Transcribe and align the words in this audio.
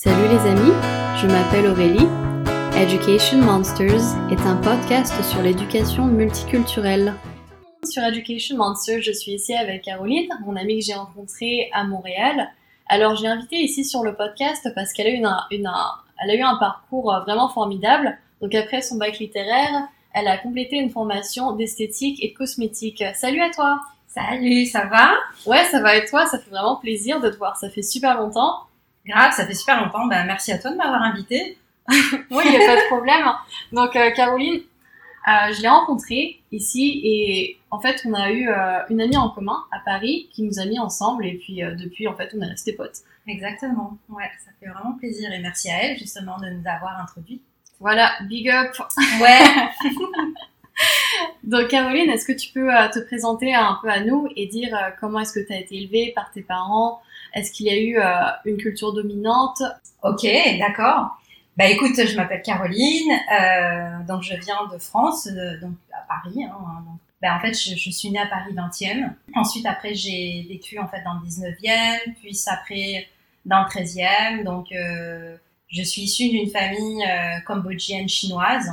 Salut 0.00 0.28
les 0.28 0.48
amis, 0.48 0.72
je 1.16 1.26
m'appelle 1.26 1.66
Aurélie. 1.66 2.06
Education 2.80 3.38
Monsters 3.38 4.14
est 4.30 4.40
un 4.42 4.54
podcast 4.54 5.12
sur 5.24 5.42
l'éducation 5.42 6.06
multiculturelle. 6.06 7.14
Sur 7.82 8.04
Education 8.04 8.58
Monsters, 8.58 9.02
je 9.02 9.10
suis 9.10 9.32
ici 9.32 9.54
avec 9.54 9.82
Caroline, 9.82 10.28
mon 10.46 10.54
amie 10.54 10.78
que 10.78 10.84
j'ai 10.84 10.94
rencontrée 10.94 11.68
à 11.72 11.82
Montréal. 11.82 12.48
Alors 12.88 13.16
je 13.16 13.22
l'ai 13.22 13.28
invitée 13.28 13.56
ici 13.56 13.84
sur 13.84 14.04
le 14.04 14.14
podcast 14.14 14.68
parce 14.76 14.92
qu'elle 14.92 15.08
a, 15.08 15.10
eu 15.10 15.16
une, 15.16 15.68
elle 16.22 16.30
a 16.30 16.34
eu 16.36 16.42
un 16.42 16.58
parcours 16.58 17.12
vraiment 17.24 17.48
formidable. 17.48 18.16
Donc 18.40 18.54
après 18.54 18.82
son 18.82 18.98
bac 18.98 19.18
littéraire, 19.18 19.88
elle 20.14 20.28
a 20.28 20.38
complété 20.38 20.76
une 20.76 20.90
formation 20.90 21.56
d'esthétique 21.56 22.22
et 22.22 22.30
de 22.30 22.34
cosmétique. 22.38 23.02
Salut 23.16 23.40
à 23.40 23.50
toi 23.50 23.80
Salut, 24.06 24.64
ça 24.66 24.84
va? 24.84 25.10
Ouais, 25.44 25.64
ça 25.64 25.80
va 25.80 25.96
et 25.96 26.04
toi? 26.04 26.24
Ça 26.26 26.38
fait 26.38 26.50
vraiment 26.50 26.76
plaisir 26.76 27.20
de 27.20 27.30
te 27.30 27.36
voir, 27.36 27.56
ça 27.56 27.68
fait 27.68 27.82
super 27.82 28.16
longtemps. 28.16 28.67
Grave, 29.08 29.32
ça 29.32 29.46
fait 29.46 29.54
super 29.54 29.82
longtemps. 29.82 30.06
Ben, 30.06 30.26
merci 30.26 30.52
à 30.52 30.58
toi 30.58 30.70
de 30.70 30.76
m'avoir 30.76 31.02
invité. 31.02 31.56
oui, 31.88 32.42
il 32.44 32.50
n'y 32.50 32.56
a 32.56 32.66
pas 32.66 32.76
de 32.76 32.86
problème. 32.88 33.26
Donc, 33.72 33.96
euh, 33.96 34.10
Caroline, 34.10 34.60
euh, 34.60 35.52
je 35.54 35.62
l'ai 35.62 35.68
rencontrée 35.68 36.42
ici 36.52 37.00
et 37.02 37.58
en 37.70 37.80
fait, 37.80 38.02
on 38.04 38.12
a 38.12 38.30
eu 38.30 38.48
euh, 38.50 38.80
une 38.90 39.00
amie 39.00 39.16
en 39.16 39.30
commun 39.30 39.64
à 39.72 39.78
Paris 39.78 40.28
qui 40.30 40.42
nous 40.42 40.58
a 40.58 40.66
mis 40.66 40.78
ensemble 40.78 41.24
et 41.24 41.38
puis 41.38 41.62
depuis, 41.78 42.06
en 42.06 42.14
fait, 42.14 42.34
on 42.36 42.42
est 42.42 42.46
restés 42.46 42.74
potes. 42.74 42.98
Exactement. 43.26 43.96
Ouais, 44.10 44.30
ça 44.44 44.50
fait 44.60 44.68
vraiment 44.68 44.92
plaisir 44.92 45.32
et 45.32 45.38
merci 45.38 45.70
à 45.70 45.84
elle 45.84 45.98
justement 45.98 46.38
de 46.38 46.50
nous 46.50 46.68
avoir 46.68 47.00
introduits. 47.00 47.40
Voilà, 47.80 48.12
big 48.28 48.50
up. 48.50 48.76
Ouais. 49.20 49.90
Donc 51.44 51.68
Caroline, 51.68 52.10
est-ce 52.10 52.26
que 52.26 52.32
tu 52.32 52.52
peux 52.52 52.68
te 52.92 52.98
présenter 53.00 53.54
un 53.54 53.78
peu 53.80 53.88
à 53.88 54.00
nous 54.00 54.28
et 54.36 54.46
dire 54.46 54.76
comment 55.00 55.20
est-ce 55.20 55.32
que 55.32 55.46
tu 55.46 55.52
as 55.52 55.58
été 55.58 55.76
élevée 55.76 56.12
par 56.14 56.30
tes 56.30 56.42
parents 56.42 57.00
est-ce 57.38 57.52
qu'il 57.52 57.66
y 57.66 57.70
a 57.70 57.80
eu 57.80 57.98
euh, 57.98 58.10
une 58.44 58.56
culture 58.56 58.92
dominante? 58.92 59.62
Ok, 60.02 60.26
d'accord. 60.58 61.10
Bah 61.56 61.66
écoute, 61.68 61.94
je 61.96 62.16
m'appelle 62.16 62.42
Caroline, 62.42 63.12
euh, 63.12 64.04
donc 64.06 64.22
je 64.22 64.34
viens 64.34 64.66
de 64.72 64.78
France, 64.78 65.26
euh, 65.26 65.58
donc 65.60 65.74
à 65.92 66.06
Paris. 66.06 66.44
Hein, 66.44 66.84
donc, 66.86 67.00
bah, 67.20 67.36
en 67.36 67.40
fait, 67.40 67.52
je, 67.52 67.90
suis 67.90 68.10
née 68.10 68.18
à 68.18 68.26
Paris 68.26 68.52
20e. 68.54 69.12
Ensuite, 69.34 69.66
après, 69.66 69.94
j'ai 69.94 70.46
vécu 70.48 70.78
en 70.78 70.86
fait 70.86 71.02
dans 71.02 71.14
le 71.14 71.26
19e, 71.26 72.14
puis 72.20 72.38
après 72.46 73.08
dans 73.44 73.62
le 73.62 73.68
13e. 73.68 74.44
Donc, 74.44 74.66
je 74.70 75.82
suis 75.82 76.02
issue 76.02 76.28
d'une 76.28 76.48
famille 76.48 77.04
cambodgienne 77.44 78.08
chinoise. 78.08 78.72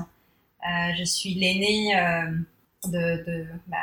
je 0.64 1.04
suis 1.04 1.34
l'aînée 1.34 1.96
de, 2.92 3.24
de 3.26 3.46
bah, 3.68 3.78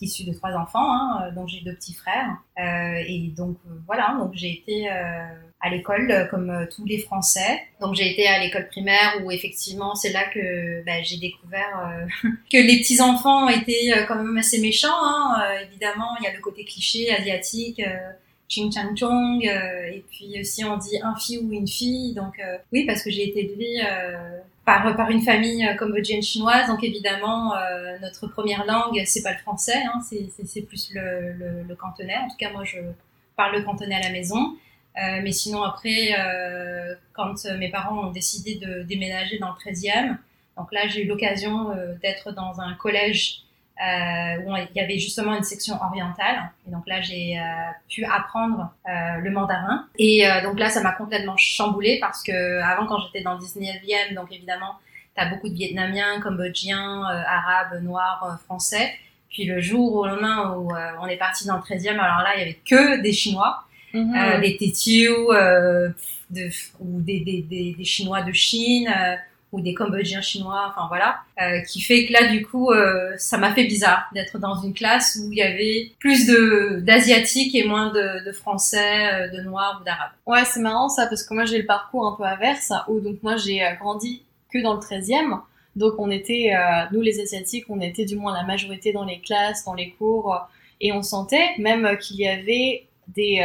issu 0.00 0.24
de 0.24 0.32
trois 0.32 0.52
enfants, 0.52 0.92
hein, 0.92 1.22
euh, 1.22 1.34
donc 1.34 1.48
j'ai 1.48 1.60
deux 1.60 1.74
petits 1.74 1.94
frères. 1.94 2.36
Euh, 2.58 3.02
et 3.06 3.32
donc 3.36 3.56
euh, 3.66 3.74
voilà, 3.86 4.16
donc 4.18 4.32
j'ai 4.34 4.52
été 4.52 4.88
à 4.88 5.70
l'école 5.70 6.28
comme 6.30 6.66
tous 6.74 6.84
les 6.84 6.98
Français. 6.98 7.62
Donc 7.80 7.94
j'ai 7.94 8.10
été 8.10 8.26
à 8.26 8.38
l'école 8.38 8.68
primaire 8.68 9.20
où 9.24 9.30
effectivement 9.30 9.94
c'est 9.94 10.12
là 10.12 10.24
que 10.32 10.84
bah, 10.84 11.02
j'ai 11.02 11.18
découvert 11.18 12.06
que 12.22 12.56
les 12.56 12.78
petits 12.78 13.00
enfants 13.00 13.48
étaient 13.48 14.04
quand 14.06 14.16
même 14.16 14.36
assez 14.36 14.60
méchants. 14.60 14.88
Hein. 14.92 15.42
évidemment, 15.68 16.16
il 16.20 16.24
y 16.24 16.28
a 16.28 16.34
le 16.34 16.40
côté 16.40 16.64
cliché 16.64 17.12
asiatique. 17.12 17.82
Ching 18.48 18.72
Chang 18.72 18.94
Chong, 18.94 19.42
et 19.42 20.04
puis 20.08 20.40
aussi 20.40 20.64
on 20.64 20.76
dit 20.76 21.00
un 21.02 21.16
fille 21.16 21.38
ou 21.38 21.52
une 21.52 21.66
fille. 21.66 22.14
Donc 22.14 22.40
oui, 22.72 22.86
parce 22.86 23.02
que 23.02 23.10
j'ai 23.10 23.28
été 23.28 23.40
élevée 23.40 23.82
par, 24.66 24.96
par 24.96 25.10
une 25.10 25.22
famille 25.22 25.66
euh, 25.66 25.74
cambodgienne 25.74 26.22
chinoise. 26.22 26.66
Donc 26.66 26.84
évidemment, 26.84 27.56
euh, 27.56 27.98
notre 28.02 28.26
première 28.26 28.66
langue, 28.66 29.02
c'est 29.06 29.22
pas 29.22 29.32
le 29.32 29.38
français, 29.38 29.82
hein, 29.86 30.02
c'est 30.02 30.62
plus 30.62 30.90
le, 30.92 31.32
le, 31.32 31.62
le, 31.62 31.74
cantonais. 31.74 32.16
En 32.16 32.28
tout 32.28 32.36
cas, 32.36 32.50
moi, 32.50 32.64
je 32.64 32.78
parle 33.36 33.56
le 33.56 33.62
cantonais 33.62 33.94
à 33.94 34.00
la 34.00 34.10
maison. 34.10 34.56
Euh, 34.98 35.20
mais 35.22 35.32
sinon, 35.32 35.62
après, 35.62 36.14
euh, 36.18 36.94
quand 37.12 37.44
mes 37.58 37.70
parents 37.70 38.08
ont 38.08 38.10
décidé 38.10 38.56
de 38.56 38.82
déménager 38.82 39.38
dans 39.38 39.48
le 39.48 39.72
13e, 39.72 40.16
donc 40.56 40.72
là, 40.72 40.88
j'ai 40.88 41.04
eu 41.04 41.06
l'occasion 41.06 41.70
euh, 41.70 41.94
d'être 42.02 42.32
dans 42.32 42.60
un 42.60 42.74
collège 42.74 43.42
euh, 43.78 44.42
où 44.44 44.56
il 44.56 44.68
y 44.74 44.80
avait 44.80 44.98
justement 44.98 45.34
une 45.34 45.42
section 45.42 45.76
orientale. 45.82 46.50
Et 46.66 46.70
donc 46.70 46.84
là, 46.86 47.02
j'ai 47.02 47.38
euh, 47.38 47.42
pu 47.88 48.04
apprendre 48.04 48.72
euh, 48.88 49.18
le 49.20 49.30
mandarin. 49.30 49.86
Et 49.98 50.26
euh, 50.26 50.42
donc 50.42 50.58
là, 50.58 50.70
ça 50.70 50.82
m'a 50.82 50.92
complètement 50.92 51.36
chamboulé 51.36 51.98
parce 52.00 52.22
que 52.22 52.60
avant, 52.62 52.86
quand 52.86 52.98
j'étais 53.00 53.22
dans 53.22 53.34
le 53.34 53.40
19e, 53.40 54.14
donc 54.14 54.32
évidemment, 54.32 54.76
tu 55.14 55.22
as 55.22 55.28
beaucoup 55.28 55.48
de 55.48 55.54
Vietnamiens, 55.54 56.20
Cambodgiens, 56.22 57.02
euh, 57.02 57.22
Arabes, 57.26 57.82
Noirs, 57.82 58.38
Français. 58.44 58.94
Puis 59.28 59.44
le 59.44 59.60
jour 59.60 59.94
au 59.94 60.06
lendemain 60.06 60.54
où 60.56 60.72
on 61.02 61.06
est 61.06 61.18
parti 61.18 61.46
dans 61.46 61.56
le 61.56 61.62
13e, 61.62 61.98
alors 61.98 62.22
là, 62.22 62.36
il 62.36 62.38
y 62.38 62.42
avait 62.42 62.60
que 62.64 63.02
des 63.02 63.12
Chinois. 63.12 63.62
Mm-hmm. 63.92 64.40
des 64.40 64.56
Tétiou, 64.56 65.32
de, 65.32 66.50
ou 66.80 67.00
des, 67.00 67.20
des, 67.20 67.42
des, 67.42 67.74
des, 67.76 67.84
Chinois 67.84 68.22
de 68.22 68.32
Chine, 68.32 68.92
ou 69.56 69.62
des 69.62 69.72
Cambodgiens 69.72 70.20
chinois, 70.20 70.66
enfin 70.68 70.86
voilà, 70.88 71.20
euh, 71.40 71.60
qui 71.62 71.80
fait 71.80 72.04
que 72.04 72.12
là 72.12 72.28
du 72.28 72.44
coup 72.44 72.70
euh, 72.70 73.14
ça 73.16 73.38
m'a 73.38 73.54
fait 73.54 73.64
bizarre 73.64 74.04
d'être 74.12 74.38
dans 74.38 74.60
une 74.60 74.74
classe 74.74 75.18
où 75.18 75.32
il 75.32 75.38
y 75.38 75.42
avait 75.42 75.92
plus 75.98 76.26
de 76.26 76.80
d'asiatiques 76.80 77.54
et 77.54 77.64
moins 77.64 77.90
de, 77.90 78.30
français, 78.32 79.14
euh, 79.14 79.28
de 79.28 79.40
noirs 79.42 79.78
ou 79.80 79.84
d'arabes. 79.84 80.10
Ouais, 80.26 80.44
c'est 80.44 80.60
marrant 80.60 80.90
ça 80.90 81.06
parce 81.06 81.24
que 81.24 81.32
moi 81.32 81.46
j'ai 81.46 81.58
le 81.58 81.64
parcours 81.64 82.06
un 82.06 82.14
peu 82.16 82.24
inverse 82.24 82.70
où 82.88 83.00
donc 83.00 83.22
moi 83.22 83.36
j'ai 83.36 83.62
grandi 83.80 84.22
que 84.52 84.62
dans 84.62 84.74
le 84.74 84.80
13e. 84.80 85.40
Donc 85.74 85.94
on 85.98 86.10
était 86.10 86.52
nous 86.92 87.00
les 87.00 87.20
asiatiques, 87.20 87.64
on 87.68 87.80
était 87.80 88.04
du 88.04 88.16
moins 88.16 88.34
la 88.34 88.44
majorité 88.44 88.92
dans 88.92 89.04
les 89.04 89.20
classes, 89.20 89.64
dans 89.64 89.74
les 89.74 89.90
cours 89.90 90.48
et 90.80 90.92
on 90.92 91.02
sentait 91.02 91.48
même 91.58 91.96
qu'il 91.98 92.16
y 92.16 92.28
avait 92.28 92.86
des 93.08 93.42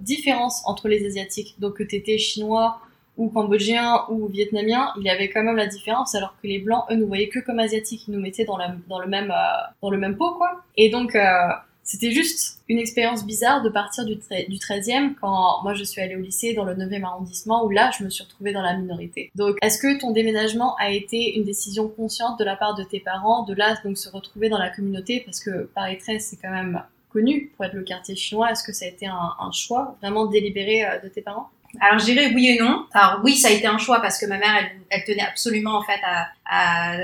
différences 0.00 0.62
entre 0.66 0.88
les 0.88 1.06
asiatiques. 1.06 1.56
Donc 1.58 1.78
que 1.78 1.82
t'étais 1.82 2.18
chinois 2.18 2.80
ou 3.16 3.28
cambodgiens 3.28 4.04
ou 4.08 4.26
vietnamiens, 4.26 4.92
il 4.98 5.04
y 5.04 5.10
avait 5.10 5.28
quand 5.28 5.42
même 5.42 5.56
la 5.56 5.66
différence, 5.66 6.14
alors 6.14 6.34
que 6.42 6.46
les 6.48 6.58
blancs, 6.58 6.84
eux, 6.90 6.96
nous 6.96 7.06
voyaient 7.06 7.28
que 7.28 7.38
comme 7.38 7.58
asiatiques, 7.58 8.08
ils 8.08 8.12
nous 8.12 8.20
mettaient 8.20 8.44
dans, 8.44 8.58
dans 8.88 8.98
le 8.98 9.06
même 9.06 9.30
euh, 9.30 9.62
dans 9.82 9.90
le 9.90 9.98
même 9.98 10.16
pot, 10.16 10.32
quoi. 10.34 10.62
Et 10.76 10.90
donc 10.90 11.14
euh, 11.14 11.48
c'était 11.84 12.10
juste 12.10 12.60
une 12.68 12.78
expérience 12.78 13.26
bizarre 13.26 13.62
de 13.62 13.68
partir 13.68 14.06
du, 14.06 14.14
du 14.14 14.56
13e 14.56 15.14
quand 15.20 15.62
moi 15.62 15.74
je 15.74 15.84
suis 15.84 16.00
allée 16.00 16.16
au 16.16 16.20
lycée 16.20 16.54
dans 16.54 16.64
le 16.64 16.74
9e 16.74 17.04
arrondissement 17.04 17.64
où 17.64 17.70
là 17.70 17.90
je 17.96 18.02
me 18.02 18.10
suis 18.10 18.24
retrouvée 18.24 18.52
dans 18.52 18.62
la 18.62 18.74
minorité. 18.74 19.30
Donc 19.34 19.56
est-ce 19.62 19.78
que 19.78 19.98
ton 20.00 20.10
déménagement 20.10 20.74
a 20.76 20.90
été 20.90 21.36
une 21.36 21.44
décision 21.44 21.88
consciente 21.88 22.38
de 22.38 22.44
la 22.44 22.56
part 22.56 22.74
de 22.74 22.84
tes 22.84 23.00
parents 23.00 23.44
de 23.44 23.54
là 23.54 23.76
donc 23.84 23.98
se 23.98 24.08
retrouver 24.08 24.48
dans 24.48 24.58
la 24.58 24.70
communauté? 24.70 25.20
Parce 25.24 25.40
que 25.40 25.68
Paris 25.74 25.98
13 25.98 26.24
c'est 26.24 26.36
quand 26.36 26.50
même 26.50 26.82
connu 27.10 27.52
pour 27.54 27.66
être 27.66 27.74
le 27.74 27.82
quartier 27.82 28.16
chinois. 28.16 28.50
Est-ce 28.50 28.64
que 28.64 28.72
ça 28.72 28.86
a 28.86 28.88
été 28.88 29.06
un, 29.06 29.32
un 29.38 29.52
choix 29.52 29.96
vraiment 30.00 30.24
délibéré 30.24 30.84
euh, 30.84 30.98
de 31.00 31.08
tes 31.08 31.20
parents? 31.20 31.50
Alors 31.80 31.98
je 31.98 32.04
dirais 32.04 32.32
oui 32.34 32.48
et 32.48 32.58
non. 32.58 32.86
Alors 32.92 33.20
oui, 33.24 33.36
ça 33.36 33.48
a 33.48 33.50
été 33.50 33.66
un 33.66 33.78
choix 33.78 34.00
parce 34.00 34.18
que 34.18 34.26
ma 34.26 34.38
mère, 34.38 34.70
elle, 34.90 35.04
tenait 35.04 35.22
absolument 35.22 35.76
en 35.76 35.82
fait 35.82 36.00
à, 36.04 36.28
à, 36.46 36.96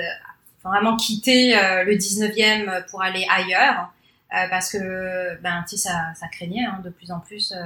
vraiment 0.65 0.97
quitter 0.97 1.57
euh, 1.57 1.85
le 1.85 1.95
19e 1.95 2.87
pour 2.91 3.03
aller 3.03 3.27
ailleurs. 3.31 3.91
Euh, 4.33 4.47
parce 4.49 4.71
que 4.71 5.41
ben 5.43 5.65
ça, 5.67 6.15
ça 6.15 6.29
craignait 6.29 6.65
hein, 6.65 6.81
de 6.85 6.91
plus 6.91 7.11
en 7.11 7.19
plus 7.19 7.53
euh, 7.53 7.57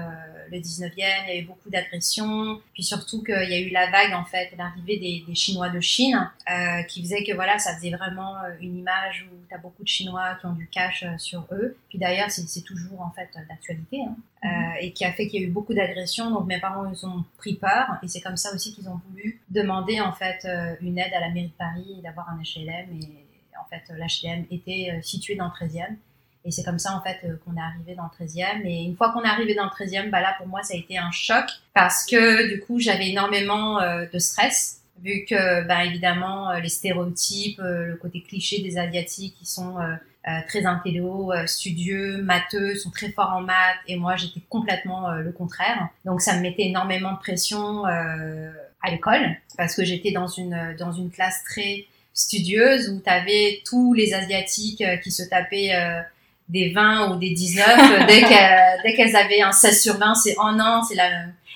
le 0.51 0.59
19e 0.59 0.93
il 0.97 0.99
y 0.99 1.05
avait 1.05 1.43
beaucoup 1.43 1.69
d'agressions. 1.69 2.61
Puis 2.73 2.83
surtout 2.83 3.23
qu'il 3.23 3.35
y 3.51 3.55
a 3.55 3.61
eu 3.61 3.71
la 3.71 3.91
vague 3.91 4.15
en 4.15 4.25
fait 4.25 4.51
l'arrivée 4.57 4.99
des, 4.99 5.25
des, 5.27 5.35
Chinois 5.35 5.69
de 5.69 5.81
Chine 5.81 6.31
euh, 6.51 6.83
qui 6.85 7.03
faisait 7.03 7.25
que 7.25 7.33
voilà 7.35 7.59
ça 7.59 7.75
faisait 7.75 7.91
vraiment 7.91 8.37
euh, 8.37 8.57
une 8.61 8.79
image 8.79 9.27
où 9.31 9.37
tu 9.49 9.55
as 9.55 9.59
beaucoup 9.59 9.83
de 9.83 9.89
Chinois 9.89 10.37
qui 10.41 10.47
ont 10.47 10.53
du 10.53 10.67
cash 10.69 11.03
euh, 11.03 11.19
sur 11.19 11.47
eux. 11.53 11.77
Puis 11.89 11.99
d'ailleurs 11.99 12.31
c'est 12.31 12.63
toujours 12.63 13.03
en 13.03 13.11
fait 13.11 13.29
d'actualité 13.49 14.01
hein, 14.03 14.17
mm 14.43 14.49
-hmm. 14.49 14.77
et 14.81 14.93
qui 14.93 15.05
a 15.05 15.13
fait 15.13 15.27
qu'il 15.29 15.41
y 15.41 15.45
a 15.45 15.47
eu 15.49 15.51
beaucoup 15.51 15.75
d'agressions. 15.75 16.31
Donc 16.31 16.47
mes 16.47 16.61
parents 16.61 16.91
ils 16.91 17.07
ont 17.07 17.25
pris 17.37 17.55
peur. 17.55 17.87
Et 18.03 18.09
c'est 18.09 18.21
comme 18.21 18.39
ça 18.45 18.49
aussi 18.55 18.75
qu'ils 18.75 18.89
ont 18.89 19.01
voulu 19.09 19.41
demander 19.51 20.01
en 20.01 20.13
fait 20.13 20.41
une 20.81 20.99
aide 20.99 21.15
à 21.19 21.21
la 21.21 21.31
mairie 21.35 21.53
de 21.57 21.59
Paris 21.67 22.01
d'avoir 22.05 22.27
un 22.31 22.39
HLM 22.51 22.87
et 23.01 23.09
en 23.63 23.67
fait 23.71 23.85
l'HLM 23.99 24.41
était 24.57 24.85
situé 25.03 25.33
dans 25.41 25.49
le 25.53 25.57
13e 25.61 25.95
et 26.45 26.51
c'est 26.51 26.63
comme 26.63 26.79
ça, 26.79 26.95
en 26.95 27.01
fait, 27.01 27.19
euh, 27.25 27.37
qu'on 27.45 27.57
est 27.57 27.61
arrivé 27.61 27.95
dans 27.95 28.05
le 28.05 28.25
13e. 28.25 28.67
Et 28.67 28.83
une 28.83 28.97
fois 28.97 29.13
qu'on 29.13 29.23
est 29.23 29.29
arrivé 29.29 29.55
dans 29.55 29.65
le 29.65 29.71
13e, 29.71 30.11
bah 30.11 30.21
là, 30.21 30.35
pour 30.37 30.47
moi, 30.47 30.63
ça 30.63 30.75
a 30.75 30.77
été 30.77 30.99
un 30.99 31.11
choc 31.11 31.45
parce 31.73 32.05
que, 32.05 32.53
du 32.53 32.61
coup, 32.61 32.79
j'avais 32.79 33.09
énormément 33.09 33.81
euh, 33.81 34.05
de 34.13 34.19
stress 34.19 34.83
vu 35.03 35.25
que, 35.29 35.67
bah, 35.67 35.85
évidemment, 35.85 36.51
euh, 36.51 36.61
les 36.61 36.69
stéréotypes, 36.69 37.61
le 37.61 37.97
côté 37.97 38.21
cliché 38.21 38.63
des 38.63 38.77
Asiatiques 38.79 39.35
qui 39.39 39.47
sont 39.47 39.77
très 40.49 40.65
intello, 40.65 41.33
studieux, 41.45 42.23
matheux, 42.23 42.75
sont 42.77 42.91
très 42.91 43.11
forts 43.11 43.35
en 43.35 43.43
maths. 43.43 43.77
Et 43.89 43.97
moi, 43.97 44.17
j'étais 44.17 44.41
complètement 44.49 45.11
le 45.13 45.33
contraire. 45.33 45.89
Donc, 46.07 46.23
ça 46.23 46.37
me 46.37 46.41
mettait 46.41 46.63
énormément 46.63 47.13
de 47.13 47.19
pression 47.19 47.85
à 47.85 48.91
l'école 48.91 49.37
parce 49.59 49.75
que 49.75 49.85
j'étais 49.85 50.13
dans 50.13 50.29
une, 50.29 50.75
dans 50.79 50.93
une 50.93 51.11
classe 51.11 51.45
très 51.45 51.85
studieuse 52.15 52.89
où 52.89 53.03
tu 53.03 53.11
avais 53.11 53.61
tous 53.67 53.93
les 53.93 54.15
Asiatiques 54.15 54.83
qui 55.03 55.11
se 55.11 55.25
tapaient 55.25 55.75
des 56.49 56.73
20 56.73 57.13
ou 57.13 57.17
des 57.17 57.31
19 57.31 58.07
dès 58.07 58.23
qu'elles 58.23 58.81
dès 58.85 58.95
qu'elles 58.95 59.17
avaient 59.17 59.41
un 59.41 59.53
16 59.53 59.83
sur 59.83 59.97
20 59.99 60.15
c'est 60.15 60.37
oh 60.39 60.53
non 60.53 60.83
c'est 60.83 60.95
la 60.95 61.09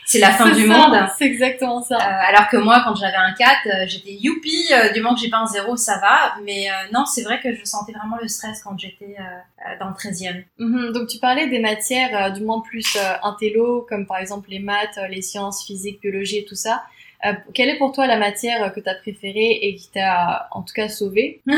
c'est 0.08 0.20
la 0.20 0.30
fin 0.30 0.50
du 0.50 0.66
monde. 0.66 0.96
C'est 1.18 1.26
exactement 1.26 1.82
ça. 1.82 1.96
Euh, 1.96 2.28
alors 2.28 2.48
que 2.48 2.56
moi, 2.56 2.80
quand 2.82 2.94
j'avais 2.94 3.16
un 3.16 3.34
4, 3.34 3.50
euh, 3.66 3.70
j'étais 3.86 4.14
youpi, 4.14 4.56
euh, 4.72 4.90
du 4.90 5.02
moment 5.02 5.14
que 5.14 5.20
j'ai 5.20 5.28
pas 5.28 5.40
un 5.40 5.46
0, 5.46 5.76
ça 5.76 5.98
va. 5.98 6.34
Mais 6.44 6.68
non, 6.94 7.04
c'est 7.04 7.22
vrai 7.22 7.40
que 7.42 7.54
je 7.54 7.62
sentais 7.64 7.92
vraiment 7.92 8.16
le 8.20 8.26
stress 8.26 8.62
quand 8.62 8.78
j'étais 8.78 9.16
dans 9.78 9.88
le 9.88 9.94
13e. 9.94 10.44
Mhm. 10.58 10.92
donc 10.92 11.08
tu 11.08 11.18
parlais 11.18 11.48
des 11.48 11.58
matières 11.58 12.32
du 12.32 12.42
moins 12.42 12.60
plus 12.60 12.96
intello, 13.22 13.86
comme 13.88 14.06
par 14.06 14.18
exemple 14.18 14.48
les 14.48 14.60
maths, 14.60 14.98
les 15.10 15.20
sciences, 15.20 15.66
physique, 15.66 16.00
biologie 16.00 16.38
et 16.38 16.44
tout 16.44 16.54
ça. 16.54 16.84
Quelle 17.54 17.68
est 17.68 17.78
pour 17.78 17.92
toi 17.92 18.06
la 18.06 18.16
matière 18.16 18.72
que 18.72 18.80
tu 18.80 18.88
as 18.88 18.94
préférée 18.94 19.58
et 19.62 19.74
qui 19.74 19.88
t'a 19.90 20.48
en 20.52 20.62
tout 20.62 20.74
cas 20.74 20.88
sauvé 20.88 21.40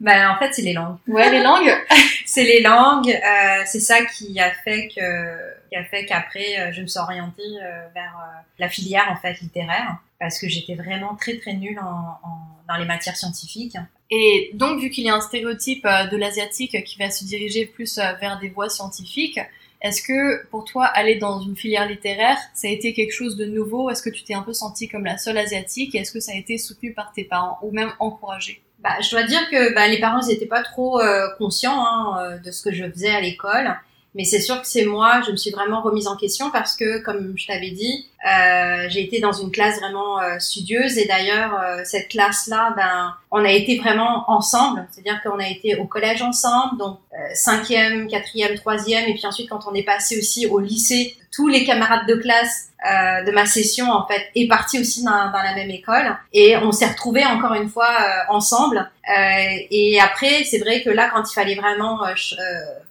Ben 0.00 0.30
en 0.30 0.36
fait 0.36 0.52
c'est 0.52 0.62
les 0.62 0.72
langues. 0.72 0.96
Ouais 1.06 1.30
les 1.30 1.42
langues? 1.42 1.72
c'est 2.26 2.42
les 2.42 2.60
langues. 2.60 3.10
Euh, 3.10 3.62
c'est 3.66 3.80
ça 3.80 4.04
qui 4.04 4.40
a 4.40 4.50
fait 4.50 4.88
que 4.88 5.52
qui 5.72 5.76
a 5.76 5.84
fait 5.84 6.04
qu'après 6.04 6.58
euh, 6.58 6.72
je 6.72 6.82
me 6.82 6.86
suis 6.86 7.00
orientée 7.00 7.42
euh, 7.42 7.88
vers 7.94 8.14
euh, 8.18 8.40
la 8.58 8.68
filière 8.68 9.08
en 9.10 9.16
fait 9.16 9.40
littéraire 9.40 9.96
parce 10.18 10.38
que 10.38 10.48
j'étais 10.48 10.74
vraiment 10.74 11.14
très 11.14 11.38
très 11.38 11.54
nulle 11.54 11.78
en, 11.78 12.18
en, 12.28 12.38
dans 12.68 12.76
les 12.76 12.84
matières 12.84 13.16
scientifiques. 13.16 13.76
Et 14.10 14.50
donc 14.54 14.80
vu 14.80 14.90
qu'il 14.90 15.04
y 15.04 15.10
a 15.10 15.14
un 15.14 15.20
stéréotype 15.20 15.84
de 15.84 16.16
l'asiatique 16.16 16.84
qui 16.84 16.98
va 16.98 17.10
se 17.10 17.24
diriger 17.24 17.64
plus 17.64 17.98
vers 18.20 18.38
des 18.38 18.50
voies 18.50 18.68
scientifiques, 18.68 19.40
est-ce 19.82 20.00
que 20.00 20.46
pour 20.46 20.64
toi, 20.64 20.84
aller 20.84 21.16
dans 21.16 21.40
une 21.40 21.56
filière 21.56 21.88
littéraire, 21.88 22.38
ça 22.54 22.68
a 22.68 22.70
été 22.70 22.94
quelque 22.94 23.12
chose 23.12 23.36
de 23.36 23.44
nouveau? 23.44 23.90
Est-ce 23.90 24.02
que 24.02 24.10
tu 24.10 24.22
t'es 24.22 24.32
un 24.32 24.42
peu 24.42 24.52
sentie 24.52 24.88
comme 24.88 25.04
la 25.04 25.18
seule 25.18 25.36
asiatique? 25.36 25.96
Est-ce 25.96 26.12
que 26.12 26.20
ça 26.20 26.32
a 26.32 26.36
été 26.36 26.56
soutenu 26.56 26.92
par 26.92 27.12
tes 27.12 27.24
parents 27.24 27.58
ou 27.62 27.72
même 27.72 27.92
encouragé? 27.98 28.62
Bah, 28.78 28.90
je 29.00 29.10
dois 29.10 29.24
dire 29.24 29.50
que 29.50 29.74
bah, 29.74 29.88
les 29.88 29.98
parents 29.98 30.24
n'étaient 30.24 30.46
pas 30.46 30.62
trop 30.62 31.00
euh, 31.00 31.26
conscients 31.36 31.84
hein, 31.84 32.18
euh, 32.20 32.38
de 32.38 32.52
ce 32.52 32.62
que 32.62 32.72
je 32.72 32.88
faisais 32.90 33.10
à 33.10 33.20
l'école. 33.20 33.76
Mais 34.14 34.24
c'est 34.24 34.40
sûr 34.40 34.60
que 34.60 34.68
c'est 34.68 34.84
moi, 34.84 35.20
je 35.26 35.32
me 35.32 35.36
suis 35.36 35.50
vraiment 35.50 35.80
remise 35.80 36.06
en 36.06 36.16
question 36.16 36.50
parce 36.50 36.76
que, 36.76 36.98
comme 36.98 37.32
je 37.36 37.46
t'avais 37.46 37.70
dit, 37.70 38.06
euh, 38.24 38.86
j'ai 38.88 39.02
été 39.02 39.20
dans 39.20 39.32
une 39.32 39.50
classe 39.50 39.80
vraiment 39.80 40.18
studieuse. 40.38 40.98
Et 40.98 41.06
d'ailleurs 41.06 41.58
cette 41.84 42.08
classe-là, 42.08 42.74
ben, 42.76 43.14
on 43.34 43.44
a 43.44 43.50
été 43.50 43.78
vraiment 43.78 44.30
ensemble, 44.30 44.86
c'est-à-dire 44.90 45.20
qu'on 45.22 45.38
a 45.38 45.48
été 45.48 45.76
au 45.76 45.86
collège 45.86 46.20
ensemble, 46.20 46.76
donc 46.78 46.98
cinquième, 47.32 48.06
quatrième, 48.06 48.54
troisième, 48.56 49.08
et 49.08 49.14
puis 49.14 49.26
ensuite 49.26 49.48
quand 49.48 49.66
on 49.66 49.74
est 49.74 49.82
passé 49.84 50.18
aussi 50.18 50.46
au 50.46 50.60
lycée, 50.60 51.16
tous 51.32 51.48
les 51.48 51.64
camarades 51.64 52.06
de 52.06 52.14
classe 52.14 52.68
euh, 52.84 53.24
de 53.24 53.30
ma 53.30 53.46
session 53.46 53.90
en 53.90 54.06
fait 54.06 54.30
est 54.34 54.48
parti 54.48 54.78
aussi 54.78 55.04
dans, 55.04 55.30
dans, 55.30 55.42
la 55.42 55.54
même 55.54 55.70
école 55.70 56.16
et 56.32 56.56
on 56.56 56.72
s'est 56.72 56.86
retrouvés 56.86 57.24
encore 57.24 57.54
une 57.54 57.68
fois 57.68 57.88
euh, 57.88 58.32
ensemble 58.34 58.78
euh, 58.78 59.56
et 59.70 60.00
après 60.00 60.44
c'est 60.44 60.58
vrai 60.58 60.82
que 60.82 60.90
là 60.90 61.08
quand 61.12 61.22
il 61.30 61.32
fallait 61.32 61.54
vraiment 61.54 62.04
euh, 62.04 62.12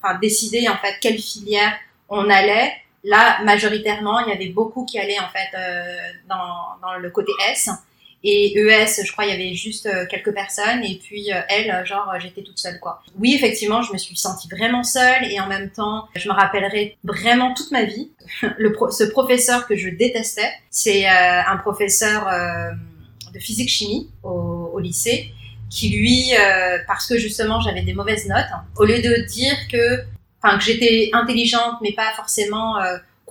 enfin 0.01 0.17
décider 0.19 0.67
en 0.69 0.77
fait 0.77 0.95
quelle 1.01 1.19
filière 1.19 1.73
on 2.09 2.29
allait 2.29 2.73
là 3.03 3.43
majoritairement 3.43 4.21
il 4.21 4.29
y 4.29 4.33
avait 4.33 4.49
beaucoup 4.49 4.85
qui 4.85 4.97
allaient 4.97 5.19
en 5.19 5.29
fait 5.29 5.57
dans, 6.29 6.77
dans 6.81 6.97
le 6.97 7.09
côté 7.09 7.31
S 7.51 7.69
et 8.23 8.55
ES, 8.55 9.03
je 9.03 9.11
crois, 9.11 9.25
il 9.25 9.31
y 9.31 9.33
avait 9.33 9.53
juste 9.55 9.87
euh, 9.87 10.05
quelques 10.07 10.33
personnes. 10.33 10.83
Et 10.83 10.99
puis 11.03 11.31
euh, 11.33 11.41
elle, 11.49 11.85
genre, 11.85 12.11
j'étais 12.19 12.43
toute 12.43 12.59
seule, 12.59 12.79
quoi. 12.79 13.01
Oui, 13.19 13.33
effectivement, 13.33 13.81
je 13.81 13.91
me 13.91 13.97
suis 13.97 14.15
sentie 14.15 14.47
vraiment 14.47 14.83
seule. 14.83 15.25
Et 15.31 15.39
en 15.39 15.47
même 15.47 15.71
temps, 15.71 16.07
je 16.15 16.27
me 16.29 16.33
rappellerai 16.33 16.97
vraiment 17.03 17.53
toute 17.53 17.71
ma 17.71 17.83
vie. 17.83 18.11
Le 18.57 18.75
ce 18.91 19.03
professeur 19.05 19.67
que 19.67 19.75
je 19.75 19.89
détestais, 19.89 20.51
c'est 20.69 21.09
euh, 21.09 21.41
un 21.47 21.57
professeur 21.57 22.27
de 23.33 23.39
physique-chimie 23.39 24.09
au, 24.23 24.79
lycée 24.79 25.31
qui 25.69 25.89
lui, 25.89 26.31
parce 26.87 27.07
que 27.07 27.17
justement 27.17 27.61
j'avais 27.61 27.83
des 27.83 27.93
mauvaises 27.93 28.27
notes, 28.27 28.47
au 28.77 28.83
lieu 28.83 28.99
de 28.99 29.25
dire 29.27 29.55
que, 29.71 30.03
enfin 30.41 30.57
que 30.57 30.63
j'étais 30.63 31.11
intelligente 31.13 31.75
mais 31.81 31.93
pas 31.93 32.11
forcément 32.15 32.77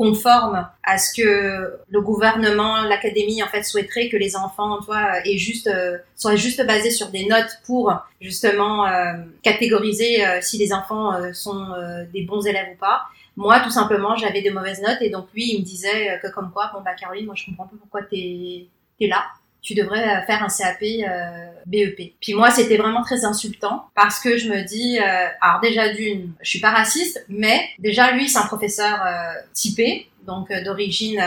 conforme 0.00 0.67
à 0.82 0.97
ce 0.97 1.12
que 1.12 1.79
le 1.91 2.00
gouvernement, 2.00 2.85
l'académie 2.85 3.43
en 3.43 3.49
fait 3.49 3.64
souhaiterait 3.64 4.08
que 4.08 4.17
les 4.17 4.35
enfants, 4.35 4.81
toi, 4.81 5.19
aient 5.26 5.37
juste 5.37 5.67
euh, 5.67 5.99
soient 6.17 6.37
juste 6.37 6.67
basés 6.67 6.91
sur 6.91 7.11
des 7.11 7.26
notes 7.26 7.58
pour 7.67 7.93
justement 8.19 8.87
euh, 8.87 9.12
catégoriser 9.43 10.25
euh, 10.25 10.38
si 10.41 10.56
les 10.56 10.73
enfants 10.73 11.12
sont 11.35 11.67
des 12.14 12.23
bons 12.23 12.47
élèves 12.47 12.69
ou 12.73 12.79
pas. 12.79 13.02
Moi, 13.37 13.61
tout 13.61 13.70
simplement, 13.70 14.17
j'avais 14.17 14.41
de 14.41 14.49
mauvaises 14.49 14.81
notes 14.81 15.02
et 15.02 15.11
donc 15.11 15.26
lui, 15.35 15.52
il 15.52 15.61
me 15.61 15.64
disait 15.67 16.19
que 16.23 16.29
comme 16.29 16.50
quoi, 16.50 16.70
bon 16.73 16.81
bah 16.81 16.94
Caroline, 16.99 17.26
moi 17.26 17.35
je 17.37 17.44
comprends 17.44 17.67
pas 17.67 17.76
pourquoi 17.79 18.02
t'es 18.02 18.69
es 19.00 19.06
là 19.06 19.25
tu 19.62 19.74
devrais 19.74 20.02
euh, 20.02 20.22
faire 20.26 20.42
un 20.42 20.48
CAP 20.48 20.82
euh, 20.82 21.50
BEP. 21.66 22.14
Puis 22.20 22.34
moi, 22.34 22.50
c'était 22.50 22.76
vraiment 22.76 23.02
très 23.02 23.24
insultant 23.24 23.86
parce 23.94 24.20
que 24.20 24.36
je 24.36 24.48
me 24.48 24.62
dis, 24.62 24.98
euh, 24.98 25.26
alors 25.40 25.60
déjà 25.60 25.92
d'une, 25.92 26.32
je 26.40 26.48
suis 26.48 26.60
pas 26.60 26.70
raciste, 26.70 27.24
mais 27.28 27.68
déjà 27.78 28.12
lui, 28.12 28.28
c'est 28.28 28.38
un 28.38 28.46
professeur 28.46 29.02
euh, 29.04 29.32
typé, 29.52 30.08
donc 30.26 30.52
d'origine, 30.64 31.22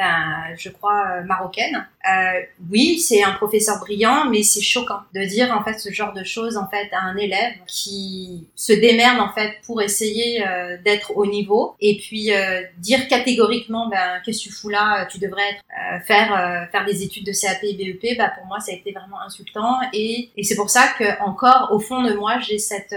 ben, 0.00 0.54
je 0.56 0.70
crois 0.70 1.20
marocaine. 1.26 1.86
Euh, 2.08 2.40
oui, 2.70 2.98
c'est 2.98 3.22
un 3.22 3.32
professeur 3.32 3.78
brillant, 3.78 4.24
mais 4.30 4.42
c'est 4.42 4.62
choquant 4.62 5.00
de 5.14 5.22
dire 5.24 5.54
en 5.54 5.62
fait 5.62 5.78
ce 5.78 5.92
genre 5.92 6.14
de 6.14 6.24
choses 6.24 6.56
en 6.56 6.66
fait 6.66 6.88
à 6.92 7.02
un 7.02 7.16
élève 7.16 7.52
qui 7.66 8.48
se 8.56 8.72
démerde 8.72 9.20
en 9.20 9.30
fait 9.32 9.56
pour 9.66 9.82
essayer 9.82 10.46
euh, 10.46 10.78
d'être 10.82 11.14
au 11.16 11.26
niveau. 11.26 11.76
Et 11.80 11.98
puis 11.98 12.32
euh, 12.32 12.62
dire 12.78 13.06
catégoriquement 13.08 13.88
ben 13.88 14.20
qu'est-ce 14.24 14.44
que 14.44 14.48
tu 14.48 14.50
fous 14.50 14.70
là, 14.70 15.04
tu 15.06 15.18
devrais 15.18 15.42
être, 15.50 15.62
euh, 15.70 16.00
faire 16.06 16.32
euh, 16.32 16.66
faire 16.72 16.86
des 16.86 17.02
études 17.02 17.26
de 17.26 17.32
CAP 17.32 17.62
et 17.64 17.74
BEP, 17.74 18.16
bah 18.16 18.32
pour 18.34 18.46
moi 18.46 18.60
ça 18.60 18.72
a 18.72 18.76
été 18.76 18.92
vraiment 18.92 19.20
insultant. 19.20 19.76
Et, 19.92 20.30
et 20.38 20.42
c'est 20.42 20.56
pour 20.56 20.70
ça 20.70 20.88
que 20.98 21.22
encore 21.22 21.68
au 21.72 21.80
fond 21.80 22.02
de 22.02 22.14
moi 22.14 22.38
j'ai 22.40 22.58
cette 22.58 22.94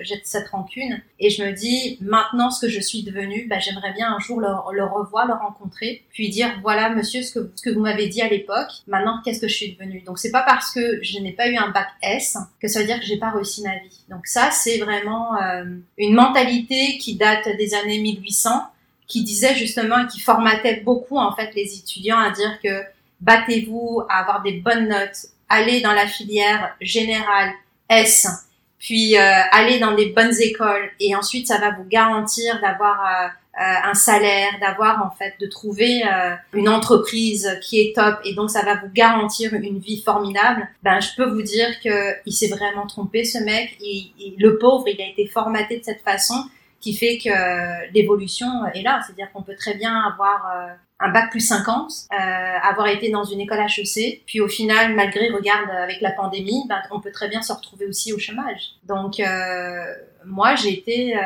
j'ai 0.00 0.20
cette 0.24 0.48
rancune. 0.48 1.02
Et 1.18 1.28
je 1.28 1.42
me 1.44 1.52
dis 1.52 1.98
maintenant 2.00 2.50
ce 2.50 2.66
que 2.66 2.72
je 2.72 2.80
suis 2.80 3.02
devenue, 3.02 3.46
bah, 3.48 3.58
j'aimerais 3.58 3.92
bien 3.92 4.14
un 4.14 4.18
jour 4.18 4.40
le 4.40 4.84
revoir, 4.84 5.26
le 5.26 5.34
rencontrer, 5.34 6.04
puis 6.12 6.30
dire 6.30 6.45
voilà 6.62 6.90
monsieur 6.90 7.22
ce 7.22 7.40
que 7.40 7.70
vous 7.70 7.80
m'avez 7.80 8.08
dit 8.08 8.22
à 8.22 8.28
l'époque 8.28 8.70
Maintenant, 8.86 9.20
qu'est-ce 9.24 9.40
que 9.40 9.48
je 9.48 9.54
suis 9.54 9.72
devenue? 9.72 10.02
Donc, 10.02 10.18
c'est 10.18 10.30
pas 10.30 10.42
parce 10.42 10.72
que 10.72 11.02
je 11.02 11.18
n'ai 11.18 11.32
pas 11.32 11.48
eu 11.48 11.56
un 11.56 11.70
bac 11.70 11.88
S 12.02 12.36
que 12.60 12.68
ça 12.68 12.80
veut 12.80 12.86
dire 12.86 13.00
que 13.00 13.06
j'ai 13.06 13.18
pas 13.18 13.30
réussi 13.30 13.62
ma 13.62 13.74
vie. 13.78 14.00
Donc, 14.08 14.26
ça, 14.26 14.50
c'est 14.50 14.78
vraiment 14.78 15.40
euh, 15.40 15.64
une 15.98 16.14
mentalité 16.14 16.98
qui 16.98 17.16
date 17.16 17.48
des 17.56 17.74
années 17.74 17.98
1800, 17.98 18.50
qui 19.06 19.24
disait 19.24 19.54
justement 19.54 19.98
et 20.04 20.06
qui 20.06 20.20
formatait 20.20 20.80
beaucoup 20.80 21.18
en 21.18 21.34
fait 21.34 21.54
les 21.54 21.78
étudiants 21.78 22.18
à 22.18 22.30
dire 22.30 22.58
que 22.62 22.82
battez-vous 23.20 24.02
à 24.08 24.20
avoir 24.20 24.42
des 24.42 24.52
bonnes 24.52 24.88
notes, 24.88 25.26
allez 25.48 25.80
dans 25.80 25.92
la 25.92 26.06
filière 26.06 26.76
générale 26.80 27.52
S, 27.88 28.26
puis 28.78 29.16
euh, 29.16 29.40
allez 29.52 29.78
dans 29.78 29.94
des 29.94 30.10
bonnes 30.10 30.34
écoles 30.40 30.90
et 31.00 31.14
ensuite 31.16 31.46
ça 31.46 31.58
va 31.58 31.70
vous 31.70 31.84
garantir 31.84 32.60
d'avoir 32.60 33.00
euh, 33.00 33.28
un 33.56 33.94
salaire, 33.94 34.50
d'avoir 34.60 35.04
en 35.04 35.10
fait, 35.16 35.34
de 35.40 35.46
trouver 35.46 36.02
euh, 36.04 36.34
une 36.52 36.68
entreprise 36.68 37.58
qui 37.62 37.80
est 37.80 37.94
top 37.94 38.18
et 38.24 38.34
donc 38.34 38.50
ça 38.50 38.62
va 38.62 38.74
vous 38.76 38.90
garantir 38.92 39.54
une 39.54 39.78
vie 39.78 40.02
formidable, 40.02 40.68
ben 40.82 41.00
je 41.00 41.08
peux 41.16 41.24
vous 41.24 41.42
dire 41.42 41.80
que 41.82 42.14
il 42.26 42.32
s'est 42.32 42.48
vraiment 42.48 42.86
trompé 42.86 43.24
ce 43.24 43.38
mec. 43.38 43.78
Le 44.38 44.58
pauvre, 44.58 44.84
il 44.88 45.00
a 45.00 45.06
été 45.06 45.26
formaté 45.26 45.78
de 45.78 45.84
cette 45.84 46.02
façon 46.02 46.44
qui 46.80 46.94
fait 46.94 47.18
que 47.18 47.92
l'évolution 47.92 48.46
est 48.74 48.82
là. 48.82 49.00
C'est-à-dire 49.04 49.32
qu'on 49.32 49.42
peut 49.42 49.56
très 49.56 49.74
bien 49.74 49.94
avoir 50.02 50.46
euh, 50.54 50.74
un 51.00 51.10
bac 51.10 51.30
plus 51.30 51.40
50, 51.40 51.92
euh, 52.12 52.16
avoir 52.62 52.88
été 52.88 53.10
dans 53.10 53.24
une 53.24 53.40
école 53.40 53.58
HEC, 53.58 54.22
puis 54.26 54.40
au 54.40 54.48
final, 54.48 54.94
malgré, 54.94 55.28
regarde, 55.30 55.68
avec 55.70 56.00
la 56.00 56.12
pandémie, 56.12 56.64
ben, 56.68 56.80
on 56.90 57.00
peut 57.00 57.12
très 57.12 57.28
bien 57.28 57.42
se 57.42 57.52
retrouver 57.52 57.86
aussi 57.86 58.12
au 58.12 58.18
chômage. 58.18 58.74
Donc, 58.84 59.20
euh, 59.20 59.94
moi, 60.26 60.54
j'ai 60.56 60.72
été 60.72 61.16
euh, 61.16 61.20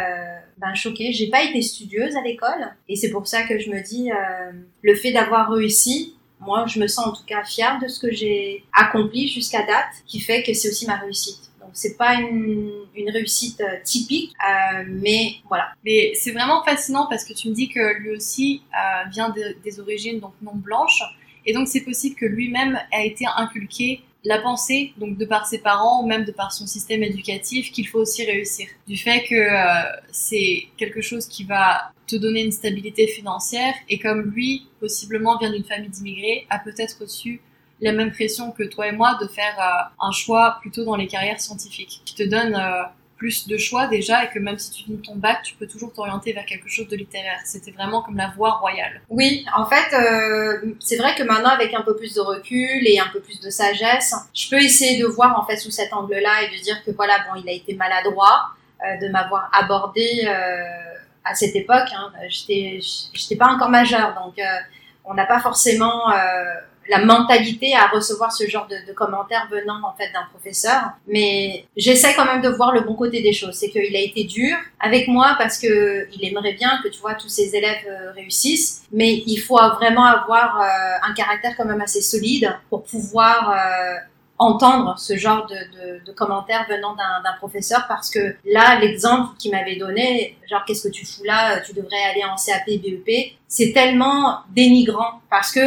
ben, 0.59 0.75
choquée. 0.75 1.13
J'ai 1.13 1.29
pas 1.29 1.43
été 1.43 1.63
studieuse 1.63 2.17
à 2.17 2.23
l'école, 2.23 2.75
et 2.89 2.97
c'est 2.97 3.11
pour 3.11 3.27
ça 3.27 3.43
que 3.43 3.59
je 3.59 3.71
me 3.71 3.83
dis, 3.83 4.11
euh, 4.11 4.53
le 4.83 4.95
fait 4.95 5.13
d'avoir 5.13 5.51
réussi, 5.51 6.15
moi, 6.39 6.67
je 6.67 6.79
me 6.79 6.87
sens 6.87 7.07
en 7.07 7.13
tout 7.13 7.25
cas 7.27 7.45
fière 7.45 7.79
de 7.83 7.89
ce 7.89 8.01
que 8.01 8.13
j'ai 8.13 8.65
accompli 8.73 9.29
jusqu'à 9.29 9.61
date, 9.61 9.93
qui 10.07 10.21
fait 10.21 10.43
que 10.43 10.55
c'est 10.55 10.69
aussi 10.69 10.87
ma 10.87 10.97
réussite 10.97 11.51
c'est 11.73 11.97
pas 11.97 12.15
une, 12.15 12.87
réussite 13.13 13.61
euh, 13.61 13.77
typique, 13.85 14.33
euh, 14.45 14.85
mais 14.89 15.35
voilà. 15.49 15.73
Mais 15.85 16.13
c'est 16.15 16.33
vraiment 16.33 16.63
fascinant 16.65 17.07
parce 17.09 17.25
que 17.25 17.33
tu 17.33 17.49
me 17.49 17.55
dis 17.55 17.69
que 17.69 17.99
lui 17.99 18.11
aussi 18.11 18.63
vient 19.11 19.33
des 19.65 19.81
origines 19.81 20.21
donc 20.21 20.33
non 20.43 20.55
blanches, 20.55 21.03
et 21.47 21.53
donc 21.53 21.69
c'est 21.69 21.81
possible 21.81 22.17
que 22.17 22.27
lui-même 22.27 22.79
a 22.93 23.05
été 23.05 23.25
inculqué 23.37 24.03
la 24.25 24.39
pensée, 24.41 24.93
donc 24.99 25.17
de 25.17 25.25
par 25.25 25.47
ses 25.47 25.59
parents 25.59 26.03
ou 26.03 26.07
même 26.07 26.25
de 26.25 26.33
par 26.33 26.53
son 26.53 26.67
système 26.67 27.03
éducatif, 27.03 27.73
qu'il 27.73 27.89
faut 27.89 28.01
aussi 28.01 28.25
réussir. 28.25 28.69
Du 28.87 28.97
fait 28.97 29.25
que 29.25 29.35
euh, 29.35 29.83
c'est 30.13 30.65
quelque 30.77 31.01
chose 31.01 31.27
qui 31.27 31.45
va 31.45 31.93
te 32.07 32.17
donner 32.17 32.43
une 32.43 32.53
stabilité 32.53 33.07
financière 33.07 33.75
et 33.89 33.99
comme 33.99 34.23
lui, 34.23 34.67
possiblement 34.81 35.39
vient 35.39 35.51
d'une 35.51 35.65
famille 35.65 35.89
d'immigrés, 35.89 36.47
a 36.51 36.59
peut-être 36.59 36.99
reçu 37.01 37.41
la 37.81 37.93
même 37.93 38.13
pression 38.13 38.51
que 38.51 38.63
toi 38.63 38.89
et 38.89 38.93
moi 38.93 39.17
de 39.21 39.27
faire 39.27 39.59
euh, 39.59 40.07
un 40.07 40.13
choix 40.13 40.59
plutôt 40.61 40.85
dans 40.85 40.97
les 40.97 41.07
carrières 41.07 41.41
scientifiques, 41.41 42.03
qui 42.05 42.15
te 42.15 42.23
donne 42.23 42.55
euh, 42.55 42.83
plus 43.21 43.47
de 43.47 43.59
choix 43.59 43.87
déjà 43.87 44.25
et 44.25 44.31
que 44.31 44.39
même 44.39 44.59
si 44.59 44.71
tu 44.71 44.85
finis 44.85 45.03
ton 45.03 45.15
bac, 45.15 45.43
tu 45.45 45.55
peux 45.55 45.67
toujours 45.67 45.93
t'orienter 45.93 46.33
vers 46.33 46.47
quelque 46.47 46.71
chose 46.71 46.89
de 46.89 46.97
littéraire. 46.97 47.39
C'était 47.45 47.71
vraiment 47.71 48.01
comme 48.01 48.17
la 48.17 48.33
voie 48.35 48.53
royale. 48.53 49.03
Oui, 49.11 49.45
en 49.55 49.67
fait, 49.67 49.95
euh, 49.95 50.73
c'est 50.81 50.97
vrai 50.97 51.15
que 51.15 51.23
maintenant 51.23 51.51
avec 51.51 51.75
un 51.75 51.83
peu 51.83 51.95
plus 51.95 52.15
de 52.15 52.21
recul 52.23 52.81
et 52.89 52.99
un 52.99 53.09
peu 53.13 53.21
plus 53.21 53.39
de 53.39 53.51
sagesse, 53.51 54.15
je 54.35 54.49
peux 54.49 54.63
essayer 54.63 54.99
de 54.99 55.07
voir 55.07 55.39
en 55.39 55.45
fait 55.45 55.59
sous 55.59 55.71
cet 55.71 55.93
angle-là 55.93 56.45
et 56.45 56.57
de 56.57 56.63
dire 56.63 56.83
que 56.83 56.93
voilà, 56.93 57.19
bon, 57.29 57.39
il 57.45 57.47
a 57.49 57.53
été 57.53 57.75
maladroit 57.75 58.49
de 58.83 59.09
m'avoir 59.11 59.51
abordé 59.53 60.27
à 61.23 61.35
cette 61.35 61.55
époque. 61.55 61.91
Hein. 61.95 62.11
J'étais, 62.29 62.81
j'étais 63.13 63.37
pas 63.37 63.49
encore 63.49 63.69
majeure, 63.69 64.15
donc 64.15 64.41
on 65.05 65.13
n'a 65.13 65.27
pas 65.27 65.41
forcément 65.41 66.11
la 66.91 67.05
mentalité 67.05 67.75
à 67.75 67.87
recevoir 67.87 68.33
ce 68.33 68.49
genre 68.49 68.67
de, 68.67 68.93
commentaires 68.93 69.47
venant 69.51 69.81
en 69.85 69.95
fait 69.97 70.11
d'un 70.13 70.25
professeur. 70.33 70.83
Mais 71.07 71.65
j'essaie 71.77 72.15
quand 72.15 72.25
même 72.25 72.43
de 72.43 72.49
voir 72.49 72.73
le 72.73 72.81
bon 72.81 72.95
côté 72.95 73.23
des 73.23 73.33
choses. 73.33 73.55
C'est 73.55 73.71
qu'il 73.71 73.95
a 73.95 74.01
été 74.01 74.25
dur 74.25 74.57
avec 74.81 75.07
moi 75.07 75.37
parce 75.39 75.57
que 75.59 76.09
il 76.13 76.29
aimerait 76.29 76.55
bien 76.55 76.81
que 76.83 76.89
tu 76.89 77.01
vois 77.01 77.15
tous 77.15 77.29
ses 77.29 77.55
élèves 77.55 77.87
euh, 77.89 78.13
réussissent, 78.13 78.83
mais 78.93 79.23
il 79.27 79.37
faut 79.37 79.57
vraiment 79.77 80.05
avoir 80.05 80.61
euh, 80.61 81.09
un 81.09 81.15
caractère 81.15 81.57
quand 81.57 81.65
même 81.65 81.81
assez 81.81 82.03
solide 82.03 82.59
pour 82.69 82.83
pouvoir 82.83 83.51
euh, 83.51 83.97
entendre 84.39 84.99
ce 84.99 85.17
genre 85.17 85.47
de, 85.47 85.55
de, 85.55 86.05
de 86.05 86.13
commentaires 86.13 86.67
venant 86.69 86.97
d'un 86.97 87.33
professeur 87.39 87.85
parce 87.87 88.11
que 88.11 88.35
là, 88.45 88.81
l'exemple 88.81 89.37
qu'il 89.39 89.53
m'avait 89.53 89.77
donné, 89.77 90.37
genre 90.49 90.65
qu'est-ce 90.67 90.89
que 90.89 90.93
tu 90.93 91.07
fous 91.07 91.23
là, 91.25 91.61
tu 91.61 91.73
devrais 91.73 92.03
aller 92.11 92.25
en 92.25 92.35
CAP, 92.35 92.67
BEP, 92.67 93.35
c'est 93.47 93.73
tellement 93.73 94.41
dénigrant 94.51 95.21
parce 95.31 95.53
que 95.53 95.61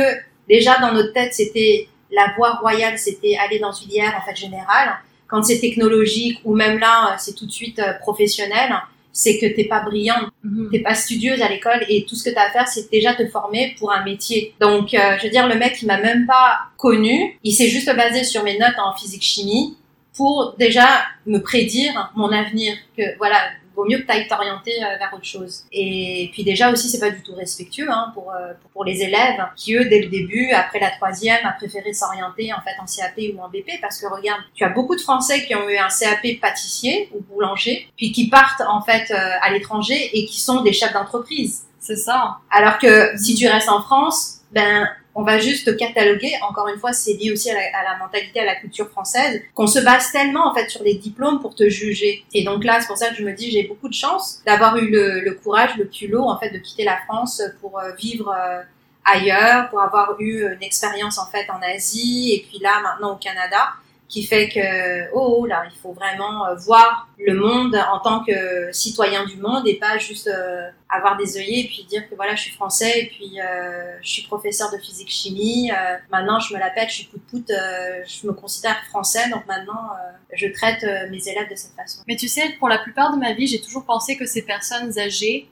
déjà 0.53 0.77
dans 0.79 0.93
notre 0.93 1.13
tête, 1.13 1.33
c'était 1.33 1.87
la 2.11 2.33
voie 2.37 2.53
royale, 2.55 2.97
c'était 2.97 3.35
aller 3.37 3.57
dans 3.59 3.71
une 3.71 3.91
IR 3.91 4.13
en 4.15 4.23
fait 4.25 4.35
générale. 4.35 4.89
Quand 5.27 5.41
c'est 5.41 5.59
technologique 5.59 6.39
ou 6.45 6.55
même 6.55 6.77
là, 6.77 7.15
c'est 7.17 7.33
tout 7.33 7.47
de 7.47 7.51
suite 7.51 7.79
euh, 7.79 7.93
professionnel, 7.99 8.71
c'est 9.11 9.39
que 9.39 9.47
t'es 9.47 9.63
pas 9.63 9.81
brillante, 9.81 10.29
mhm. 10.43 10.69
t'es 10.71 10.79
pas 10.79 10.93
studieuse 10.93 11.41
à 11.41 11.49
l'école 11.49 11.83
et 11.89 12.05
tout 12.07 12.15
ce 12.15 12.23
que 12.23 12.29
tu 12.29 12.35
as 12.35 12.49
à 12.49 12.51
faire, 12.51 12.67
c'est 12.67 12.91
déjà 12.91 13.15
te 13.15 13.25
former 13.27 13.75
pour 13.79 13.91
un 13.91 14.03
métier. 14.03 14.53
Donc, 14.59 14.93
euh, 14.93 15.17
je 15.17 15.23
veux 15.23 15.29
dire, 15.31 15.47
le 15.47 15.55
mec, 15.55 15.81
il 15.81 15.87
m'a 15.87 15.99
même 15.99 16.27
pas 16.27 16.59
connu, 16.77 17.39
il 17.43 17.51
s'est 17.51 17.69
juste 17.69 17.93
basé 17.95 18.23
sur 18.23 18.43
mes 18.43 18.59
notes 18.59 18.77
en 18.77 18.95
physique 18.95 19.23
chimie 19.23 19.75
pour 20.15 20.55
déjà 20.59 20.87
me 21.25 21.39
prédire 21.39 22.11
mon 22.15 22.31
avenir. 22.31 22.75
Que 22.95 23.17
voilà, 23.17 23.37
vaut 23.75 23.85
mieux 23.85 23.99
que 23.99 24.05
tu 24.05 24.11
ailles 24.11 24.27
t'orienter 24.27 24.71
euh, 24.83 24.97
vers 24.97 25.11
autre 25.13 25.25
chose. 25.25 25.63
Et 25.71 26.29
puis 26.33 26.43
déjà 26.43 26.71
aussi, 26.71 26.89
c'est 26.89 26.99
pas 26.99 27.09
du 27.09 27.21
tout 27.21 27.35
respectueux 27.35 27.89
hein, 27.89 28.11
pour, 28.13 28.31
euh, 28.31 28.53
pour 28.71 28.85
les 28.85 29.01
élèves 29.01 29.45
qui, 29.55 29.75
eux, 29.75 29.85
dès 29.85 30.01
le 30.01 30.07
début, 30.07 30.51
après 30.51 30.79
la 30.79 30.91
troisième, 30.91 31.45
a 31.45 31.51
préféré 31.51 31.93
s'orienter 31.93 32.53
en 32.53 32.61
fait 32.61 32.75
en 32.79 32.85
CAP 32.85 33.35
ou 33.35 33.41
en 33.41 33.49
BP 33.49 33.81
parce 33.81 33.99
que 33.99 34.07
regarde, 34.07 34.41
tu 34.53 34.63
as 34.63 34.69
beaucoup 34.69 34.95
de 34.95 35.01
Français 35.01 35.45
qui 35.45 35.55
ont 35.55 35.67
eu 35.69 35.77
un 35.77 35.89
CAP 35.89 36.39
pâtissier 36.41 37.09
ou 37.13 37.21
boulanger, 37.21 37.87
puis 37.97 38.11
qui 38.11 38.29
partent 38.29 38.61
en 38.67 38.81
fait 38.81 39.11
euh, 39.11 39.37
à 39.41 39.51
l'étranger 39.51 40.09
et 40.13 40.25
qui 40.25 40.39
sont 40.39 40.61
des 40.61 40.73
chefs 40.73 40.93
d'entreprise. 40.93 41.63
C'est 41.79 41.97
ça. 41.97 42.37
Alors 42.49 42.77
que 42.77 43.17
si 43.17 43.35
tu 43.35 43.47
restes 43.47 43.69
en 43.69 43.81
France, 43.81 44.39
ben 44.51 44.87
on 45.15 45.23
va 45.23 45.37
juste 45.37 45.75
cataloguer. 45.77 46.33
Encore 46.47 46.67
une 46.67 46.79
fois, 46.79 46.93
c'est 46.93 47.13
lié 47.13 47.31
aussi 47.31 47.49
à 47.49 47.53
la, 47.55 47.97
mentalité, 47.99 48.39
à 48.39 48.45
la 48.45 48.55
culture 48.55 48.89
française, 48.89 49.41
qu'on 49.53 49.67
se 49.67 49.79
base 49.79 50.11
tellement 50.11 50.47
en 50.49 50.55
fait 50.55 50.69
sur 50.69 50.83
les 50.83 50.95
diplômes 50.95 51.39
pour 51.39 51.55
te 51.55 51.69
juger. 51.69 52.25
Et 52.33 52.43
donc 52.43 52.63
là, 52.63 52.79
c'est 52.81 52.87
pour 52.87 52.97
ça 52.97 53.09
que 53.09 53.15
je 53.15 53.23
me 53.23 53.33
dis, 53.33 53.51
j'ai 53.51 53.63
beaucoup 53.63 53.89
de 53.89 53.93
chance 53.93 54.41
d'avoir 54.45 54.77
eu 54.77 54.89
le, 54.89 55.31
courage, 55.43 55.75
le 55.77 55.85
culot 55.85 56.23
en 56.23 56.37
fait 56.39 56.49
de 56.49 56.57
quitter 56.57 56.83
la 56.83 56.97
France 57.05 57.41
pour 57.61 57.79
euh, 57.79 57.91
vivre 57.99 58.33
euh, 58.35 58.61
ailleurs, 59.05 59.69
pour 59.69 59.81
avoir 59.81 60.15
eu 60.19 60.43
une 60.45 60.63
expérience 60.63 61.17
en 61.17 61.25
fait 61.25 61.47
en 61.49 61.61
Asie 61.61 62.33
et 62.33 62.45
puis 62.47 62.59
là 62.59 62.81
maintenant 62.81 63.13
au 63.13 63.17
Canada 63.17 63.73
qui 64.13 64.21
fait 64.21 64.47
que 64.47 65.11
oh, 65.15 65.37
oh 65.39 65.45
là 65.47 65.63
il 65.73 65.77
faut 65.79 65.91
vraiment 65.91 66.45
euh, 66.45 66.55
voir 66.55 67.09
le 67.17 67.33
monde 67.33 67.75
en 67.91 67.99
tant 67.99 68.23
que 68.23 68.71
citoyen 68.71 69.25
du 69.25 69.37
monde 69.37 69.67
et 69.67 69.79
pas 69.79 69.97
juste 69.97 70.27
euh, 70.27 70.69
avoir 70.87 71.17
des 71.17 71.35
œillets 71.37 71.61
et 71.61 71.67
puis 71.67 71.83
dire 71.89 72.07
que 72.07 72.13
voilà 72.13 72.35
je 72.35 72.43
suis 72.43 72.51
français 72.51 72.99
et 72.99 73.05
puis 73.07 73.41
euh, 73.41 73.97
je 74.03 74.09
suis 74.09 74.23
professeur 74.23 74.71
de 74.71 74.77
physique 74.77 75.09
chimie 75.09 75.71
maintenant 76.11 76.39
je 76.39 76.53
me 76.53 76.59
la 76.59 76.69
pète 76.69 76.89
je 76.89 76.95
suis 76.97 77.05
pout 77.05 77.21
pout 77.27 77.45
je 77.49 78.27
me 78.27 78.33
considère 78.33 78.77
français 78.89 79.29
donc 79.31 79.47
maintenant 79.47 79.83
je 80.31 80.47
traite 80.47 80.83
mes 81.09 81.27
élèves 81.27 81.49
de 81.49 81.55
cette 81.55 81.73
façon. 81.73 82.03
Mais 82.07 82.15
tu 82.15 82.27
sais 82.27 82.55
pour 82.59 82.69
la 82.69 82.77
plupart 82.77 83.13
de 83.13 83.17
ma 83.19 83.33
vie 83.33 83.47
j'ai 83.47 83.61
toujours 83.61 83.85
pensé 83.85 84.15
que 84.15 84.27
ces 84.27 84.43
personnes 84.43 84.99
âgées 84.99 85.49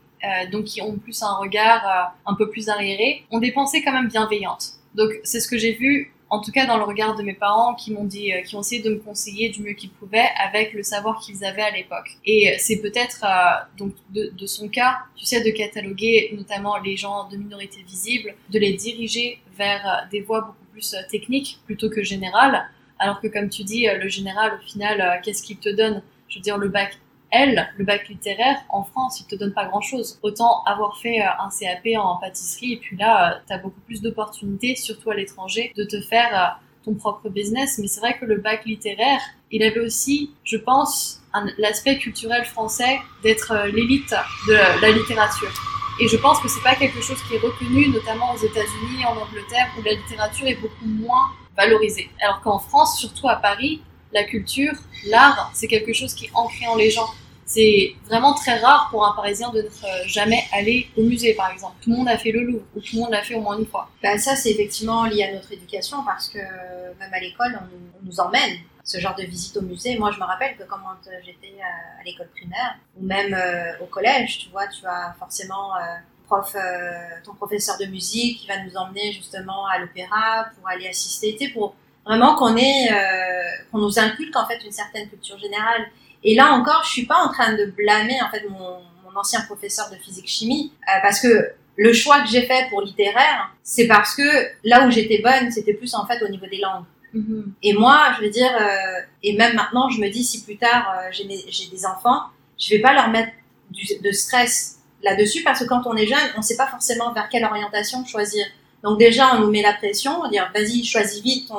donc 0.52 0.66
qui 0.66 0.82
ont 0.84 0.96
plus 0.98 1.24
un 1.24 1.34
regard 1.34 2.14
un 2.28 2.36
peu 2.36 2.48
plus 2.50 2.70
arriéré 2.70 3.26
ont 3.32 3.40
des 3.40 3.52
pensées 3.52 3.82
quand 3.84 3.94
même 3.94 4.08
bienveillantes. 4.08 4.74
Donc 4.94 5.10
c'est 5.24 5.40
ce 5.40 5.48
que 5.48 5.58
j'ai 5.58 5.74
vu 5.74 6.14
en 6.32 6.40
tout 6.40 6.52
cas 6.52 6.66
dans 6.66 6.78
le 6.78 6.84
regard 6.84 7.16
de 7.16 7.24
mes 7.24 7.34
parents 7.34 7.76
qui 7.76 7.92
m'ont 7.92 8.06
dit, 8.06 8.34
euh, 8.34 8.42
qui 8.42 8.56
ont 8.56 8.62
essayé 8.62 8.82
de 8.82 8.90
me 8.90 9.00
conseiller 9.00 9.50
du 9.50 9.62
mieux 9.62 9.74
qu'ils 9.74 9.92
pouvaient 9.92 10.30
avec 10.42 10.74
le 10.74 10.82
savoir 10.82 11.20
qu'ils 11.20 11.44
avaient 11.44 11.62
à 11.62 11.72
l'époque. 11.72 12.10
Et 12.26 12.56
c'est 12.58 12.78
peut-être 12.78 13.26
euh, 13.26 13.64
donc 13.78 13.94
de, 14.12 14.32
de, 14.36 14.46
son 14.46 14.70
cas, 14.70 15.00
tu 15.16 15.26
sais, 15.26 15.44
de 15.44 15.50
cataloguer 15.52 16.34
notamment 16.36 16.78
les 16.78 16.96
gens 16.96 17.28
de 17.28 17.36
minorité 17.36 17.84
visible, 17.84 18.34
de 18.50 18.60
les 18.60 18.74
diriger 18.74 19.40
vers 19.58 19.86
euh, 19.86 20.10
des 20.10 20.22
voies 20.22 20.42
beaucoup 20.42 20.66
plus 20.72 20.96
techniques 21.10 21.60
plutôt 21.66 21.90
que 21.90 22.02
générales. 22.02 22.66
Alors 22.98 23.20
que 23.20 23.28
comme 23.28 23.50
tu 23.50 23.64
dis, 23.64 23.88
le 23.88 24.08
général 24.08 24.58
au 24.58 24.66
final, 24.66 25.20
qu'est-ce 25.24 25.44
qu'il 25.44 25.58
te 25.58 25.70
donne? 25.70 26.02
Je 26.30 26.38
veux 26.38 26.44
dire, 26.44 26.58
le 26.58 26.70
bac 26.70 26.98
elle, 27.32 27.70
le 27.78 27.86
bac 27.86 28.10
littéraire, 28.10 28.58
en 28.70 28.84
France, 28.84 29.22
il 29.22 29.26
te 29.26 29.36
donne 29.36 29.54
pas 29.54 29.66
grand 29.66 29.82
chose. 29.82 30.20
Autant 30.22 30.64
avoir 30.66 30.98
fait 30.98 31.22
euh, 31.22 31.26
un 31.40 31.50
CAP 31.50 31.98
en 31.98 32.18
pâtisserie, 32.18 32.74
et 32.74 32.78
puis 32.78 32.98
là, 32.98 33.32
euh, 33.32 33.40
tu 33.48 33.54
as 33.54 33.58
beaucoup 33.58 33.80
plus 33.82 34.02
d'opportunités, 34.02 34.76
surtout 34.76 35.12
à 35.12 35.16
l'étranger, 35.16 35.72
de 35.78 35.86
te 35.86 36.02
faire 36.02 36.30
euh, 36.34 36.84
ton 36.84 36.94
propre 36.96 37.30
business. 37.30 37.78
Mais 37.80 37.88
c'est 37.88 38.02
vrai 38.02 38.18
que 38.20 38.26
le 38.26 38.38
bac 38.38 38.66
littéraire, 38.66 39.22
il 39.50 39.64
avait 39.64 39.80
aussi, 39.80 40.32
je 40.44 40.58
pense, 40.58 41.22
l'aspect 41.58 41.98
culturel 41.98 42.44
français 42.44 43.00
d'être 43.24 43.68
l'élite 43.68 44.14
de 44.48 44.82
la 44.82 44.92
littérature. 44.92 45.52
Et 46.00 46.08
je 46.08 46.18
pense 46.18 46.40
que 46.40 46.50
c'est 46.50 46.64
pas 46.64 46.76
quelque 46.76 47.02
chose 47.02 47.22
qui 47.28 47.36
est 47.36 47.38
reconnu, 47.38 47.90
notamment 47.90 48.34
aux 48.34 48.38
États-Unis, 48.38 49.06
en 49.06 49.16
Angleterre, 49.16 49.68
où 49.78 49.84
la 49.84 49.94
littérature 49.94 50.48
est 50.48 50.56
beaucoup 50.56 50.86
moins 50.86 51.32
valorisée. 51.56 52.10
Alors 52.22 52.42
qu'en 52.42 52.60
France, 52.60 53.00
surtout 53.00 53.30
à 53.30 53.36
Paris, 53.36 53.82
la 54.14 54.24
culture, 54.24 54.74
l'art, 55.08 55.52
c'est 55.54 55.68
quelque 55.68 55.94
chose 55.94 56.14
qui 56.14 56.26
est 56.26 56.32
ancré 56.34 56.68
en 56.68 56.76
les 56.76 56.90
gens. 56.90 57.10
C'est 57.54 57.96
vraiment 58.06 58.34
très 58.34 58.60
rare 58.60 58.88
pour 58.90 59.06
un 59.06 59.14
Parisien 59.14 59.50
de 59.50 59.60
euh, 59.60 59.88
jamais 60.06 60.42
allé 60.54 60.90
au 60.96 61.02
musée, 61.02 61.34
par 61.34 61.52
exemple. 61.52 61.76
Tout 61.82 61.90
le 61.90 61.98
monde 61.98 62.08
a 62.08 62.18
fait 62.18 62.32
le 62.32 62.44
Louvre, 62.44 62.64
ou 62.74 62.80
tout 62.80 62.96
le 62.96 63.02
monde 63.02 63.12
l'a 63.12 63.24
fait 63.24 63.36
au 63.36 63.42
moins 63.42 63.60
une 63.60 63.66
fois. 63.66 63.90
Ben, 64.02 64.18
ça, 64.18 64.38
c'est 64.38 64.52
effectivement 64.52 65.04
lié 65.04 65.24
à 65.24 65.34
notre 65.34 65.52
éducation, 65.52 65.98
parce 66.06 66.30
que 66.30 66.38
même 66.38 67.14
à 67.14 67.20
l'école, 67.20 67.60
on, 67.62 68.06
nous 68.06 68.20
emmène 68.22 68.56
ce 68.86 69.00
genre 69.00 69.16
de 69.16 69.24
visite 69.24 69.58
au 69.58 69.62
musée. 69.64 69.98
Moi, 69.98 70.12
je 70.14 70.20
me 70.20 70.24
rappelle 70.24 70.56
que 70.56 70.64
quand 70.64 70.78
j'étais 71.26 71.54
à, 71.62 72.04
l'école 72.06 72.30
primaire, 72.30 72.78
ou 72.98 73.06
même 73.06 73.34
euh, 73.34 73.84
au 73.84 73.86
collège, 73.86 74.40
tu 74.40 74.50
vois, 74.50 74.68
tu 74.68 74.86
as 74.86 75.14
forcément... 75.20 75.76
Euh, 75.76 75.80
prof, 76.28 76.56
ton 77.26 77.34
professeur 77.34 77.78
de 77.78 77.84
musique 77.88 78.38
qui 78.40 78.48
va 78.48 78.64
nous 78.64 78.78
emmener 78.78 79.12
justement 79.12 79.68
à 79.68 79.80
l'opéra 79.80 80.46
pour 80.56 80.70
aller 80.70 80.88
assister, 80.88 81.36
tu 81.38 81.52
pour 81.52 81.76
vraiment 82.06 82.38
qu'on 82.38 82.56
ait, 82.56 82.88
qu'on 83.70 83.80
nous 83.80 84.00
inculque 84.00 84.38
en 84.38 84.48
fait 84.48 84.64
une 84.64 84.72
certaine 84.72 85.10
culture 85.10 85.38
générale. 85.38 85.92
Et 86.24 86.36
là 86.36 86.52
encore, 86.54 86.84
je 86.86 86.90
suis 86.90 87.06
pas 87.06 87.18
en 87.18 87.32
train 87.32 87.54
de 87.54 87.66
blâmer 87.66 88.22
en 88.22 88.30
fait 88.30 88.48
mon, 88.50 88.80
mon 89.04 89.20
ancien 89.20 89.42
professeur 89.42 89.90
de 89.90 89.96
physique 89.96 90.28
chimie 90.28 90.72
euh, 90.88 91.00
parce 91.02 91.20
que 91.20 91.52
le 91.78 91.94
choix 91.94 92.22
que 92.22 92.30
j'ai 92.30 92.44
fait 92.44 92.68
pour 92.70 92.82
littéraire, 92.82 93.52
c'est 93.64 93.88
parce 93.88 94.16
que 94.16 94.24
là 94.64 94.86
où 94.86 94.92
j'étais 94.92 95.22
bonne, 95.22 95.52
c'était 95.52 95.74
plus 95.74 95.94
en 95.96 96.06
fait 96.06 96.22
au 96.24 96.28
niveau 96.28 96.46
des 96.46 96.60
langues. 96.60 96.86
Mm-hmm. 97.16 97.44
Et 97.64 97.74
moi, 97.74 98.14
je 98.18 98.24
veux 98.24 98.30
dire, 98.30 98.52
euh, 98.60 99.02
et 99.24 99.36
même 99.36 99.56
maintenant, 99.56 99.90
je 99.90 100.00
me 100.00 100.10
dis 100.10 100.24
si 100.24 100.44
plus 100.44 100.58
tard 100.58 100.94
euh, 100.96 101.10
j'ai 101.12 101.26
des 101.26 101.86
enfants, 101.86 102.24
je 102.60 102.70
vais 102.70 102.82
pas 102.82 102.94
leur 102.94 103.10
mettre 103.10 103.32
du, 103.70 103.86
de 104.02 104.12
stress 104.12 104.80
là-dessus 105.04 105.44
parce 105.44 105.60
que 105.60 105.66
quand 105.66 105.82
on 105.86 105.96
est 105.96 106.06
jeune, 106.08 106.20
on 106.38 106.42
sait 106.42 106.58
pas 106.58 106.68
forcément 106.68 107.12
vers 107.14 107.30
quelle 107.30 107.46
orientation 107.46 108.06
choisir. 108.06 108.46
Donc 108.84 109.00
déjà, 109.00 109.36
on 109.36 109.40
nous 109.40 109.52
met 109.52 109.62
la 109.62 109.74
pression, 109.74 110.22
on 110.24 110.30
dit 110.30 110.38
vas-y, 110.38 110.84
choisis 110.84 111.22
vite 111.22 111.48
ton, 111.48 111.58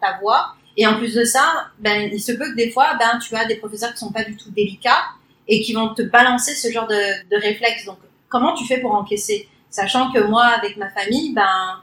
ta 0.00 0.18
voie. 0.20 0.54
Et 0.76 0.86
en 0.86 0.96
plus 0.98 1.14
de 1.14 1.24
ça, 1.24 1.68
ben, 1.78 2.10
il 2.12 2.20
se 2.20 2.32
peut 2.32 2.50
que 2.50 2.56
des 2.56 2.70
fois, 2.70 2.94
ben, 2.98 3.18
tu 3.18 3.34
as 3.36 3.44
des 3.44 3.56
professeurs 3.56 3.92
qui 3.92 3.98
sont 3.98 4.12
pas 4.12 4.24
du 4.24 4.36
tout 4.36 4.50
délicats 4.50 5.04
et 5.46 5.60
qui 5.60 5.72
vont 5.72 5.94
te 5.94 6.02
balancer 6.02 6.54
ce 6.54 6.70
genre 6.70 6.86
de, 6.86 6.94
de 7.30 7.40
réflexe. 7.40 7.84
Donc, 7.84 7.98
comment 8.28 8.54
tu 8.54 8.66
fais 8.66 8.78
pour 8.78 8.94
encaisser? 8.94 9.48
Sachant 9.70 10.10
que 10.12 10.20
moi, 10.20 10.44
avec 10.46 10.76
ma 10.76 10.88
famille, 10.90 11.32
ben, 11.32 11.80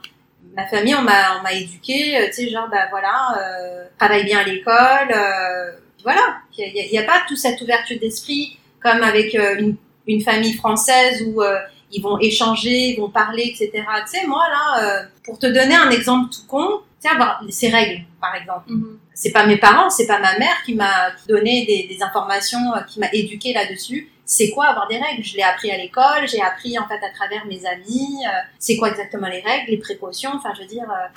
ma 0.56 0.66
famille, 0.66 0.94
on 0.94 1.02
m'a, 1.02 1.38
on 1.38 1.42
m'a 1.42 1.52
éduqué, 1.52 2.16
euh, 2.16 2.26
tu 2.26 2.32
sais, 2.32 2.50
genre, 2.50 2.68
ben 2.68 2.86
voilà, 2.90 3.38
euh, 3.38 3.84
travaille 3.98 4.24
bien 4.24 4.40
à 4.40 4.44
l'école, 4.44 5.10
euh, 5.14 5.72
voilà. 6.02 6.38
Il 6.58 6.90
n'y 6.90 6.98
a, 6.98 7.04
pas 7.04 7.22
toute 7.26 7.38
cette 7.38 7.60
ouverture 7.60 7.98
d'esprit 7.98 8.58
comme 8.82 9.02
avec 9.02 9.34
euh, 9.34 9.56
une, 9.58 9.76
une, 10.06 10.20
famille 10.20 10.54
française 10.54 11.22
où 11.26 11.40
euh, 11.42 11.58
ils 11.92 12.02
vont 12.02 12.18
échanger, 12.18 12.90
ils 12.90 13.00
vont 13.00 13.10
parler, 13.10 13.44
etc. 13.44 13.70
Tu 13.72 14.18
sais, 14.18 14.26
moi 14.26 14.44
là, 14.48 15.06
pour 15.24 15.38
te 15.38 15.46
donner 15.46 15.74
un 15.74 15.90
exemple 15.90 16.32
tout 16.32 16.46
con, 16.48 16.80
tu 17.02 17.08
sais, 17.08 17.14
avoir 17.14 17.42
ces 17.50 17.68
règles, 17.68 18.04
par 18.20 18.34
exemple. 18.34 18.70
Mm-hmm. 18.70 18.96
C'est 19.14 19.32
pas 19.32 19.46
mes 19.46 19.56
parents, 19.56 19.90
c'est 19.90 20.06
pas 20.06 20.20
ma 20.20 20.38
mère 20.38 20.62
qui 20.64 20.74
m'a 20.74 21.10
donné 21.28 21.66
des, 21.66 21.86
des, 21.92 22.02
informations, 22.02 22.74
euh, 22.74 22.80
qui 22.82 23.00
m'a 23.00 23.08
éduqué 23.12 23.52
là-dessus. 23.52 24.08
C'est 24.24 24.50
quoi 24.50 24.66
avoir 24.66 24.88
des 24.88 24.98
règles? 24.98 25.22
Je 25.22 25.36
l'ai 25.36 25.42
appris 25.42 25.70
à 25.70 25.76
l'école, 25.76 26.26
j'ai 26.26 26.40
appris 26.40 26.78
en 26.78 26.86
fait 26.86 27.04
à 27.04 27.10
travers 27.10 27.44
mes 27.46 27.66
amis. 27.66 28.24
Euh, 28.26 28.30
c'est 28.58 28.76
quoi 28.76 28.88
exactement 28.88 29.28
les 29.28 29.40
règles, 29.40 29.70
les 29.70 29.78
précautions? 29.78 30.30
Enfin, 30.34 30.52
je 30.54 30.62
veux 30.62 30.68
dire, 30.68 30.90
euh, 30.90 31.08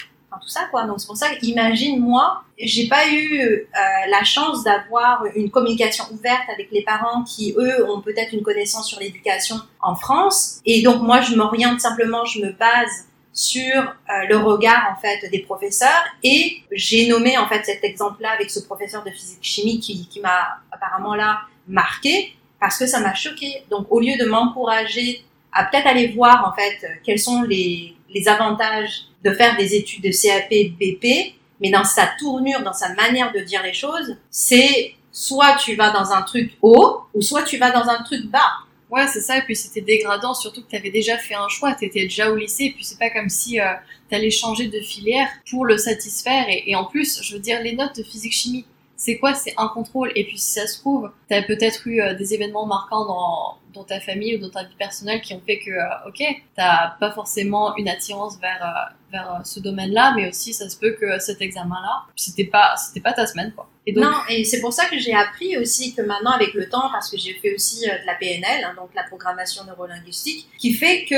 tout 0.41 0.49
ça 0.49 0.61
quoi. 0.71 0.85
Donc 0.85 0.99
c'est 0.99 1.07
pour 1.07 1.17
ça, 1.17 1.27
imagine 1.41 1.99
moi, 1.99 2.43
j'ai 2.57 2.87
pas 2.87 3.09
eu 3.09 3.39
euh, 3.41 3.65
la 4.09 4.23
chance 4.23 4.63
d'avoir 4.63 5.23
une 5.35 5.49
communication 5.49 6.05
ouverte 6.11 6.49
avec 6.53 6.69
les 6.71 6.83
parents 6.83 7.23
qui 7.23 7.53
eux 7.57 7.89
ont 7.89 8.01
peut-être 8.01 8.33
une 8.33 8.43
connaissance 8.43 8.87
sur 8.87 8.99
l'éducation 8.99 9.57
en 9.81 9.95
France. 9.95 10.61
Et 10.65 10.81
donc 10.81 11.01
moi, 11.01 11.21
je 11.21 11.35
m'oriente 11.35 11.81
simplement, 11.81 12.25
je 12.25 12.39
me 12.39 12.51
base 12.51 13.07
sur 13.33 13.81
euh, 13.81 14.25
le 14.29 14.37
regard 14.37 14.95
en 14.95 15.01
fait 15.01 15.29
des 15.29 15.39
professeurs 15.39 16.05
et 16.23 16.63
j'ai 16.71 17.07
nommé 17.09 17.37
en 17.37 17.47
fait 17.47 17.65
cet 17.65 17.83
exemple-là 17.83 18.31
avec 18.31 18.49
ce 18.49 18.61
professeur 18.61 19.03
de 19.03 19.09
physique 19.09 19.39
chimie 19.41 19.79
qui, 19.81 20.07
qui 20.07 20.21
m'a 20.21 20.59
apparemment 20.71 21.15
là 21.15 21.41
marqué 21.67 22.33
parce 22.61 22.77
que 22.77 22.87
ça 22.87 23.01
m'a 23.01 23.13
choqué. 23.13 23.63
Donc 23.69 23.87
au 23.89 23.99
lieu 23.99 24.17
de 24.17 24.25
m'encourager 24.25 25.23
à 25.55 25.63
peut-être 25.63 25.88
aller 25.88 26.09
voir 26.09 26.47
en 26.47 26.53
fait 26.55 26.85
quels 27.03 27.17
sont 27.17 27.41
les, 27.41 27.95
les 28.13 28.27
avantages 28.27 29.05
de 29.24 29.31
faire 29.31 29.57
des 29.57 29.74
études 29.74 30.03
de 30.03 30.12
CAP, 30.12 30.50
BP, 30.79 31.33
mais 31.62 31.71
dans 31.71 31.83
sa 31.83 32.07
tournure, 32.19 32.62
dans 32.62 32.74
sa 32.74 32.93
manière 32.93 33.31
de 33.31 33.39
dire 33.39 33.63
les 33.63 33.74
choses, 33.74 34.17
c'est 34.29 34.93
soit 35.12 35.55
tu 35.55 35.75
vas 35.75 35.91
dans 35.91 36.12
un 36.12 36.21
truc 36.21 36.51
haut 36.62 37.00
ou 37.13 37.21
soit 37.21 37.43
tu 37.43 37.57
vas 37.57 37.71
dans 37.71 37.89
un 37.89 38.03
truc 38.03 38.29
bas. 38.29 38.51
Ouais, 38.91 39.07
c'est 39.07 39.21
ça. 39.21 39.38
Et 39.38 39.41
puis 39.41 39.55
c'était 39.55 39.81
dégradant, 39.81 40.33
surtout 40.33 40.62
que 40.62 40.69
tu 40.69 40.75
avais 40.75 40.91
déjà 40.91 41.17
fait 41.17 41.33
un 41.33 41.47
choix, 41.47 41.74
tu 41.74 41.85
étais 41.85 42.03
déjà 42.03 42.29
au 42.29 42.35
lycée. 42.35 42.65
Et 42.65 42.71
puis 42.71 42.83
c'est 42.83 43.00
pas 43.00 43.09
comme 43.09 43.29
si 43.29 43.59
euh, 43.59 43.74
tu 44.09 44.15
allais 44.15 44.29
changer 44.29 44.67
de 44.67 44.79
filière 44.81 45.29
pour 45.50 45.65
le 45.65 45.77
satisfaire. 45.77 46.45
Et, 46.50 46.69
et, 46.69 46.75
en 46.75 46.85
plus, 46.85 47.21
je 47.24 47.33
veux 47.33 47.39
dire, 47.39 47.62
les 47.62 47.75
notes 47.75 47.97
de 47.97 48.03
physique-chimie, 48.03 48.65
c'est 48.97 49.17
quoi? 49.17 49.33
C'est 49.33 49.53
un 49.57 49.67
contrôle. 49.67 50.11
Et 50.15 50.23
puis 50.25 50.37
si 50.37 50.53
ça 50.53 50.67
se 50.67 50.79
trouve, 50.79 51.11
tu 51.29 51.35
as 51.35 51.43
peut-être 51.43 51.85
eu 51.87 52.01
euh, 52.01 52.13
des 52.13 52.33
événements 52.33 52.65
marquants 52.65 53.05
dans, 53.05 53.57
dans 53.73 53.83
ta 53.83 53.99
famille 53.99 54.35
ou 54.35 54.39
dans 54.39 54.49
ta 54.49 54.63
vie 54.63 54.75
personnelle 54.77 55.21
qui 55.21 55.33
ont 55.33 55.41
fait 55.45 55.59
que, 55.59 55.71
euh, 55.71 56.07
ok, 56.07 56.23
t'as 56.55 56.91
pas 56.99 57.11
forcément 57.11 57.75
une 57.77 57.89
attirance 57.89 58.39
vers, 58.39 58.63
euh, 58.63 58.93
vers 59.11 59.41
ce 59.43 59.59
domaine-là, 59.59 60.13
mais 60.15 60.29
aussi 60.29 60.53
ça 60.53 60.69
se 60.69 60.77
peut 60.77 60.95
que 60.99 61.19
cet 61.19 61.41
examen-là, 61.41 62.03
c'était 62.15 62.45
pas, 62.45 62.75
c'était 62.77 63.01
pas 63.01 63.13
ta 63.13 63.27
semaine, 63.27 63.51
quoi. 63.53 63.67
Et 63.87 63.93
donc... 63.93 64.03
Non, 64.03 64.17
et 64.29 64.43
c'est 64.45 64.61
pour 64.61 64.73
ça 64.73 64.85
que 64.85 64.97
j'ai 64.97 65.13
appris 65.13 65.57
aussi 65.57 65.93
que 65.93 66.01
maintenant, 66.01 66.31
avec 66.31 66.53
le 66.53 66.67
temps, 66.67 66.89
parce 66.91 67.11
que 67.11 67.17
j'ai 67.17 67.33
fait 67.33 67.53
aussi 67.53 67.81
de 67.81 68.05
la 68.07 68.15
PNL, 68.15 68.63
hein, 68.63 68.73
donc 68.75 68.89
la 68.95 69.03
programmation 69.03 69.63
neurolinguistique, 69.65 70.47
qui 70.57 70.73
fait 70.73 71.05
que 71.05 71.15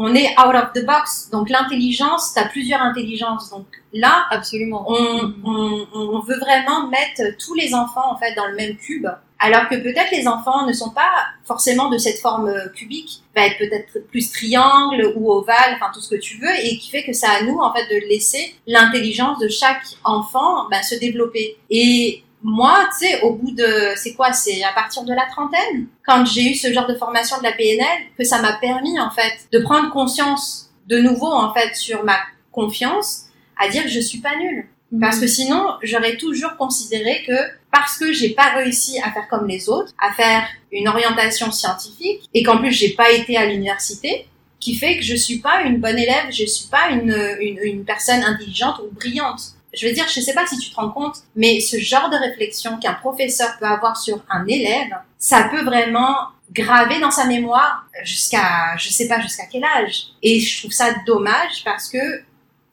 on 0.00 0.14
est 0.14 0.30
out 0.38 0.54
of 0.54 0.72
the 0.74 0.86
box. 0.86 1.28
Donc 1.32 1.50
l'intelligence, 1.50 2.32
tu 2.32 2.40
as 2.40 2.46
plusieurs 2.46 2.80
intelligences. 2.80 3.50
Donc 3.50 3.66
là, 3.92 4.26
absolument. 4.30 4.84
On, 4.88 5.34
on, 5.44 5.86
on, 5.92 6.20
veut 6.20 6.38
vraiment 6.38 6.86
mettre 6.86 7.36
tous 7.44 7.54
les 7.54 7.74
enfants 7.74 8.12
en 8.12 8.16
fait 8.16 8.32
dans 8.34 8.46
le 8.46 8.54
même 8.54 8.76
cube. 8.76 9.08
Alors 9.40 9.68
que 9.68 9.74
peut-être 9.74 10.10
les 10.12 10.28
enfants 10.28 10.66
ne 10.66 10.72
sont 10.72 10.90
pas 10.90 11.10
forcément 11.44 11.88
de 11.90 11.98
cette 11.98 12.20
forme 12.20 12.52
cubique, 12.74 13.22
va 13.34 13.46
être 13.46 13.58
peut-être 13.58 14.08
plus 14.08 14.30
triangle 14.30 15.12
ou 15.16 15.32
ovale, 15.32 15.74
enfin 15.74 15.90
tout 15.92 16.00
ce 16.00 16.14
que 16.14 16.20
tu 16.20 16.38
veux, 16.38 16.54
et 16.64 16.78
qui 16.78 16.90
fait 16.90 17.04
que 17.04 17.12
c'est 17.12 17.26
à 17.26 17.42
nous 17.42 17.58
en 17.58 17.72
fait 17.72 17.86
de 17.92 18.08
laisser 18.08 18.54
l'intelligence 18.66 19.38
de 19.40 19.48
chaque 19.48 19.82
enfant 20.04 20.68
ben, 20.70 20.82
se 20.82 20.94
développer. 20.94 21.56
Et 21.70 22.22
moi, 22.42 22.88
tu 22.92 23.06
sais, 23.06 23.20
au 23.22 23.34
bout 23.34 23.50
de, 23.50 23.92
c'est 23.96 24.14
quoi, 24.14 24.32
c'est 24.32 24.62
à 24.62 24.72
partir 24.72 25.04
de 25.04 25.12
la 25.12 25.26
trentaine, 25.26 25.86
quand 26.06 26.24
j'ai 26.24 26.50
eu 26.50 26.54
ce 26.54 26.72
genre 26.72 26.86
de 26.86 26.94
formation 26.94 27.38
de 27.38 27.42
la 27.42 27.52
PNL, 27.52 28.06
que 28.16 28.24
ça 28.24 28.40
m'a 28.40 28.52
permis, 28.54 28.98
en 29.00 29.10
fait, 29.10 29.48
de 29.52 29.58
prendre 29.58 29.90
conscience 29.90 30.70
de 30.86 30.98
nouveau, 30.98 31.32
en 31.32 31.52
fait, 31.52 31.74
sur 31.74 32.04
ma 32.04 32.16
confiance, 32.52 33.24
à 33.58 33.68
dire 33.68 33.82
que 33.82 33.88
je 33.88 34.00
suis 34.00 34.18
pas 34.18 34.36
nulle. 34.36 34.66
Mhm. 34.92 35.00
Parce 35.00 35.18
que 35.18 35.26
sinon, 35.26 35.74
j'aurais 35.82 36.16
toujours 36.16 36.56
considéré 36.56 37.24
que 37.26 37.34
parce 37.70 37.98
que 37.98 38.12
j'ai 38.12 38.30
pas 38.30 38.54
réussi 38.54 38.98
à 39.00 39.12
faire 39.12 39.28
comme 39.28 39.46
les 39.46 39.68
autres, 39.68 39.92
à 40.00 40.12
faire 40.12 40.48
une 40.72 40.88
orientation 40.88 41.50
scientifique, 41.50 42.28
et 42.32 42.42
qu'en 42.42 42.58
plus 42.58 42.72
j'ai 42.72 42.94
pas 42.94 43.10
été 43.10 43.36
à 43.36 43.44
l'université, 43.44 44.26
qui 44.58 44.74
fait 44.74 44.96
que 44.96 45.04
je 45.04 45.14
suis 45.14 45.38
pas 45.38 45.62
une 45.62 45.78
bonne 45.78 45.98
élève, 45.98 46.26
je 46.30 46.44
suis 46.44 46.68
pas 46.68 46.88
une, 46.90 47.14
une, 47.40 47.58
une 47.62 47.84
personne 47.84 48.24
intelligente 48.24 48.80
ou 48.80 48.92
brillante 48.94 49.57
je 49.78 49.86
veux 49.86 49.92
dire, 49.92 50.06
je 50.08 50.20
sais 50.20 50.34
pas 50.34 50.46
si 50.46 50.58
tu 50.58 50.70
te 50.70 50.76
rends 50.76 50.90
compte, 50.90 51.16
mais 51.36 51.60
ce 51.60 51.78
genre 51.78 52.10
de 52.10 52.16
réflexion 52.16 52.78
qu'un 52.78 52.94
professeur 52.94 53.48
peut 53.58 53.66
avoir 53.66 53.96
sur 53.96 54.20
un 54.30 54.46
élève, 54.46 54.90
ça 55.18 55.44
peut 55.44 55.64
vraiment 55.64 56.16
graver 56.52 57.00
dans 57.00 57.10
sa 57.10 57.26
mémoire 57.26 57.84
jusqu'à, 58.02 58.76
je 58.76 58.88
sais 58.88 59.08
pas 59.08 59.20
jusqu'à 59.20 59.44
quel 59.50 59.64
âge. 59.64 60.08
Et 60.22 60.40
je 60.40 60.60
trouve 60.60 60.72
ça 60.72 60.94
dommage 61.06 61.62
parce 61.64 61.88
que 61.88 62.22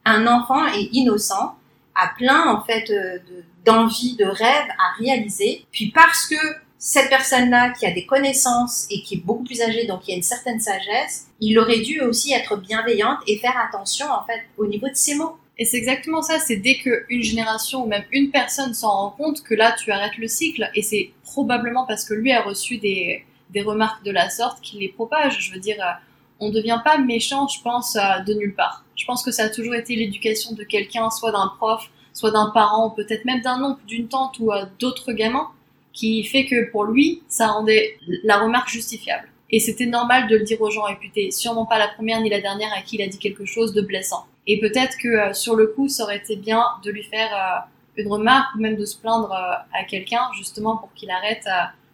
un 0.05 0.27
enfant 0.27 0.65
est 0.67 0.89
innocent, 0.93 1.55
a 1.95 2.07
plein 2.17 2.47
en 2.47 2.61
fait 2.63 2.89
euh, 2.89 3.19
d'envie, 3.65 4.15
de, 4.15 4.25
de 4.25 4.29
rêves 4.29 4.69
à 4.79 4.99
réaliser. 4.99 5.65
Puis 5.71 5.91
parce 5.91 6.27
que 6.27 6.35
cette 6.77 7.09
personne-là 7.09 7.71
qui 7.71 7.85
a 7.85 7.91
des 7.91 8.05
connaissances 8.05 8.85
et 8.91 9.01
qui 9.01 9.15
est 9.15 9.25
beaucoup 9.25 9.43
plus 9.43 9.61
âgée, 9.61 9.87
donc 9.87 10.01
qui 10.01 10.13
a 10.13 10.15
une 10.15 10.23
certaine 10.23 10.59
sagesse, 10.59 11.27
il 11.39 11.57
aurait 11.57 11.79
dû 11.79 12.01
aussi 12.01 12.33
être 12.33 12.57
bienveillante 12.57 13.19
et 13.27 13.39
faire 13.39 13.57
attention 13.57 14.05
en 14.11 14.23
fait 14.25 14.41
au 14.57 14.67
niveau 14.67 14.87
de 14.87 14.95
ses 14.95 15.15
mots. 15.15 15.37
Et 15.57 15.65
c'est 15.65 15.77
exactement 15.77 16.21
ça, 16.21 16.39
c'est 16.39 16.57
dès 16.57 16.75
qu'une 16.75 17.23
génération 17.23 17.83
ou 17.83 17.87
même 17.87 18.03
une 18.11 18.29
personne 18.29 18.73
s'en 18.73 18.91
rend 18.91 19.09
compte 19.11 19.41
que 19.41 19.53
là 19.53 19.73
tu 19.81 19.89
arrêtes 19.91 20.17
le 20.17 20.27
cycle 20.27 20.69
et 20.75 20.81
c'est 20.81 21.11
probablement 21.23 21.85
parce 21.85 22.03
que 22.03 22.13
lui 22.13 22.33
a 22.33 22.41
reçu 22.41 22.77
des, 22.77 23.23
des 23.51 23.61
remarques 23.61 24.03
de 24.03 24.11
la 24.11 24.29
sorte 24.29 24.61
qu'il 24.61 24.79
les 24.79 24.89
propage. 24.89 25.39
Je 25.39 25.53
veux 25.53 25.59
dire, 25.59 25.77
euh, 25.79 25.91
on 26.39 26.49
ne 26.49 26.53
devient 26.53 26.79
pas 26.83 26.97
méchant, 26.97 27.47
je 27.47 27.61
pense, 27.61 27.95
euh, 27.95 28.19
de 28.25 28.33
nulle 28.33 28.53
part. 28.53 28.83
Je 28.95 29.05
pense 29.05 29.23
que 29.23 29.31
ça 29.31 29.43
a 29.43 29.49
toujours 29.49 29.75
été 29.75 29.95
l'éducation 29.95 30.53
de 30.53 30.63
quelqu'un, 30.63 31.09
soit 31.09 31.31
d'un 31.31 31.51
prof, 31.57 31.89
soit 32.13 32.31
d'un 32.31 32.51
parent, 32.53 32.89
peut-être 32.89 33.25
même 33.25 33.41
d'un 33.41 33.61
oncle, 33.63 33.81
d'une 33.85 34.07
tante 34.07 34.39
ou 34.39 34.51
euh, 34.51 34.65
d'autres 34.79 35.13
gamins, 35.13 35.49
qui 35.93 36.23
fait 36.23 36.45
que 36.45 36.69
pour 36.71 36.83
lui, 36.83 37.21
ça 37.29 37.47
rendait 37.47 37.97
la 38.23 38.39
remarque 38.39 38.69
justifiable. 38.69 39.29
Et 39.51 39.59
c'était 39.59 39.85
normal 39.85 40.27
de 40.27 40.35
le 40.35 40.43
dire 40.43 40.61
aux 40.61 40.71
gens, 40.71 40.87
et 40.87 40.95
puis 40.95 41.11
t'es 41.11 41.31
sûrement 41.31 41.65
pas 41.65 41.77
la 41.77 41.87
première 41.87 42.19
ni 42.19 42.29
la 42.29 42.41
dernière 42.41 42.73
à 42.75 42.81
qui 42.81 42.97
il 42.97 43.01
a 43.01 43.07
dit 43.07 43.19
quelque 43.19 43.45
chose 43.45 43.73
de 43.73 43.81
blessant. 43.81 44.25
Et 44.47 44.59
peut-être 44.59 44.97
que 44.97 45.07
euh, 45.07 45.33
sur 45.33 45.55
le 45.55 45.67
coup, 45.67 45.89
ça 45.89 46.03
aurait 46.03 46.17
été 46.17 46.35
bien 46.35 46.63
de 46.83 46.91
lui 46.91 47.03
faire 47.03 47.29
euh, 47.33 48.01
une 48.01 48.11
remarque 48.11 48.55
ou 48.55 48.59
même 48.59 48.75
de 48.75 48.85
se 48.85 48.97
plaindre 48.97 49.31
euh, 49.31 49.79
à 49.79 49.83
quelqu'un 49.83 50.21
justement 50.37 50.77
pour 50.77 50.93
qu'il 50.93 51.09
arrête 51.09 51.47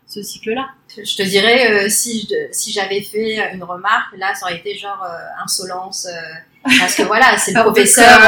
ce 0.07 0.21
cycle-là. 0.21 0.67
Je 0.89 1.15
te 1.15 1.23
dirais, 1.23 1.89
si 1.89 2.29
si 2.51 2.71
j'avais 2.73 3.01
fait 3.01 3.53
une 3.53 3.63
remarque, 3.63 4.17
là, 4.17 4.33
ça 4.35 4.45
aurait 4.45 4.57
été 4.57 4.75
genre 4.75 5.05
insolence. 5.41 6.05
parce 6.79 6.95
que 6.95 7.03
voilà, 7.03 7.37
c'est 7.37 7.53
le 7.53 7.61
professeur, 7.63 8.19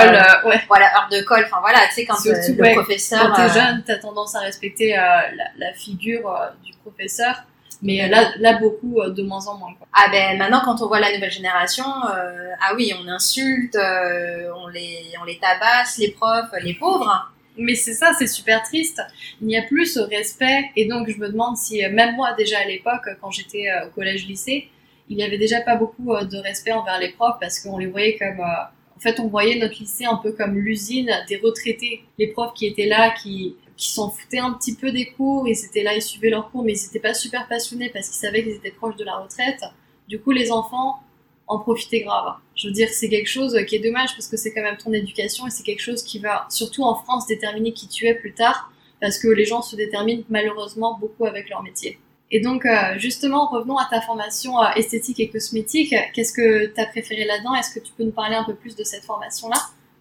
ouais. 0.45 0.61
voilà, 0.69 0.85
heure 0.95 1.09
de 1.11 1.21
colle, 1.23 1.43
enfin 1.45 1.59
voilà, 1.59 1.79
tu 1.89 1.95
sais, 1.95 2.05
quand 2.05 2.15
le 2.23 2.73
professeur... 2.73 3.27
Quand 3.27 3.35
t'es 3.35 3.53
jeune, 3.53 3.83
t'as 3.85 3.97
tendance 3.97 4.33
à 4.35 4.39
respecter 4.39 4.91
la, 4.91 5.25
la, 5.57 5.73
figure 5.73 6.33
du 6.63 6.71
professeur, 6.85 7.43
mais 7.83 8.07
là, 8.07 8.31
là 8.39 8.57
beaucoup 8.57 9.01
euh, 9.01 9.11
de 9.11 9.21
moins 9.21 9.45
en 9.47 9.57
moins. 9.57 9.73
Quoi. 9.77 9.85
Ah 9.93 10.07
ben 10.09 10.37
maintenant, 10.37 10.61
quand 10.63 10.81
on 10.81 10.87
voit 10.87 11.01
la 11.01 11.13
nouvelle 11.13 11.31
génération, 11.31 11.83
euh, 11.83 12.51
ah 12.61 12.73
oui, 12.75 12.93
on 12.97 13.07
insulte, 13.09 13.75
euh, 13.75 14.49
on 14.55 14.67
les, 14.67 15.13
on 15.21 15.25
les 15.25 15.37
tabasse, 15.37 15.97
les 15.97 16.11
profs, 16.11 16.49
les 16.61 16.73
pauvres. 16.73 17.29
Mais 17.57 17.75
c'est 17.75 17.93
ça, 17.93 18.13
c'est 18.17 18.27
super 18.27 18.63
triste. 18.63 19.01
Il 19.41 19.47
n'y 19.47 19.57
a 19.57 19.61
plus 19.61 19.85
ce 19.85 19.99
respect, 19.99 20.71
et 20.75 20.87
donc 20.87 21.07
je 21.09 21.17
me 21.19 21.27
demande 21.27 21.55
si 21.57 21.85
même 21.89 22.15
moi 22.15 22.33
déjà 22.35 22.59
à 22.59 22.65
l'époque, 22.65 23.07
quand 23.21 23.29
j'étais 23.29 23.65
au 23.85 23.89
collège-lycée, 23.91 24.69
il 25.09 25.17
n'y 25.17 25.23
avait 25.23 25.37
déjà 25.37 25.61
pas 25.61 25.75
beaucoup 25.75 26.15
de 26.15 26.37
respect 26.37 26.71
envers 26.71 26.97
les 26.99 27.09
profs 27.09 27.37
parce 27.39 27.59
qu'on 27.59 27.77
les 27.77 27.87
voyait 27.87 28.17
comme 28.17 28.39
en 28.39 28.99
fait, 28.99 29.19
on 29.19 29.27
voyait 29.27 29.59
notre 29.59 29.77
lycée 29.79 30.05
un 30.05 30.15
peu 30.15 30.31
comme 30.31 30.57
l'usine 30.57 31.11
des 31.27 31.37
retraités, 31.37 32.05
les 32.17 32.27
profs 32.27 32.53
qui 32.53 32.65
étaient 32.65 32.85
là, 32.85 33.11
qui 33.11 33.55
qui 33.77 33.91
s'en 33.91 34.09
foutaient 34.09 34.39
un 34.39 34.53
petit 34.53 34.75
peu 34.75 34.91
des 34.91 35.07
cours, 35.07 35.47
ils 35.47 35.65
étaient 35.65 35.83
là, 35.83 35.95
ils 35.95 36.01
suivaient 36.01 36.29
leurs 36.29 36.51
cours, 36.51 36.63
mais 36.63 36.73
ils 36.73 36.83
n'étaient 36.83 36.99
pas 36.99 37.13
super 37.13 37.47
passionnés 37.47 37.89
parce 37.89 38.07
qu'ils 38.07 38.19
savaient 38.19 38.43
qu'ils 38.43 38.53
étaient 38.53 38.71
proches 38.71 38.95
de 38.95 39.03
la 39.03 39.17
retraite. 39.17 39.63
Du 40.07 40.19
coup, 40.19 40.31
les 40.31 40.51
enfants 40.51 40.99
en 41.47 41.59
profitaient 41.59 42.01
grave. 42.01 42.35
Je 42.55 42.67
veux 42.67 42.73
dire, 42.73 42.89
c'est 42.89 43.09
quelque 43.09 43.27
chose 43.27 43.57
qui 43.67 43.75
est 43.75 43.79
dommage 43.79 44.11
parce 44.15 44.27
que 44.27 44.37
c'est 44.37 44.53
quand 44.53 44.61
même 44.61 44.77
ton 44.77 44.93
éducation 44.93 45.47
et 45.47 45.49
c'est 45.49 45.63
quelque 45.63 45.81
chose 45.81 46.03
qui 46.03 46.19
va, 46.19 46.45
surtout 46.49 46.83
en 46.83 46.95
France, 46.95 47.27
déterminer 47.27 47.73
qui 47.73 47.87
tu 47.87 48.05
es 48.05 48.15
plus 48.15 48.33
tard 48.33 48.71
parce 49.01 49.19
que 49.19 49.27
les 49.27 49.45
gens 49.45 49.61
se 49.61 49.75
déterminent 49.75 50.23
malheureusement 50.29 50.97
beaucoup 50.97 51.25
avec 51.25 51.49
leur 51.49 51.61
métier. 51.63 51.99
Et 52.31 52.39
donc, 52.39 52.65
euh, 52.65 52.97
justement, 52.97 53.47
revenons 53.47 53.77
à 53.77 53.85
ta 53.89 54.01
formation 54.01 54.59
euh, 54.61 54.69
esthétique 54.75 55.19
et 55.19 55.29
cosmétique. 55.29 55.93
Qu'est-ce 56.13 56.33
que 56.33 56.65
tu 56.73 56.81
as 56.81 56.85
préféré 56.87 57.25
là-dedans? 57.25 57.53
Est-ce 57.53 57.73
que 57.75 57.79
tu 57.79 57.91
peux 57.93 58.03
nous 58.03 58.11
parler 58.11 58.35
un 58.35 58.43
peu 58.43 58.55
plus 58.55 58.75
de 58.75 58.83
cette 58.83 59.03
formation-là? 59.03 59.57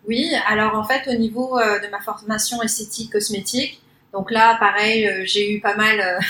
Oui, 0.06 0.34
alors 0.46 0.74
en 0.74 0.84
fait, 0.84 1.08
au 1.08 1.14
niveau 1.14 1.58
euh, 1.58 1.78
de 1.78 1.86
ma 1.88 2.00
formation 2.00 2.60
esthétique 2.62 3.12
cosmétique, 3.12 3.80
donc 4.12 4.30
là, 4.30 4.56
pareil, 4.58 5.06
euh, 5.06 5.22
j'ai 5.24 5.54
eu 5.54 5.60
pas 5.60 5.76
mal 5.76 6.20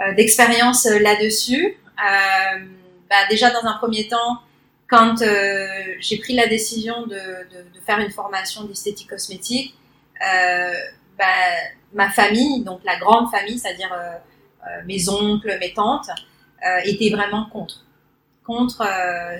euh, 0.00 0.12
d'expérience 0.16 0.86
là-dessus. 0.86 1.76
Bah, 3.10 3.16
déjà, 3.30 3.50
dans 3.50 3.64
un 3.66 3.74
premier 3.74 4.08
temps, 4.08 4.38
quand 4.88 5.16
j'ai 6.00 6.18
pris 6.18 6.34
la 6.34 6.46
décision 6.46 7.06
de, 7.06 7.16
faire 7.86 8.00
une 8.00 8.10
formation 8.10 8.64
d'esthétique 8.64 9.08
cosmétique, 9.08 9.74
bah, 10.20 11.24
ma 11.94 12.10
famille, 12.10 12.62
donc 12.64 12.80
la 12.84 12.98
grande 12.98 13.30
famille, 13.30 13.58
c'est-à-dire 13.58 13.90
mes 14.84 15.08
oncles, 15.08 15.56
mes 15.58 15.72
tantes, 15.72 16.10
étaient 16.84 17.10
vraiment 17.10 17.46
contre, 17.46 17.86
contre 18.44 18.86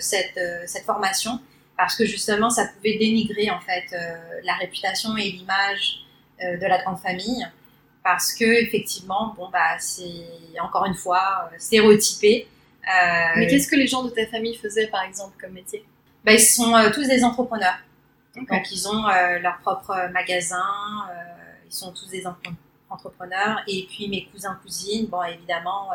cette 0.01 0.85
formation 0.87 1.41
parce 1.79 1.95
que 1.95 2.05
justement 2.05 2.51
ça 2.51 2.67
pouvait 2.67 2.99
dénigrer 2.99 3.51
en 3.51 3.61
fait 3.61 3.87
euh, 3.93 4.41
la 4.43 4.55
réputation 4.55 5.17
et 5.17 5.31
l'image 5.31 6.01
euh, 6.43 6.59
de 6.59 6.67
la 6.67 6.83
grande 6.83 6.99
famille 6.99 7.47
parce 8.03 8.35
que 8.35 8.45
effectivement 8.45 9.33
bon 9.37 9.49
bah 9.49 9.79
c'est 9.79 10.59
encore 10.61 10.85
une 10.87 10.97
fois 10.97 11.49
euh, 11.51 11.55
stéréotypé. 11.59 12.49
Mais 13.37 13.47
qu'est-ce 13.47 13.69
que 13.69 13.77
les 13.77 13.87
gens 13.87 14.03
de 14.03 14.09
ta 14.09 14.27
famille 14.27 14.57
faisaient 14.57 14.87
par 14.87 15.03
exemple 15.03 15.37
comme 15.39 15.53
métier? 15.53 15.85
Bah, 16.25 16.33
ils 16.33 16.41
sont 16.41 16.73
tous 16.95 17.07
des 17.07 17.23
entrepreneurs. 17.23 17.79
Donc 18.35 18.73
ils 18.73 18.89
ont 18.89 19.07
leur 19.43 19.59
propre 19.59 20.11
magasin, 20.11 20.65
ils 21.67 21.75
sont 21.75 21.93
tous 21.93 22.09
des 22.09 22.25
entrepreneurs 22.89 23.61
et 23.69 23.87
puis 23.91 24.09
mes 24.09 24.25
cousins 24.33 24.59
cousines 24.63 25.07
bon 25.07 25.23
évidemment 25.23 25.91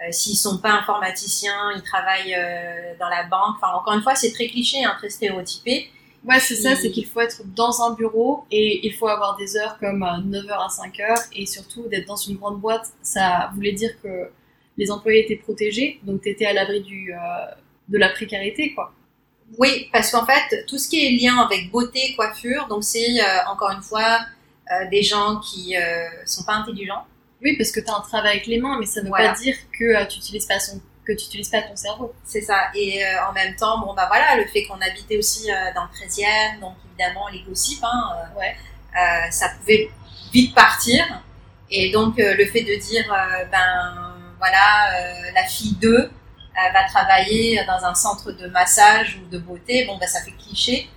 euh, 0.00 0.12
s'ils 0.12 0.36
sont 0.36 0.58
pas 0.58 0.70
informaticiens, 0.70 1.72
ils 1.74 1.82
travaillent 1.82 2.34
euh, 2.34 2.94
dans 3.00 3.08
la 3.08 3.24
banque. 3.24 3.56
Enfin, 3.56 3.72
encore 3.74 3.94
une 3.94 4.02
fois, 4.02 4.14
c'est 4.14 4.30
très 4.30 4.46
cliché, 4.46 4.84
hein, 4.84 4.94
très 4.96 5.10
stéréotypé. 5.10 5.90
Ouais, 6.24 6.38
c'est 6.40 6.56
ça, 6.56 6.76
c'est 6.76 6.90
qu'il 6.90 7.06
faut 7.06 7.20
être 7.20 7.42
dans 7.54 7.82
un 7.82 7.94
bureau 7.94 8.44
et 8.50 8.86
il 8.86 8.92
faut 8.92 9.08
avoir 9.08 9.36
des 9.36 9.56
heures 9.56 9.78
comme 9.78 10.00
9h 10.00 10.46
euh, 10.46 10.52
à 10.52 10.68
5h 10.68 11.28
et 11.32 11.46
surtout 11.46 11.88
d'être 11.88 12.06
dans 12.06 12.16
une 12.16 12.36
grande 12.36 12.60
boîte, 12.60 12.86
ça 13.02 13.50
voulait 13.54 13.72
dire 13.72 13.90
que 14.02 14.30
les 14.76 14.90
employés 14.90 15.24
étaient 15.24 15.36
protégés, 15.36 16.00
donc 16.02 16.22
tu 16.22 16.28
étais 16.28 16.46
à 16.46 16.52
l'abri 16.52 16.80
du, 16.82 17.12
de 17.88 17.98
la 17.98 18.10
précarité, 18.10 18.74
quoi. 18.74 18.92
Oui, 19.58 19.88
parce 19.92 20.12
qu'en 20.12 20.24
fait, 20.24 20.66
tout 20.66 20.78
ce 20.78 20.88
qui 20.88 21.04
est 21.04 21.10
lien 21.10 21.38
avec 21.38 21.70
beauté, 21.72 22.14
coiffure, 22.14 22.68
donc 22.68 22.84
c'est 22.84 23.16
encore 23.50 23.70
une 23.70 23.82
fois 23.82 24.20
des 24.90 25.02
gens 25.02 25.40
qui 25.40 25.74
sont 26.26 26.44
pas 26.44 26.54
intelligents. 26.54 27.04
Oui, 27.42 27.56
parce 27.56 27.70
que 27.70 27.80
tu 27.80 27.90
as 27.90 27.94
un 27.94 28.00
travail 28.00 28.32
avec 28.32 28.46
les 28.46 28.58
mains, 28.58 28.78
mais 28.80 28.86
ça 28.86 29.00
ne 29.00 29.06
veut 29.06 29.12
pas 29.12 29.32
dire 29.32 29.56
que 29.78 30.04
tu 30.08 30.18
n'utilises 30.18 30.46
pas 30.46 30.58
son 30.58 30.80
que 31.08 31.14
tu 31.14 31.24
n'utilises 31.24 31.48
pas 31.48 31.62
ton 31.62 31.74
cerveau. 31.74 32.14
C'est 32.24 32.42
ça. 32.42 32.68
Et 32.74 33.04
euh, 33.04 33.26
en 33.28 33.32
même 33.32 33.56
temps, 33.56 33.80
bon, 33.80 33.94
bah 33.94 34.06
voilà, 34.08 34.36
le 34.36 34.46
fait 34.46 34.64
qu'on 34.64 34.80
habitait 34.80 35.16
aussi 35.16 35.50
euh, 35.50 35.54
dans 35.74 35.84
le 35.84 36.06
13e, 36.06 36.60
donc 36.60 36.74
évidemment, 36.86 37.28
les 37.28 37.40
gossips, 37.40 37.82
hein, 37.82 38.10
euh, 38.14 38.38
ouais. 38.38 38.56
ça 39.30 39.48
pouvait 39.58 39.90
vite 40.32 40.54
partir. 40.54 41.02
Et 41.70 41.90
donc, 41.90 42.14
le 42.16 42.44
fait 42.46 42.62
de 42.62 42.74
dire, 42.80 43.04
ben 43.50 44.14
voilà, 44.38 44.90
la 45.34 45.44
fille 45.44 45.76
2 45.82 46.10
va 46.72 46.84
travailler 46.88 47.62
dans 47.66 47.84
un 47.84 47.94
centre 47.94 48.32
de 48.32 48.46
massage 48.46 49.18
ou 49.20 49.28
de 49.30 49.38
beauté, 49.38 49.84
bon, 49.84 49.98
ben 49.98 50.08
ça 50.08 50.20
fait 50.22 50.32
cliché. 50.32 50.88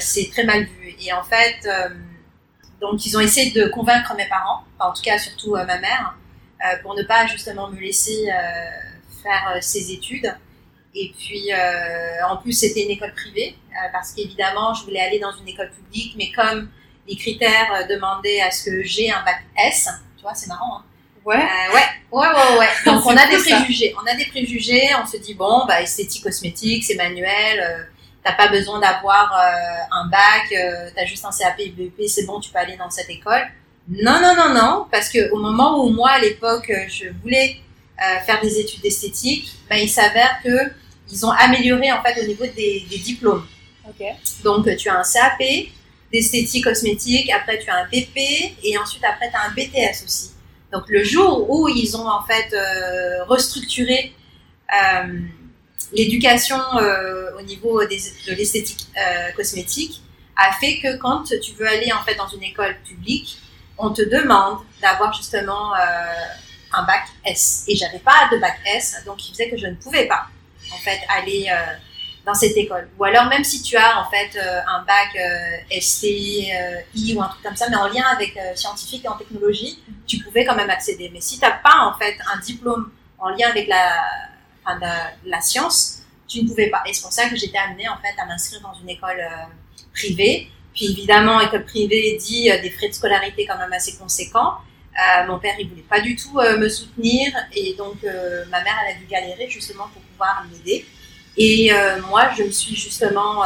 c'est 0.00 0.30
très 0.30 0.44
mal 0.44 0.64
vu. 0.64 0.96
Et 0.98 1.12
en 1.12 1.22
fait, 1.22 1.68
donc, 2.80 3.04
ils 3.06 3.16
ont 3.16 3.20
essayé 3.20 3.50
de 3.50 3.66
convaincre 3.68 4.14
mes 4.16 4.28
parents, 4.28 4.62
en 4.78 4.92
tout 4.92 5.02
cas, 5.02 5.18
surtout 5.18 5.52
ma 5.52 5.78
mère, 5.78 6.14
pour 6.82 6.94
ne 6.94 7.02
pas 7.02 7.26
justement 7.26 7.68
me 7.68 7.80
laisser 7.80 8.28
faire 9.22 9.52
euh, 9.54 9.58
ses 9.60 9.92
études. 9.92 10.34
Et 10.94 11.12
puis, 11.16 11.52
euh, 11.52 12.26
en 12.28 12.38
plus, 12.38 12.52
c'était 12.52 12.82
une 12.82 12.90
école 12.90 13.12
privée, 13.14 13.56
euh, 13.72 13.88
parce 13.92 14.12
qu'évidemment, 14.12 14.74
je 14.74 14.84
voulais 14.84 15.00
aller 15.00 15.18
dans 15.18 15.32
une 15.32 15.48
école 15.48 15.70
publique, 15.70 16.14
mais 16.16 16.32
comme 16.32 16.70
les 17.06 17.16
critères 17.16 17.86
demandaient 17.88 18.40
à 18.40 18.50
ce 18.50 18.64
que 18.64 18.82
j'ai 18.82 19.10
un 19.10 19.22
bac 19.24 19.42
S, 19.56 19.88
tu 20.16 20.22
vois, 20.22 20.34
c'est 20.34 20.48
marrant, 20.48 20.78
hein. 20.78 20.84
Ouais. 21.24 21.36
ouais, 21.36 21.82
ouais, 22.12 22.26
ouais, 22.26 22.58
ouais. 22.58 22.68
Donc 22.86 23.04
on 23.04 23.14
a 23.14 23.26
des 23.26 23.36
préjugés. 23.36 23.94
On 24.02 24.10
a 24.10 24.14
des 24.14 24.24
préjugés. 24.24 24.88
On 25.02 25.06
se 25.06 25.18
dit 25.18 25.34
bon, 25.34 25.66
bah 25.66 25.82
esthétique, 25.82 26.22
cosmétique, 26.22 26.84
c'est 26.84 26.94
manuel. 26.94 27.86
T'as 28.24 28.32
pas 28.32 28.48
besoin 28.48 28.80
d'avoir 28.80 29.32
un 29.90 30.06
bac. 30.08 30.54
t'as 30.94 31.04
juste 31.04 31.24
un 31.24 31.30
CAP, 31.30 31.58
BEP, 31.76 32.08
c'est 32.08 32.26
bon, 32.26 32.40
tu 32.40 32.50
peux 32.50 32.58
aller 32.58 32.76
dans 32.76 32.90
cette 32.90 33.10
école. 33.10 33.46
Non, 33.88 34.20
non, 34.20 34.34
non, 34.36 34.52
non, 34.52 34.86
parce 34.90 35.08
que 35.08 35.30
au 35.30 35.38
moment 35.38 35.82
où 35.82 35.88
moi 35.88 36.10
à 36.10 36.18
l'époque 36.18 36.70
je 36.88 37.08
voulais 37.22 37.56
euh, 38.00 38.20
faire 38.20 38.40
des 38.40 38.60
études 38.60 38.82
d'esthétique, 38.82 39.50
ben, 39.68 39.76
il 39.76 39.88
s'avère 39.88 40.40
que 40.44 40.70
ils 41.10 41.24
ont 41.24 41.30
amélioré 41.30 41.90
en 41.90 42.02
fait 42.02 42.22
au 42.22 42.26
niveau 42.26 42.44
des, 42.44 42.86
des 42.88 42.98
diplômes. 42.98 43.44
Okay. 43.88 44.12
Donc 44.44 44.68
tu 44.76 44.88
as 44.90 44.98
un 44.98 45.02
CAP 45.02 45.70
d'esthétique 46.12 46.64
cosmétique, 46.64 47.30
après 47.30 47.58
tu 47.58 47.70
as 47.70 47.76
un 47.76 47.84
BP 47.86 48.18
et 48.62 48.78
ensuite 48.78 49.02
après 49.04 49.30
tu 49.30 49.36
as 49.36 49.42
un 49.42 49.50
BTS 49.50 50.04
aussi. 50.04 50.30
Donc 50.70 50.84
le 50.88 51.02
jour 51.02 51.50
où 51.50 51.68
ils 51.68 51.96
ont 51.96 52.06
en 52.06 52.22
fait 52.22 52.52
euh, 52.52 53.24
restructuré 53.24 54.12
euh, 54.70 55.18
l'éducation 55.92 56.60
euh, 56.76 57.30
au 57.38 57.42
niveau 57.42 57.84
des, 57.84 58.00
de 58.26 58.34
l'esthétique 58.34 58.86
euh, 58.96 59.30
cosmétique, 59.36 60.02
a 60.36 60.52
fait 60.52 60.78
que 60.78 60.96
quand 60.98 61.24
tu 61.24 61.52
veux 61.54 61.66
aller 61.66 61.92
en 61.92 62.02
fait 62.04 62.14
dans 62.14 62.28
une 62.28 62.42
école 62.42 62.76
publique, 62.86 63.38
on 63.76 63.90
te 63.90 64.02
demande 64.02 64.58
d'avoir 64.80 65.12
justement 65.12 65.74
euh, 65.74 65.78
un 66.72 66.82
bac 66.84 67.06
S. 67.24 67.64
Et 67.68 67.76
j'avais 67.76 67.98
pas 67.98 68.28
de 68.30 68.38
bac 68.38 68.58
S, 68.66 69.02
donc 69.06 69.26
il 69.26 69.32
faisait 69.32 69.50
que 69.50 69.56
je 69.56 69.66
ne 69.66 69.74
pouvais 69.74 70.06
pas, 70.06 70.26
en 70.72 70.76
fait, 70.78 71.00
aller 71.08 71.46
euh, 71.50 71.74
dans 72.24 72.34
cette 72.34 72.56
école. 72.56 72.88
Ou 72.98 73.04
alors, 73.04 73.26
même 73.26 73.44
si 73.44 73.62
tu 73.62 73.76
as, 73.76 74.00
en 74.00 74.10
fait, 74.10 74.36
euh, 74.36 74.60
un 74.66 74.82
bac 74.82 75.16
euh, 75.16 75.80
ST, 75.80 76.04
I 76.04 77.14
ou 77.14 77.22
un 77.22 77.28
truc 77.28 77.42
comme 77.42 77.56
ça, 77.56 77.68
mais 77.68 77.76
en 77.76 77.88
lien 77.88 78.04
avec 78.12 78.38
scientifique 78.54 79.04
et 79.04 79.08
en 79.08 79.16
technologie, 79.16 79.82
tu 80.06 80.18
pouvais 80.18 80.44
quand 80.44 80.56
même 80.56 80.70
accéder. 80.70 81.10
Mais 81.12 81.20
si 81.20 81.38
tu 81.38 81.44
n'as 81.44 81.52
pas, 81.52 81.80
en 81.80 81.98
fait, 81.98 82.16
un 82.32 82.38
diplôme 82.38 82.90
en 83.18 83.30
lien 83.30 83.48
avec 83.48 83.68
la, 83.68 83.96
enfin, 84.68 84.78
la, 85.24 85.40
science, 85.40 86.02
tu 86.26 86.42
ne 86.42 86.48
pouvais 86.48 86.68
pas. 86.68 86.82
Et 86.86 86.92
c'est 86.92 87.02
pour 87.02 87.12
ça 87.12 87.28
que 87.28 87.36
j'étais 87.36 87.58
amenée, 87.58 87.88
en 87.88 87.96
fait, 87.96 88.20
à 88.20 88.26
m'inscrire 88.26 88.60
dans 88.60 88.74
une 88.74 88.88
école 88.88 89.22
privée. 89.94 90.50
Puis 90.74 90.92
évidemment, 90.92 91.40
école 91.40 91.64
privée 91.64 92.18
dit 92.20 92.50
des 92.62 92.70
frais 92.70 92.88
de 92.88 92.94
scolarité 92.94 93.46
quand 93.46 93.58
même 93.58 93.72
assez 93.72 93.96
conséquents. 93.96 94.58
Euh, 94.98 95.26
mon 95.28 95.38
père, 95.38 95.54
il 95.58 95.68
voulait 95.68 95.82
pas 95.82 96.00
du 96.00 96.16
tout 96.16 96.38
euh, 96.40 96.58
me 96.58 96.68
soutenir 96.68 97.32
et 97.52 97.74
donc 97.74 98.02
euh, 98.02 98.44
ma 98.50 98.62
mère, 98.64 98.74
elle 98.84 98.96
a 98.96 98.98
dû 98.98 99.06
galérer 99.06 99.48
justement 99.48 99.84
pour 99.92 100.02
pouvoir 100.02 100.44
m'aider. 100.50 100.84
Et 101.36 101.70
moi, 102.08 102.30
je 102.36 102.42
me 102.42 102.50
suis 102.50 102.74
justement 102.74 103.44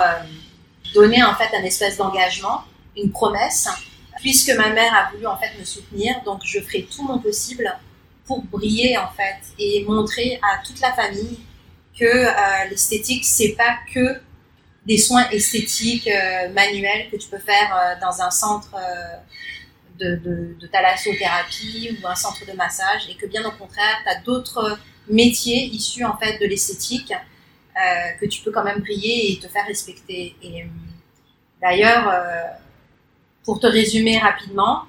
donné 0.95 1.23
en 1.23 1.35
fait 1.35 1.55
un 1.55 1.63
espèce 1.63 1.99
d'engagement, 1.99 2.65
une 2.97 3.11
promesse, 3.11 3.69
puisque 4.17 4.51
ma 4.57 4.71
mère 4.71 4.95
a 4.95 5.11
voulu 5.13 5.27
en 5.27 5.37
fait 5.37 5.51
me 5.61 5.65
soutenir, 5.67 6.15
donc 6.25 6.41
je 6.43 6.59
ferai 6.61 6.89
tout 6.91 7.03
mon 7.03 7.19
possible 7.19 7.71
pour 8.27 8.43
briller 8.45 8.97
en 8.99 9.11
fait 9.11 9.41
et 9.59 9.85
montrer 9.85 10.39
à 10.43 10.65
toute 10.65 10.81
la 10.81 10.93
famille 10.93 11.41
que 11.99 12.69
l'esthétique 12.71 13.25
c'est 13.25 13.55
pas 13.57 13.77
que 13.93 14.21
des 14.87 14.99
soins 14.99 15.29
esthétiques 15.31 16.09
manuels 16.55 17.11
que 17.11 17.17
tu 17.17 17.29
peux 17.29 17.39
faire 17.39 17.99
dans 18.01 18.23
un 18.23 18.31
centre 18.31 18.75
de, 19.99 20.67
thalassothérapie 20.71 21.99
ou 22.03 22.07
un 22.07 22.15
centre 22.15 22.45
de 22.47 22.53
massage 22.57 23.09
et 23.11 23.15
que 23.15 23.27
bien 23.27 23.45
au 23.45 23.53
contraire, 23.53 23.99
tu 24.05 24.11
as 24.11 24.21
d'autres 24.21 24.79
métiers 25.09 25.67
issus 25.67 26.05
en 26.05 26.17
fait 26.17 26.39
de 26.39 26.47
l'esthétique 26.47 27.13
euh, 27.13 27.81
que 28.21 28.27
tu 28.27 28.43
peux 28.43 28.51
quand 28.51 28.65
même 28.65 28.81
briller 28.81 29.33
et 29.33 29.39
te 29.39 29.49
faire 29.49 29.67
respecter. 29.67 30.37
Et 30.43 30.63
euh, 30.63 30.67
d'ailleurs, 31.61 32.09
euh, 32.09 32.43
pour 33.45 33.61
te 33.61 33.67
résumer 33.67 34.19
rapidement, 34.19 34.83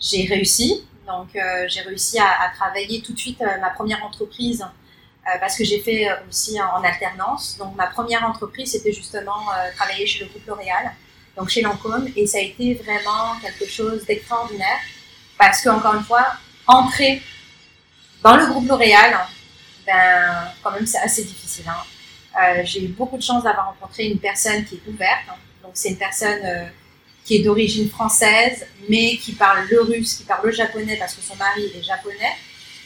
j'ai 0.00 0.26
réussi. 0.26 0.84
Donc 1.12 1.34
euh, 1.34 1.66
j'ai 1.68 1.82
réussi 1.82 2.18
à, 2.18 2.50
travailler 2.54 3.02
tout 3.02 3.12
de 3.12 3.18
suite 3.18 3.40
euh, 3.42 3.60
ma 3.60 3.70
première 3.70 4.04
entreprise 4.04 4.64
parce 5.38 5.56
que 5.56 5.64
j'ai 5.64 5.80
fait 5.80 6.08
aussi 6.28 6.60
en, 6.60 6.82
alternance. 6.82 7.56
Donc 7.58 7.76
ma 7.76 7.86
première 7.86 8.24
entreprise, 8.24 8.72
c'était 8.72 8.92
justement 8.92 9.46
travailler 9.76 10.04
chez 10.04 10.24
le 10.24 10.30
groupe 10.30 10.44
L'Oréal 10.46 10.90
donc 11.36 11.48
chez 11.48 11.62
Lancôme, 11.62 12.08
et 12.16 12.26
ça 12.26 12.38
a 12.38 12.42
été 12.42 12.74
vraiment 12.74 13.38
quelque 13.40 13.66
chose 13.66 14.04
d'extraordinaire 14.04 14.78
parce 15.38 15.62
que 15.62 15.70
encore 15.70 15.94
une 15.94 16.02
fois, 16.02 16.26
entrer 16.66 17.22
dans 18.22 18.36
le 18.36 18.46
groupe 18.46 18.68
L'Oréal, 18.68 19.18
ben 19.86 20.52
quand 20.62 20.72
même 20.72 20.86
c'est 20.86 20.98
assez 20.98 21.24
difficile. 21.24 21.64
Hein. 21.68 21.82
Euh, 22.42 22.60
j'ai 22.64 22.84
eu 22.84 22.88
beaucoup 22.88 23.16
de 23.16 23.22
chance 23.22 23.42
d'avoir 23.44 23.68
rencontré 23.68 24.06
une 24.06 24.18
personne 24.18 24.64
qui 24.64 24.76
est 24.76 24.90
ouverte. 24.90 25.26
Donc 25.62 25.72
c'est 25.74 25.88
une 25.88 25.98
personne 25.98 26.40
euh, 26.44 26.66
qui 27.30 27.36
est 27.36 27.44
d'origine 27.44 27.88
française, 27.88 28.66
mais 28.88 29.16
qui 29.16 29.30
parle 29.30 29.64
le 29.70 29.82
russe, 29.82 30.14
qui 30.14 30.24
parle 30.24 30.46
le 30.46 30.50
japonais 30.52 30.96
parce 30.96 31.14
que 31.14 31.22
son 31.22 31.36
mari 31.36 31.62
est 31.76 31.80
japonais. 31.80 32.34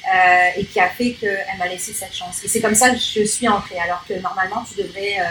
Euh, 0.07 0.61
et 0.61 0.66
qui 0.66 0.78
a 0.78 0.90
fait 0.90 1.12
qu'elle 1.12 1.57
m'a 1.59 1.66
laissé 1.66 1.94
cette 1.94 2.14
chance. 2.14 2.44
Et 2.44 2.48
c'est 2.48 2.61
comme 2.61 2.74
ça 2.74 2.90
que 2.90 2.98
je 2.98 3.24
suis 3.24 3.48
entrée, 3.48 3.78
alors 3.78 4.04
que 4.07 4.12
normalement 4.20 4.62
tu 4.70 4.83
devrais 4.83 5.18
euh, 5.18 5.24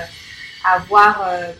avoir 0.64 1.22
euh, 1.28 1.52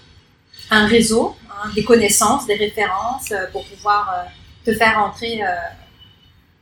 un 0.72 0.88
réseau, 0.88 1.36
hein, 1.48 1.70
des 1.76 1.84
connaissances, 1.84 2.48
des 2.48 2.56
références 2.56 3.32
pour 3.52 3.68
pouvoir 3.68 4.26
te 4.66 4.74
faire 4.74 4.98
entrer 4.98 5.42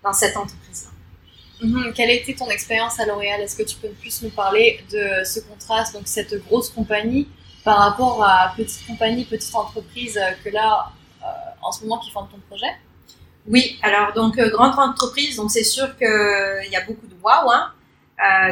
dans 0.04 0.12
cette 0.12 0.36
entreprise-là. 0.36 0.90
Mhm. 1.66 1.94
Quelle 1.94 2.10
a 2.10 2.14
été 2.16 2.36
ton 2.36 2.50
expérience 2.50 3.00
à 3.00 3.06
L'Oréal? 3.06 3.40
Est-ce 3.40 3.56
que 3.56 3.64
tu 3.64 3.78
peux 3.78 3.94
plus 4.02 4.22
nous 4.22 4.32
parler 4.32 4.84
de 4.92 5.24
ce 5.24 5.40
contraste, 5.40 5.94
donc 5.94 6.04
cette 6.06 6.36
grosse 6.48 6.70
compagnie, 6.70 7.30
par 7.64 7.78
rapport 7.78 8.24
à 8.24 8.54
petite 8.56 8.86
compagnie, 8.88 9.26
petite 9.26 9.54
entreprise 9.56 10.20
que 10.44 10.50
là, 10.50 10.92
en 11.62 11.72
ce 11.72 11.84
moment, 11.84 12.00
qui 12.00 12.12
font 12.12 12.24
ton 12.24 12.40
projet 12.50 12.72
Oui, 13.48 13.80
alors 13.84 14.14
donc 14.14 14.40
grande 14.40 14.78
entreprise, 14.80 15.36
donc 15.36 15.52
c'est 15.52 15.64
sûr 15.64 15.96
qu'il 15.98 16.72
y 16.72 16.76
a 16.76 16.82
beaucoup 16.82 17.06
de 17.08 17.16
waouh, 17.22 17.52
hein. 17.52 17.72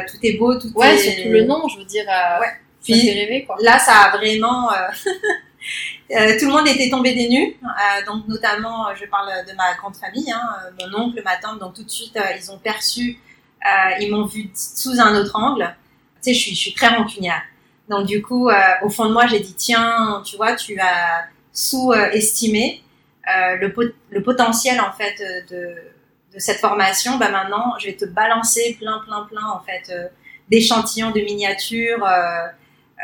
tout 0.08 0.18
est 0.22 0.38
beau, 0.38 0.58
tout 0.58 0.70
ouais, 0.74 0.94
est... 0.94 0.98
surtout 0.98 1.30
le 1.30 1.44
nom, 1.44 1.66
je 1.68 1.78
veux 1.78 1.84
dire. 1.84 2.04
ouais. 2.06 2.52
Puis, 2.82 3.10
rêver, 3.10 3.44
quoi. 3.44 3.56
là, 3.60 3.78
ça 3.78 3.92
a 3.92 4.16
vraiment... 4.16 4.70
Euh, 6.12 6.36
tout 6.40 6.46
le 6.46 6.52
monde 6.52 6.66
était 6.66 6.90
tombé 6.90 7.14
des 7.14 7.28
nues, 7.28 7.56
euh, 7.62 8.04
donc 8.04 8.26
notamment, 8.26 8.88
euh, 8.88 8.94
je 9.00 9.04
parle 9.06 9.28
de 9.46 9.54
ma 9.54 9.74
grande 9.74 9.94
famille, 9.94 10.30
hein, 10.32 10.42
mon 10.80 11.04
oncle, 11.04 11.22
ma 11.24 11.36
tante, 11.36 11.60
donc 11.60 11.74
tout 11.74 11.84
de 11.84 11.90
suite, 11.90 12.18
ils 12.36 12.50
ont 12.50 12.58
perçu, 12.58 13.20
ils 14.00 14.10
m'ont 14.10 14.24
vu 14.24 14.50
sous 14.54 14.98
un 14.98 15.14
autre 15.14 15.36
angle. 15.36 15.72
Tu 16.16 16.22
sais, 16.22 16.34
je 16.34 16.40
suis, 16.40 16.54
je 16.54 16.60
suis 16.60 16.74
très 16.74 16.88
rancunière. 16.88 17.42
Donc 17.90 18.06
du 18.06 18.22
coup, 18.22 18.48
au 18.82 18.88
fond 18.88 19.06
de 19.06 19.12
moi, 19.12 19.26
j'ai 19.26 19.40
dit, 19.40 19.54
tiens, 19.54 20.22
tu 20.24 20.36
vois, 20.36 20.54
tu 20.54 20.78
as 20.80 21.26
sous-estimé 21.52 22.82
le, 23.26 23.68
pot 23.68 23.92
le 24.10 24.22
potentiel, 24.22 24.80
en 24.80 24.92
fait, 24.92 25.22
de, 25.50 25.74
de 26.32 26.38
cette 26.38 26.58
formation. 26.58 27.18
Bah 27.18 27.30
maintenant, 27.30 27.74
je 27.78 27.86
vais 27.86 27.96
te 27.96 28.06
balancer 28.06 28.76
plein, 28.80 29.02
plein, 29.04 29.24
plein, 29.24 29.46
en 29.46 29.60
fait, 29.60 29.92
d'échantillons 30.48 31.10
de 31.10 31.20
miniatures, 31.20 32.06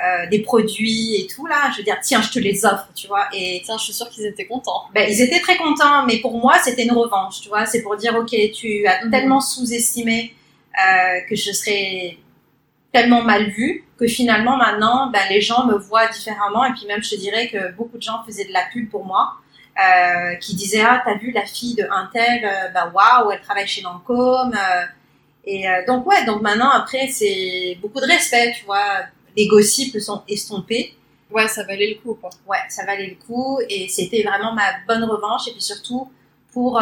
euh, 0.05 0.27
des 0.27 0.41
produits 0.41 1.15
et 1.15 1.27
tout 1.27 1.47
là, 1.47 1.71
je 1.73 1.79
veux 1.79 1.83
dire 1.83 1.97
tiens 2.03 2.21
je 2.21 2.31
te 2.31 2.39
les 2.39 2.67
offre, 2.67 2.91
tu 2.95 3.07
vois. 3.07 3.29
Et 3.33 3.63
tiens, 3.65 3.79
je 3.79 3.85
suis 3.85 3.93
sûre 3.95 4.11
qu'ils 4.11 4.27
étaient 4.27 4.45
contents. 4.45 4.83
Ben 4.95 5.09
ils 5.11 5.23
étaient 5.23 5.41
très 5.41 5.57
contents, 5.57 6.05
mais 6.05 6.19
pour 6.19 6.37
moi 6.37 6.59
c'était 6.63 6.85
une 6.85 6.93
revanche, 6.93 7.41
tu 7.41 7.49
vois. 7.49 7.65
C'est 7.65 7.81
pour 7.81 7.97
dire 7.97 8.15
ok 8.15 8.35
tu 8.53 8.87
as 8.87 9.07
mhm. 9.07 9.11
tellement 9.11 9.41
sous-estimé 9.41 10.35
euh, 10.75 11.21
que 11.27 11.35
je 11.35 11.51
serais 11.51 12.19
tellement 12.97 13.23
mal 13.23 13.43
vue 13.59 13.75
que 13.99 14.07
finalement 14.19 14.57
maintenant 14.57 14.99
ben, 15.15 15.25
les 15.35 15.41
gens 15.49 15.63
me 15.71 15.77
voient 15.89 16.09
différemment 16.19 16.65
et 16.69 16.73
puis 16.77 16.87
même 16.87 17.03
je 17.07 17.11
te 17.15 17.21
dirais 17.27 17.49
que 17.53 17.61
beaucoup 17.79 17.99
de 17.99 18.03
gens 18.03 18.19
faisaient 18.27 18.49
de 18.51 18.53
la 18.53 18.65
pub 18.73 18.87
pour 18.95 19.05
moi. 19.13 19.25
Euh, 19.79 20.35
qui 20.43 20.53
disaient 20.63 20.87
ah 20.93 21.03
t'as 21.05 21.17
vu 21.23 21.33
la 21.33 21.45
fille 21.45 21.75
de 21.81 21.87
un 22.01 22.09
tel 22.11 22.41
bah 22.73 22.91
waouh 22.95 23.31
elle 23.31 23.43
travaille 23.43 23.67
chez 23.67 23.83
Lancôme 23.83 24.55
euh, 24.55 24.85
et 25.45 25.67
donc 25.87 26.07
ouais 26.09 26.25
donc 26.25 26.41
maintenant 26.41 26.71
après 26.71 27.05
c'est 27.09 27.77
beaucoup 27.83 28.01
de 28.01 28.07
respect 28.07 28.55
tu 28.57 28.65
vois 28.65 28.87
les 29.37 29.47
gossips 29.49 29.99
sont 30.01 30.23
estompés. 30.37 30.95
Ouais, 31.31 31.47
ça 31.57 31.63
valait 31.65 31.91
le 31.93 31.97
coup, 32.01 32.15
quoi. 32.21 32.31
Ouais, 32.51 32.63
ça 32.71 32.87
valait 32.87 33.09
le 33.09 33.17
coup 33.27 33.59
et 33.69 33.87
c'était 33.97 34.23
vraiment 34.23 34.53
ma 34.55 34.69
bonne 34.89 35.05
revanche 35.05 35.47
et 35.49 35.53
puis 35.53 35.61
surtout 35.61 36.11
pour 36.55 36.81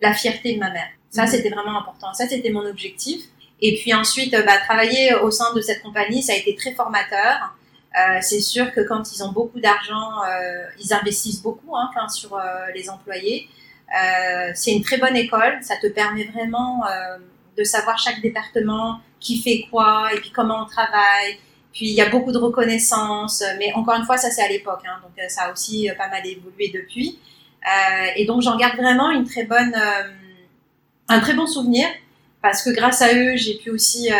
la 0.00 0.12
fierté 0.14 0.54
de 0.54 0.58
ma 0.58 0.70
mère. 0.70 0.88
Ça, 1.10 1.22
Mhm. 1.22 1.28
c'était 1.28 1.50
vraiment 1.50 1.78
important. 1.78 2.12
Ça, 2.14 2.26
c'était 2.26 2.50
mon 2.50 2.64
objectif. 2.66 3.22
Et 3.60 3.76
puis 3.76 3.94
ensuite, 3.94 4.34
euh, 4.34 4.42
bah, 4.42 4.58
travailler 4.58 5.14
au 5.14 5.30
sein 5.30 5.54
de 5.54 5.60
cette 5.60 5.82
compagnie, 5.82 6.22
ça 6.22 6.32
a 6.32 6.36
été 6.36 6.54
très 6.54 6.72
formateur. 6.72 7.54
Euh, 7.96 8.18
c'est 8.20 8.40
sûr 8.40 8.72
que 8.72 8.80
quand 8.82 9.10
ils 9.12 9.24
ont 9.24 9.32
beaucoup 9.32 9.58
d'argent, 9.58 10.22
euh, 10.24 10.64
ils 10.78 10.92
investissent 10.92 11.42
beaucoup 11.42 11.74
hein, 11.76 11.90
sur 12.08 12.36
euh, 12.36 12.42
les 12.74 12.90
employés. 12.90 13.48
Euh, 13.88 14.50
c'est 14.54 14.72
une 14.72 14.82
très 14.82 14.98
bonne 14.98 15.16
école. 15.16 15.58
Ça 15.62 15.76
te 15.76 15.86
permet 15.86 16.24
vraiment 16.24 16.84
euh, 16.84 17.16
de 17.56 17.64
savoir 17.64 17.98
chaque 17.98 18.20
département 18.20 19.00
qui 19.18 19.40
fait 19.40 19.64
quoi 19.70 20.10
et 20.14 20.20
puis 20.20 20.30
comment 20.30 20.64
on 20.64 20.66
travaille. 20.66 21.38
Puis 21.72 21.86
il 21.86 21.94
y 21.94 22.02
a 22.02 22.10
beaucoup 22.10 22.32
de 22.32 22.38
reconnaissance. 22.38 23.42
Mais 23.58 23.72
encore 23.72 23.96
une 23.96 24.04
fois, 24.04 24.18
ça 24.18 24.30
c'est 24.30 24.42
à 24.42 24.48
l'époque. 24.48 24.82
Hein, 24.86 25.00
donc 25.02 25.12
ça 25.30 25.44
a 25.44 25.52
aussi 25.52 25.88
pas 25.96 26.08
mal 26.08 26.26
évolué 26.26 26.70
depuis. 26.74 27.18
Et 28.14 28.26
donc 28.26 28.42
j'en 28.42 28.56
garde 28.56 28.76
vraiment 28.76 29.10
une 29.10 29.24
très 29.24 29.44
bonne, 29.44 29.74
un 31.08 31.20
très 31.20 31.34
bon 31.34 31.46
souvenir 31.46 31.88
parce 32.46 32.62
que 32.64 32.70
grâce 32.70 33.02
à 33.02 33.12
eux, 33.14 33.36
j'ai 33.36 33.56
pu 33.58 33.70
aussi 33.70 34.10
euh, 34.12 34.16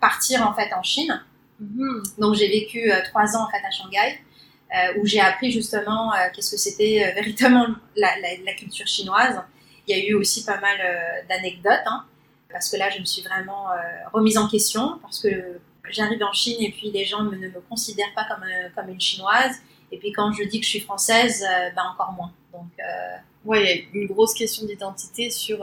partir 0.00 0.46
en 0.48 0.54
fait 0.54 0.72
en 0.74 0.82
Chine. 0.82 1.22
Mhm. 1.60 2.02
Donc 2.18 2.34
j'ai 2.34 2.48
vécu 2.48 2.90
euh, 2.90 3.00
trois 3.10 3.36
ans 3.36 3.44
en 3.46 3.50
fait 3.50 3.62
à 3.66 3.70
Shanghai, 3.70 4.18
euh, 4.74 4.98
où 4.98 5.06
j'ai 5.06 5.20
appris 5.20 5.50
justement 5.52 6.12
euh, 6.12 6.16
qu'est-ce 6.32 6.50
que 6.52 6.56
c'était 6.56 7.04
euh, 7.06 7.14
véritablement 7.20 7.66
la, 7.96 8.08
la, 8.22 8.28
la 8.44 8.54
culture 8.54 8.86
chinoise. 8.86 9.40
Il 9.86 9.96
y 9.96 10.00
a 10.00 10.04
eu 10.08 10.14
aussi 10.14 10.44
pas 10.44 10.58
mal 10.60 10.78
d'anecdotes, 11.28 11.84
hein, 11.86 12.04
parce 12.50 12.70
que 12.70 12.76
là 12.78 12.88
je 12.88 12.98
me 13.00 13.04
suis 13.04 13.20
vraiment 13.22 13.66
remise 14.14 14.38
en 14.38 14.48
question, 14.48 14.98
parce 15.02 15.20
que 15.20 15.28
j'arrive 15.90 16.22
en 16.22 16.32
Chine 16.32 16.56
et 16.60 16.70
puis 16.70 16.90
les 16.90 17.04
gens 17.04 17.22
me- 17.22 17.36
ne 17.36 17.48
me 17.48 17.60
considèrent 17.68 18.14
pas 18.14 18.24
comme, 18.24 18.44
comme 18.74 18.88
une 18.88 19.00
chinoise, 19.00 19.56
et 19.92 19.98
puis 19.98 20.10
quand 20.12 20.32
je 20.32 20.42
dis 20.44 20.58
que 20.58 20.64
je 20.64 20.70
suis 20.70 20.80
française, 20.80 21.44
ben 21.76 21.82
encore 21.92 22.12
moins. 22.12 22.32
Donc 22.54 22.70
Ouais, 23.44 23.86
il 23.92 23.98
y 23.98 24.02
a 24.02 24.02
une 24.04 24.08
grosse 24.08 24.32
question 24.32 24.64
d'identité 24.66 25.28
sur, 25.28 25.62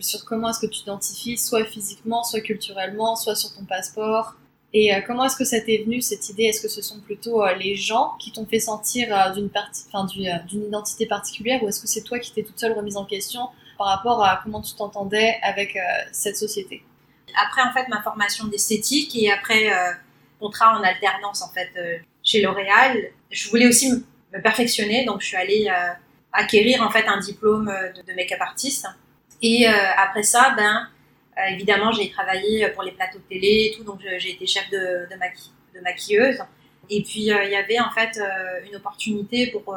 sur 0.00 0.24
comment 0.24 0.50
est-ce 0.50 0.60
que 0.60 0.66
tu 0.66 0.80
t'identifies, 0.80 1.38
soit 1.38 1.64
physiquement, 1.64 2.22
soit 2.24 2.40
culturellement, 2.40 3.16
soit 3.16 3.34
sur 3.34 3.54
ton 3.54 3.64
passeport. 3.64 4.34
Et 4.74 4.94
euh, 4.94 5.00
comment 5.06 5.24
est-ce 5.24 5.36
que 5.36 5.46
ça 5.46 5.60
t'est 5.60 5.82
venu 5.84 6.02
cette 6.02 6.28
idée? 6.28 6.44
Est-ce 6.44 6.60
que 6.60 6.68
ce 6.68 6.82
sont 6.82 7.00
plutôt 7.00 7.42
euh, 7.42 7.54
les 7.54 7.74
gens 7.74 8.12
qui 8.20 8.32
t'ont 8.32 8.44
fait 8.44 8.58
sentir 8.58 9.08
euh, 9.10 9.32
d'une 9.32 9.50
d'une 10.46 10.64
identité 10.66 11.06
particulière, 11.06 11.62
ou 11.62 11.68
est-ce 11.68 11.80
que 11.80 11.88
c'est 11.88 12.02
toi 12.02 12.18
qui 12.18 12.32
t'es 12.32 12.42
toute 12.42 12.60
seule 12.60 12.72
remise 12.72 12.98
en 12.98 13.06
question 13.06 13.48
par 13.78 13.86
rapport 13.86 14.22
à 14.22 14.40
comment 14.42 14.60
tu 14.60 14.74
t'entendais 14.74 15.38
avec 15.42 15.78
cette 16.12 16.36
société? 16.36 16.82
Après 17.46 17.62
en 17.62 17.72
fait 17.72 17.88
ma 17.88 18.02
formation 18.02 18.46
d'esthétique 18.46 19.16
et 19.16 19.30
après 19.30 19.72
euh, 19.72 19.92
contrat 20.38 20.78
en 20.78 20.82
alternance 20.82 21.40
en 21.40 21.48
fait 21.48 21.70
chez 22.22 22.42
L'Oréal, 22.42 23.10
je 23.30 23.48
voulais 23.48 23.66
aussi 23.66 23.90
me- 23.90 24.42
perfectionner. 24.42 25.06
Donc 25.06 25.22
je 25.22 25.28
suis 25.28 25.36
allée 25.36 25.70
acquérir 26.32 26.82
en 26.82 26.90
fait 26.90 27.06
un 27.06 27.20
diplôme 27.20 27.72
de, 27.96 28.02
de 28.02 28.12
make-up 28.14 28.40
artiste 28.40 28.86
et 29.42 29.68
euh, 29.68 29.72
après 29.96 30.22
ça 30.22 30.54
ben 30.56 30.88
euh, 31.38 31.40
évidemment 31.52 31.92
j'ai 31.92 32.10
travaillé 32.10 32.68
pour 32.70 32.82
les 32.82 32.92
plateaux 32.92 33.18
de 33.18 33.24
télé 33.24 33.70
et 33.72 33.76
tout 33.76 33.84
donc 33.84 34.00
j'ai 34.18 34.30
été 34.32 34.46
chef 34.46 34.68
de, 34.70 35.08
de, 35.10 35.16
maqui- 35.16 35.52
de 35.74 35.80
maquilleuse. 35.80 36.38
Et 36.90 37.02
puis 37.02 37.30
euh, 37.30 37.44
il 37.44 37.50
y 37.50 37.56
avait 37.56 37.78
en 37.80 37.90
fait 37.90 38.18
une 38.68 38.76
opportunité 38.76 39.48
pour 39.48 39.76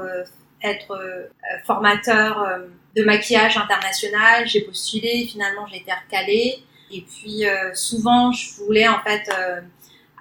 être 0.63 1.29
formateur 1.65 2.59
de 2.95 3.03
maquillage 3.03 3.57
international. 3.57 4.47
J'ai 4.47 4.61
postulé 4.61 5.27
finalement 5.29 5.65
j'ai 5.67 5.77
été 5.77 5.91
recalée. 5.91 6.63
Et 6.93 7.01
puis 7.01 7.43
souvent, 7.73 8.31
je 8.31 8.53
voulais 8.55 8.87
en 8.87 8.99
fait 9.01 9.29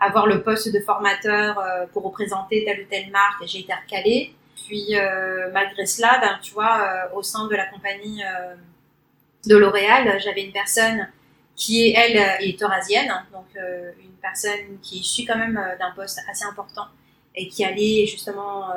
avoir 0.01 0.27
le 0.27 0.43
poste 0.43 0.73
de 0.73 0.81
formateur 0.81 1.63
pour 1.93 2.03
représenter 2.05 2.65
telle 2.65 2.81
ou 2.81 2.87
telle 2.91 3.11
marque 3.11 3.43
et 3.45 3.47
j'ai 3.47 3.61
été 3.61 3.73
recalée. 3.75 4.35
Puis 4.67 4.95
malgré 5.53 5.87
cela, 5.87 6.19
ben, 6.21 6.39
tu 6.43 6.53
vois, 6.53 7.09
au 7.15 7.23
sein 7.23 7.47
de 7.47 7.55
la 7.55 7.67
compagnie 7.67 8.23
de 9.47 9.57
L'Oréal, 9.57 10.21
j'avais 10.21 10.45
une 10.45 10.53
personne 10.53 11.09
qui 11.57 11.87
est, 11.87 11.95
elle, 11.95 12.17
euh, 12.17 12.47
est 12.47 12.63
eurasienne, 12.63 13.13
donc 13.33 13.47
euh, 13.57 13.93
une 14.03 14.17
personne 14.23 14.79
qui 14.83 14.97
est 14.97 15.01
issue 15.01 15.27
quand 15.27 15.37
même 15.37 15.59
euh, 15.59 15.77
d'un 15.79 15.91
poste 15.93 16.19
assez 16.31 16.45
important 16.45 16.87
et 17.35 17.49
qui 17.49 17.65
allait 17.65 18.07
justement 18.07 18.71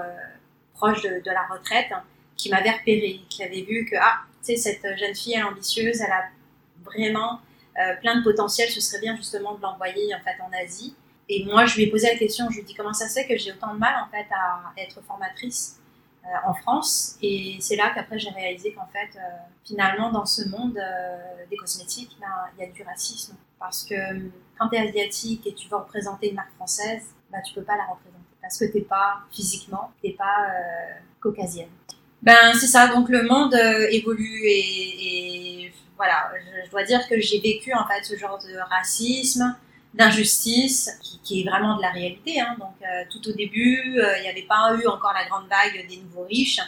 proche 0.75 1.01
de, 1.01 1.21
la 1.25 1.47
retraite, 1.47 1.91
qui 2.37 2.51
m'avait 2.51 2.69
repéré, 2.69 3.21
qui 3.27 3.43
avait 3.43 3.63
vu 3.63 3.83
que, 3.89 3.95
ah, 3.99 4.19
tu 4.45 4.55
sais, 4.55 4.57
cette 4.57 4.97
jeune 4.99 5.15
fille, 5.15 5.33
elle 5.33 5.39
est 5.39 5.43
ambitieuse, 5.43 6.01
elle 6.01 6.11
a 6.11 6.25
vraiment 6.85 7.39
plein 8.01 8.17
de 8.17 8.23
potentiel, 8.23 8.69
ce 8.69 8.79
serait 8.79 9.01
bien 9.01 9.15
justement 9.15 9.55
de 9.55 9.61
l'envoyer 9.63 10.13
en 10.13 10.19
fait 10.19 10.39
en 10.39 10.51
Asie. 10.63 10.95
Et 11.29 11.45
moi, 11.45 11.65
je 11.65 11.77
lui 11.77 11.83
ai 11.83 11.87
posé 11.87 12.07
la 12.07 12.15
question, 12.15 12.45
je 12.51 12.57
lui 12.57 12.61
ai 12.61 12.63
dit 12.63 12.75
comment 12.75 12.93
ça 12.93 13.09
se 13.09 13.15
fait 13.19 13.25
que 13.25 13.35
j'ai 13.35 13.53
autant 13.53 13.73
de 13.73 13.79
mal 13.79 13.95
en 13.95 14.11
fait 14.11 14.27
à 14.31 14.71
être 14.79 15.01
formatrice? 15.01 15.79
En 16.45 16.53
France. 16.53 17.17
Et 17.21 17.57
c'est 17.59 17.75
là 17.75 17.91
qu'après 17.93 18.17
j'ai 18.17 18.29
réalisé 18.29 18.73
qu'en 18.73 18.87
fait, 18.87 19.17
euh, 19.17 19.21
finalement, 19.65 20.11
dans 20.11 20.25
ce 20.25 20.47
monde 20.49 20.77
euh, 20.77 21.45
des 21.49 21.57
cosmétiques, 21.57 22.17
ben, 22.19 22.27
il 22.57 22.65
y 22.65 22.67
a 22.67 22.71
du 22.71 22.83
racisme. 22.83 23.35
Parce 23.59 23.83
que 23.83 23.95
euh, 23.95 24.29
quand 24.57 24.69
tu 24.69 24.75
es 24.75 24.89
asiatique 24.89 25.47
et 25.47 25.53
tu 25.53 25.67
veux 25.69 25.77
représenter 25.77 26.29
une 26.29 26.35
marque 26.35 26.53
française, 26.55 27.03
ben, 27.31 27.41
tu 27.41 27.53
peux 27.53 27.63
pas 27.63 27.77
la 27.77 27.85
représenter. 27.85 28.19
Parce 28.41 28.57
que 28.59 28.65
t'es 28.65 28.81
pas 28.81 29.19
physiquement, 29.31 29.91
t'es 30.01 30.11
pas 30.11 30.47
euh, 30.49 30.93
caucasienne. 31.21 31.69
Ben 32.21 32.53
c'est 32.53 32.67
ça, 32.67 32.87
donc 32.87 33.09
le 33.09 33.23
monde 33.23 33.53
euh, 33.53 33.87
évolue 33.91 34.41
et, 34.45 35.65
et 35.65 35.73
voilà, 35.97 36.31
je, 36.39 36.65
je 36.65 36.71
dois 36.71 36.83
dire 36.83 37.05
que 37.09 37.19
j'ai 37.19 37.39
vécu 37.41 37.73
en 37.73 37.85
fait 37.85 38.03
ce 38.03 38.15
genre 38.15 38.39
de 38.39 38.57
racisme, 38.69 39.55
d'injustice, 39.93 40.97
qui, 41.01 41.19
qui 41.23 41.41
est 41.41 41.49
vraiment 41.49 41.77
de 41.77 41.81
la 41.81 41.91
réalité. 41.91 42.39
Hein. 42.39 42.55
Donc 42.59 42.75
euh, 42.81 43.03
tout 43.11 43.27
au 43.29 43.33
début, 43.33 43.99
euh, 43.99 44.17
il 44.17 44.23
n'y 44.23 44.29
avait 44.29 44.43
pas 44.43 44.75
eu 44.81 44.87
encore 44.87 45.13
la 45.13 45.25
grande 45.25 45.47
vague 45.47 45.87
des 45.87 45.97
nouveaux 45.97 46.25
riches, 46.25 46.61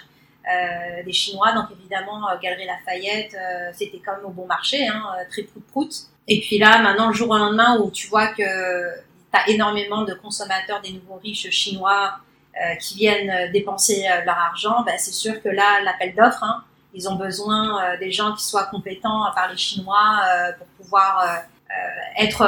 euh, 0.47 1.03
des 1.03 1.11
Chinois. 1.11 1.53
Donc 1.53 1.65
évidemment, 1.71 2.29
euh, 2.29 2.35
Galerie 2.39 2.67
Lafayette, 2.67 3.33
euh, 3.33 3.71
c'était 3.73 3.97
comme 3.97 4.23
au 4.25 4.29
bon 4.29 4.45
marché, 4.45 4.88
hein, 4.88 5.03
très 5.31 5.41
prout-prout. 5.41 5.91
Et 6.27 6.39
puis 6.39 6.59
là, 6.59 6.77
maintenant, 6.83 7.07
le 7.07 7.13
jour 7.13 7.31
au 7.31 7.38
lendemain, 7.38 7.79
où 7.79 7.89
tu 7.89 8.07
vois 8.07 8.27
que 8.27 8.43
tu 8.43 9.39
as 9.39 9.49
énormément 9.49 10.03
de 10.03 10.13
consommateurs 10.13 10.81
des 10.81 10.91
nouveaux 10.91 11.19
riches 11.23 11.49
chinois 11.49 12.19
qui 12.79 12.95
viennent 12.95 13.51
dépenser 13.51 14.05
leur 14.25 14.38
argent, 14.38 14.81
ben, 14.85 14.95
c'est 14.97 15.11
sûr 15.11 15.41
que 15.43 15.49
là, 15.49 15.81
l'appel 15.83 16.15
d'offres, 16.15 16.43
hein, 16.43 16.63
ils 16.93 17.09
ont 17.09 17.15
besoin 17.15 17.97
des 17.97 18.13
gens 18.13 18.33
qui 18.33 18.45
soient 18.45 18.63
compétents 18.63 19.25
à 19.25 19.33
parler 19.35 19.57
chinois 19.57 20.21
pour 20.57 20.67
pouvoir 20.67 21.43
être 22.17 22.43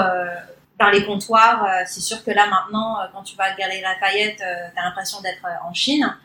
dans 0.79 0.89
les 0.89 1.05
comptoirs. 1.05 1.63
Euh, 1.63 1.83
c'est 1.85 2.01
sûr 2.01 2.23
que 2.23 2.31
là, 2.31 2.47
maintenant, 2.47 2.99
euh, 2.99 3.05
quand 3.13 3.23
tu 3.23 3.35
vas 3.35 3.45
à 3.45 3.55
Galerie 3.55 3.81
Lafayette, 3.81 4.41
euh, 4.41 4.67
tu 4.73 4.79
as 4.79 4.83
l'impression 4.83 5.21
d'être 5.21 5.45
en 5.65 5.73
Chine. 5.73 6.15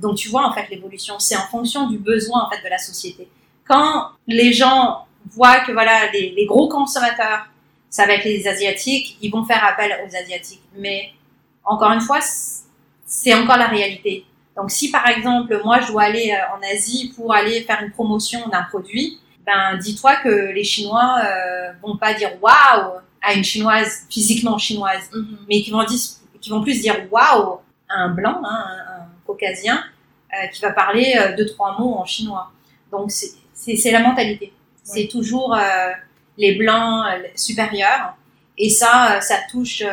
Donc 0.00 0.16
tu 0.16 0.28
vois, 0.28 0.46
en 0.46 0.52
fait, 0.52 0.68
l'évolution, 0.70 1.18
c'est 1.18 1.36
en 1.36 1.46
fonction 1.48 1.88
du 1.88 1.98
besoin 1.98 2.44
en 2.44 2.48
fait, 2.48 2.62
de 2.62 2.68
la 2.68 2.78
société. 2.78 3.28
Quand 3.66 4.10
les 4.28 4.52
gens 4.52 5.04
voient 5.26 5.60
que 5.60 5.72
voilà, 5.72 6.12
les, 6.12 6.30
les 6.30 6.46
gros 6.46 6.68
consommateurs, 6.68 7.48
ça 7.90 8.06
va 8.06 8.12
être 8.12 8.24
les 8.24 8.46
Asiatiques, 8.46 9.18
ils 9.20 9.32
vont 9.32 9.44
faire 9.44 9.64
appel 9.64 9.98
aux 10.06 10.14
Asiatiques. 10.14 10.62
Mais 10.76 11.10
encore 11.64 11.90
une 11.90 12.00
fois, 12.00 12.20
c'est 13.04 13.34
encore 13.34 13.56
la 13.56 13.66
réalité. 13.66 14.24
Donc 14.54 14.70
si 14.70 14.92
par 14.92 15.08
exemple 15.08 15.60
moi 15.64 15.80
je 15.80 15.88
dois 15.88 16.02
aller 16.02 16.36
en 16.54 16.62
Asie 16.72 17.12
pour 17.16 17.34
aller 17.34 17.62
faire 17.62 17.82
une 17.82 17.90
promotion 17.90 18.46
d'un 18.48 18.62
produit, 18.62 19.18
ben 19.46 19.78
dis-toi 19.78 20.16
que 20.16 20.52
les 20.52 20.64
Chinois 20.64 21.20
euh, 21.24 21.72
vont 21.82 21.96
pas 21.96 22.12
dire 22.12 22.32
waouh 22.42 23.00
à 23.22 23.34
une 23.34 23.44
chinoise 23.44 24.06
physiquement 24.10 24.58
chinoise, 24.58 25.08
Mhm. 25.12 25.38
mais 25.48 25.62
qui 25.62 25.70
vont 25.70 25.82
dire, 25.84 25.98
qui 26.40 26.50
vont 26.50 26.62
plus 26.62 26.80
dire 26.80 26.96
waouh 27.10 27.58
à 27.88 27.94
un 28.02 28.08
blanc, 28.10 28.40
hein, 28.44 28.64
un, 28.68 29.02
un 29.02 29.06
caucasien 29.26 29.82
euh, 30.34 30.46
qui 30.48 30.60
va 30.62 30.72
parler 30.72 31.14
euh, 31.18 31.36
deux 31.36 31.46
trois 31.46 31.78
mots 31.78 31.94
en 31.96 32.04
chinois. 32.04 32.50
Donc 32.92 33.10
c'est 33.10 33.90
la 33.90 34.00
mentalité. 34.00 34.52
C'est 34.82 35.08
toujours 35.08 35.54
euh, 35.54 35.60
les 36.38 36.54
blancs 36.54 37.06
euh, 37.06 37.22
supérieurs 37.34 38.14
et 38.56 38.70
ça 38.70 39.16
euh, 39.16 39.20
ça 39.20 39.36
touche 39.50 39.82
euh, 39.82 39.90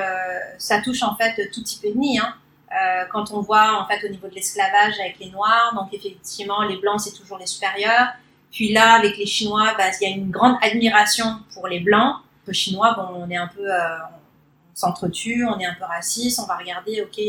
ça 0.57 0.81
touche 0.81 1.03
en 1.03 1.15
fait 1.15 1.49
tout 1.51 1.61
type 1.63 1.83
ethnie. 1.85 2.19
Hein. 2.19 2.33
Euh, 2.71 3.05
quand 3.11 3.31
on 3.31 3.41
voit 3.41 3.81
en 3.81 3.85
fait 3.87 4.05
au 4.05 4.09
niveau 4.09 4.27
de 4.27 4.35
l'esclavage 4.35 4.93
avec 4.99 5.17
les 5.19 5.29
noirs, 5.29 5.73
donc 5.75 5.93
effectivement 5.93 6.61
les 6.63 6.77
blancs 6.77 6.99
c'est 7.01 7.13
toujours 7.13 7.37
les 7.37 7.47
supérieurs. 7.47 8.09
Puis 8.51 8.71
là 8.71 8.93
avec 8.93 9.17
les 9.17 9.25
chinois, 9.25 9.73
bah, 9.77 9.85
il 9.99 10.07
y 10.07 10.11
a 10.11 10.15
une 10.15 10.31
grande 10.31 10.55
admiration 10.61 11.25
pour 11.53 11.67
les 11.67 11.79
blancs. 11.81 12.15
Chinois, 12.53 12.93
bon, 12.95 13.23
on 13.23 13.29
est 13.29 13.37
un 13.37 13.47
peu, 13.47 13.71
euh, 13.71 13.97
on 14.71 14.75
s'entretue, 14.75 15.45
on 15.45 15.59
est 15.59 15.65
un 15.65 15.73
peu 15.73 15.85
raciste, 15.85 16.39
on 16.39 16.45
va 16.45 16.57
regarder, 16.57 17.01
ok, 17.01 17.19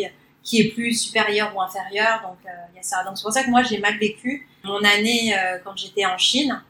qui 0.42 0.60
est 0.60 0.72
plus 0.72 0.94
supérieur 0.94 1.54
ou 1.56 1.60
inférieur, 1.60 2.22
donc 2.22 2.38
euh, 2.46 2.50
il 2.72 2.76
y 2.76 2.78
a 2.78 2.82
ça. 2.82 3.02
Donc 3.04 3.16
c'est 3.16 3.22
pour 3.22 3.32
ça 3.32 3.42
que 3.42 3.50
moi 3.50 3.62
j'ai 3.62 3.78
mal 3.78 3.98
vécu 3.98 4.48
mon 4.64 4.82
année 4.84 5.36
euh, 5.36 5.58
quand 5.64 5.76
j'étais 5.76 6.06
en 6.06 6.18
Chine, 6.18 6.62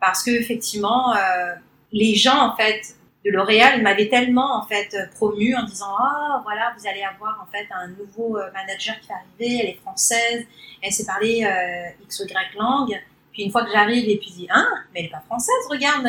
parce 0.00 0.22
que 0.22 0.30
effectivement 0.30 1.14
les 1.92 2.14
gens 2.14 2.48
en 2.48 2.56
fait 2.56 2.96
de 3.24 3.30
L'Oréal 3.30 3.82
m'avaient 3.82 4.08
tellement 4.08 4.56
en 4.56 4.66
fait 4.66 4.96
promu 5.16 5.54
en 5.54 5.64
disant 5.64 5.94
ah 5.98 6.40
voilà 6.42 6.74
vous 6.78 6.86
allez 6.88 7.02
avoir 7.02 7.46
en 7.46 7.52
fait 7.52 7.66
un 7.70 7.88
nouveau 7.88 8.38
manager 8.54 8.98
qui 9.00 9.08
va 9.08 9.16
arriver, 9.16 9.58
elle 9.62 9.70
est 9.70 9.80
française, 9.82 10.46
elle 10.80 10.92
sait 10.92 11.04
parler 11.04 11.46
x 12.02 12.20
ou 12.20 12.24
y 12.24 12.58
langue. 12.58 12.98
Puis 13.32 13.42
une 13.42 13.52
fois 13.52 13.64
que 13.64 13.70
j'arrive 13.70 14.08
et 14.08 14.16
puis 14.16 14.30
dis 14.30 14.48
hein 14.50 14.66
mais 14.94 15.00
elle 15.00 15.06
est 15.06 15.10
pas 15.10 15.22
française, 15.26 15.54
regarde 15.68 16.08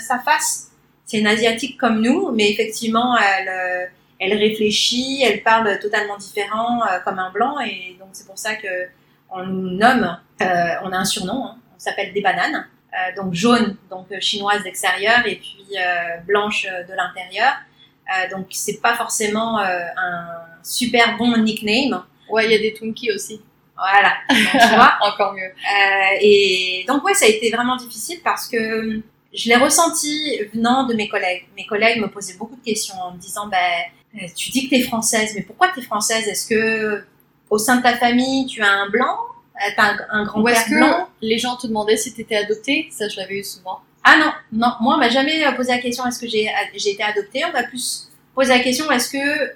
sa 0.00 0.20
face. 0.20 0.73
C'est 1.04 1.18
une 1.18 1.26
asiatique 1.26 1.78
comme 1.78 2.00
nous, 2.00 2.32
mais 2.32 2.50
effectivement, 2.50 3.16
elle, 3.16 3.48
euh, 3.48 3.86
elle 4.18 4.34
réfléchit, 4.38 5.22
elle 5.22 5.42
parle 5.42 5.78
totalement 5.78 6.16
différent 6.16 6.82
euh, 6.82 6.98
comme 7.04 7.18
un 7.18 7.30
blanc, 7.30 7.60
et 7.60 7.96
donc 7.98 8.08
c'est 8.12 8.26
pour 8.26 8.38
ça 8.38 8.54
que 8.54 8.68
on 9.30 9.44
nous 9.44 9.70
nomme, 9.70 10.18
euh, 10.40 10.46
on 10.84 10.92
a 10.92 10.96
un 10.96 11.04
surnom, 11.04 11.44
hein, 11.44 11.56
on 11.76 11.78
s'appelle 11.78 12.12
des 12.12 12.20
bananes, 12.20 12.66
euh, 12.92 13.20
donc 13.20 13.34
jaune, 13.34 13.76
donc 13.90 14.06
chinoise 14.20 14.62
d'extérieur, 14.62 15.26
et 15.26 15.36
puis 15.36 15.76
blanche 16.26 16.64
de 16.64 16.94
l'intérieur. 16.94 17.52
donc 18.30 18.46
c'est 18.50 18.80
pas 18.80 18.94
forcément 18.94 19.58
un 19.58 20.26
super 20.62 21.16
bon 21.16 21.36
nickname. 21.38 22.04
Ouais, 22.28 22.46
il 22.46 22.52
y 22.52 22.54
a 22.54 22.58
des 22.58 22.72
Twinkies 22.72 23.12
aussi. 23.12 23.40
Voilà, 23.76 24.14
tu 24.28 24.74
vois. 24.74 24.98
Encore 25.00 25.34
mieux. 25.34 25.42
Euh, 25.42 26.18
et 26.20 26.84
donc 26.86 27.04
ouais, 27.04 27.14
ça 27.14 27.26
a 27.26 27.28
été 27.28 27.50
vraiment 27.50 27.76
difficile 27.76 28.20
parce 28.22 28.48
que 28.48 29.00
je 29.34 29.48
l'ai 29.48 29.56
ressenti 29.56 30.38
venant 30.54 30.86
de 30.86 30.94
mes 30.94 31.08
collègues. 31.08 31.46
Mes 31.56 31.66
collègues 31.66 32.00
me 32.00 32.08
posaient 32.08 32.34
beaucoup 32.34 32.56
de 32.56 32.64
questions 32.64 32.94
en 33.00 33.12
me 33.12 33.18
disant, 33.18 33.48
ben, 33.48 33.58
euh, 34.16 34.26
tu 34.36 34.50
dis 34.50 34.64
que 34.64 34.74
tu 34.74 34.80
es 34.80 34.82
française, 34.82 35.32
mais 35.34 35.42
pourquoi 35.42 35.68
tu 35.74 35.80
es 35.80 35.82
française? 35.82 36.26
Est-ce 36.28 36.46
que 36.46 37.04
au 37.50 37.58
sein 37.58 37.76
de 37.76 37.82
ta 37.82 37.96
famille, 37.96 38.46
tu 38.46 38.62
as 38.62 38.70
un 38.70 38.88
blanc? 38.88 39.16
Euh, 39.56 39.70
T'as 39.76 39.92
un, 39.92 39.96
un 40.10 40.24
grand-père 40.24 40.64
blanc? 40.68 41.08
Les 41.20 41.38
gens 41.38 41.56
te 41.56 41.66
demandaient 41.66 41.96
si 41.96 42.12
tu 42.14 42.20
étais 42.22 42.36
adoptée? 42.36 42.88
Ça, 42.90 43.08
je 43.08 43.16
l'avais 43.16 43.38
eu 43.38 43.44
souvent. 43.44 43.80
Ah 44.06 44.16
non, 44.18 44.32
non, 44.52 44.72
moi 44.80 44.96
on 44.96 44.98
m'a 44.98 45.08
jamais 45.08 45.42
posé 45.56 45.72
la 45.72 45.78
question 45.78 46.06
est-ce 46.06 46.18
que 46.20 46.28
j'ai 46.28 46.50
j'ai 46.74 46.90
été 46.90 47.02
adoptée? 47.02 47.42
On 47.46 47.52
m'a 47.52 47.62
plus 47.62 48.10
posé 48.34 48.50
la 48.50 48.58
question 48.60 48.90
est-ce 48.90 49.08
que 49.08 49.54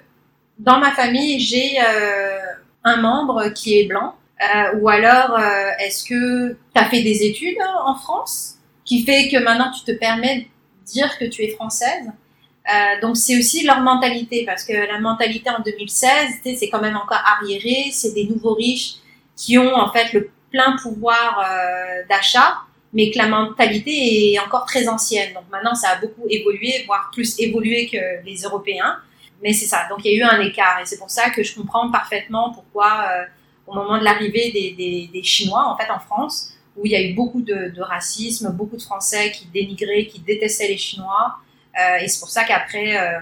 dans 0.57 0.79
ma 0.79 0.91
famille 0.91 1.39
j'ai 1.39 1.79
euh, 1.79 2.39
un 2.83 2.97
membre 2.97 3.49
qui 3.49 3.79
est 3.79 3.85
blanc? 3.85 4.15
Euh, 4.41 4.77
ou 4.79 4.89
alors 4.89 5.37
euh, 5.37 5.69
est-ce 5.79 6.03
que 6.03 6.53
tu 6.53 6.81
as 6.81 6.85
fait 6.85 7.03
des 7.03 7.23
études 7.25 7.57
en 7.85 7.93
France? 7.93 8.55
Qui 8.89 9.03
fait 9.03 9.29
que 9.29 9.37
maintenant 9.37 9.71
tu 9.71 9.83
te 9.85 9.95
permets 9.97 10.37
de 10.39 10.45
dire 10.91 11.15
que 11.19 11.25
tu 11.25 11.43
es 11.43 11.49
française. 11.49 12.07
Euh, 12.07 13.01
donc 13.01 13.17
c'est 13.17 13.37
aussi 13.37 13.63
leur 13.63 13.81
mentalité 13.81 14.45
parce 14.45 14.63
que 14.65 14.73
la 14.73 14.99
mentalité 14.99 15.49
en 15.51 15.61
2016 15.61 16.09
c'est 16.43 16.69
quand 16.69 16.81
même 16.81 16.97
encore 16.97 17.21
arriéré 17.35 17.89
c'est 17.91 18.13
des 18.13 18.25
nouveaux 18.25 18.53
riches 18.53 18.95
qui 19.35 19.57
ont 19.57 19.75
en 19.75 19.91
fait 19.91 20.11
le 20.13 20.29
plein 20.51 20.75
pouvoir 20.81 21.39
euh, 21.39 22.03
d'achat 22.09 22.57
mais 22.91 23.11
que 23.11 23.19
la 23.19 23.27
mentalité 23.27 24.33
est 24.33 24.39
encore 24.39 24.65
très 24.65 24.87
ancienne. 24.87 25.33
Donc 25.35 25.43
maintenant 25.51 25.75
ça 25.75 25.89
a 25.89 25.95
beaucoup 25.97 26.25
évolué 26.27 26.83
voire 26.87 27.11
plus 27.13 27.39
évolué 27.39 27.87
que 27.87 28.25
les 28.25 28.37
Européens. 28.41 28.97
Mais 29.43 29.53
c'est 29.53 29.67
ça. 29.67 29.87
Donc 29.89 29.99
il 30.03 30.11
y 30.11 30.15
a 30.15 30.17
eu 30.17 30.23
un 30.23 30.41
écart. 30.41 30.79
Et 30.81 30.85
c'est 30.85 30.97
pour 30.97 31.11
ça 31.11 31.29
que 31.29 31.43
je 31.43 31.55
comprends 31.55 31.89
parfaitement 31.91 32.51
pourquoi 32.51 33.05
euh, 33.11 33.23
au 33.67 33.75
moment 33.75 33.99
de 33.99 34.03
l'arrivée 34.03 34.51
des, 34.51 34.71
des, 34.71 35.09
des, 35.13 35.23
Chinois 35.23 35.63
en 35.67 35.77
fait 35.77 35.89
en 35.91 35.99
France 35.99 36.53
où 36.79 36.85
il 36.85 36.91
y 36.91 36.95
a 36.95 37.01
eu 37.01 37.13
beaucoup 37.13 37.41
de, 37.41 37.81
racisme, 37.81 38.51
beaucoup 38.51 38.77
de 38.77 38.81
Français 38.81 39.31
qui 39.31 39.47
dénigraient, 39.47 40.05
qui 40.05 40.19
détestaient 40.19 40.67
les 40.67 40.77
Chinois 40.77 41.35
euh, 41.77 41.97
et 42.01 42.07
c'est 42.07 42.19
pour 42.19 42.29
ça 42.29 42.43
qu'après 42.43 42.97
euh, 42.97 43.19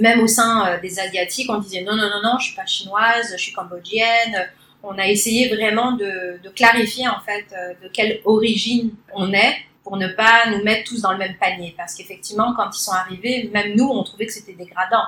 même 0.00 0.20
au 0.20 0.26
sein 0.26 0.68
euh, 0.68 0.80
des 0.80 1.00
Asiatiques 1.00 1.50
on 1.50 1.58
disait 1.58 1.82
non 1.82 1.96
non 1.96 2.08
non 2.10 2.22
non 2.22 2.38
je 2.38 2.46
suis 2.46 2.56
pas 2.56 2.66
chinoise, 2.66 3.32
je 3.32 3.42
suis 3.42 3.52
cambodgienne. 3.52 4.48
On 4.84 4.96
a 4.96 5.08
essayé 5.08 5.48
vraiment 5.48 5.92
de, 5.92 6.38
clarifier 6.54 7.08
en 7.08 7.20
fait 7.20 7.46
de 7.82 7.88
quelle 7.88 8.20
origine 8.24 8.92
on 9.12 9.32
est 9.32 9.56
pour 9.82 9.96
ne 9.96 10.06
pas 10.06 10.48
nous 10.50 10.62
mettre 10.62 10.88
tous 10.88 11.02
dans 11.02 11.10
le 11.10 11.18
même 11.18 11.36
panier 11.36 11.74
parce 11.76 11.94
qu'effectivement 11.94 12.54
quand 12.54 12.70
ils 12.72 12.80
sont 12.80 12.92
arrivés 12.92 13.50
même 13.52 13.74
nous 13.74 13.88
on 13.88 14.04
trouvait 14.04 14.26
que 14.26 14.32
c'était 14.32 14.52
dégradant 14.52 15.02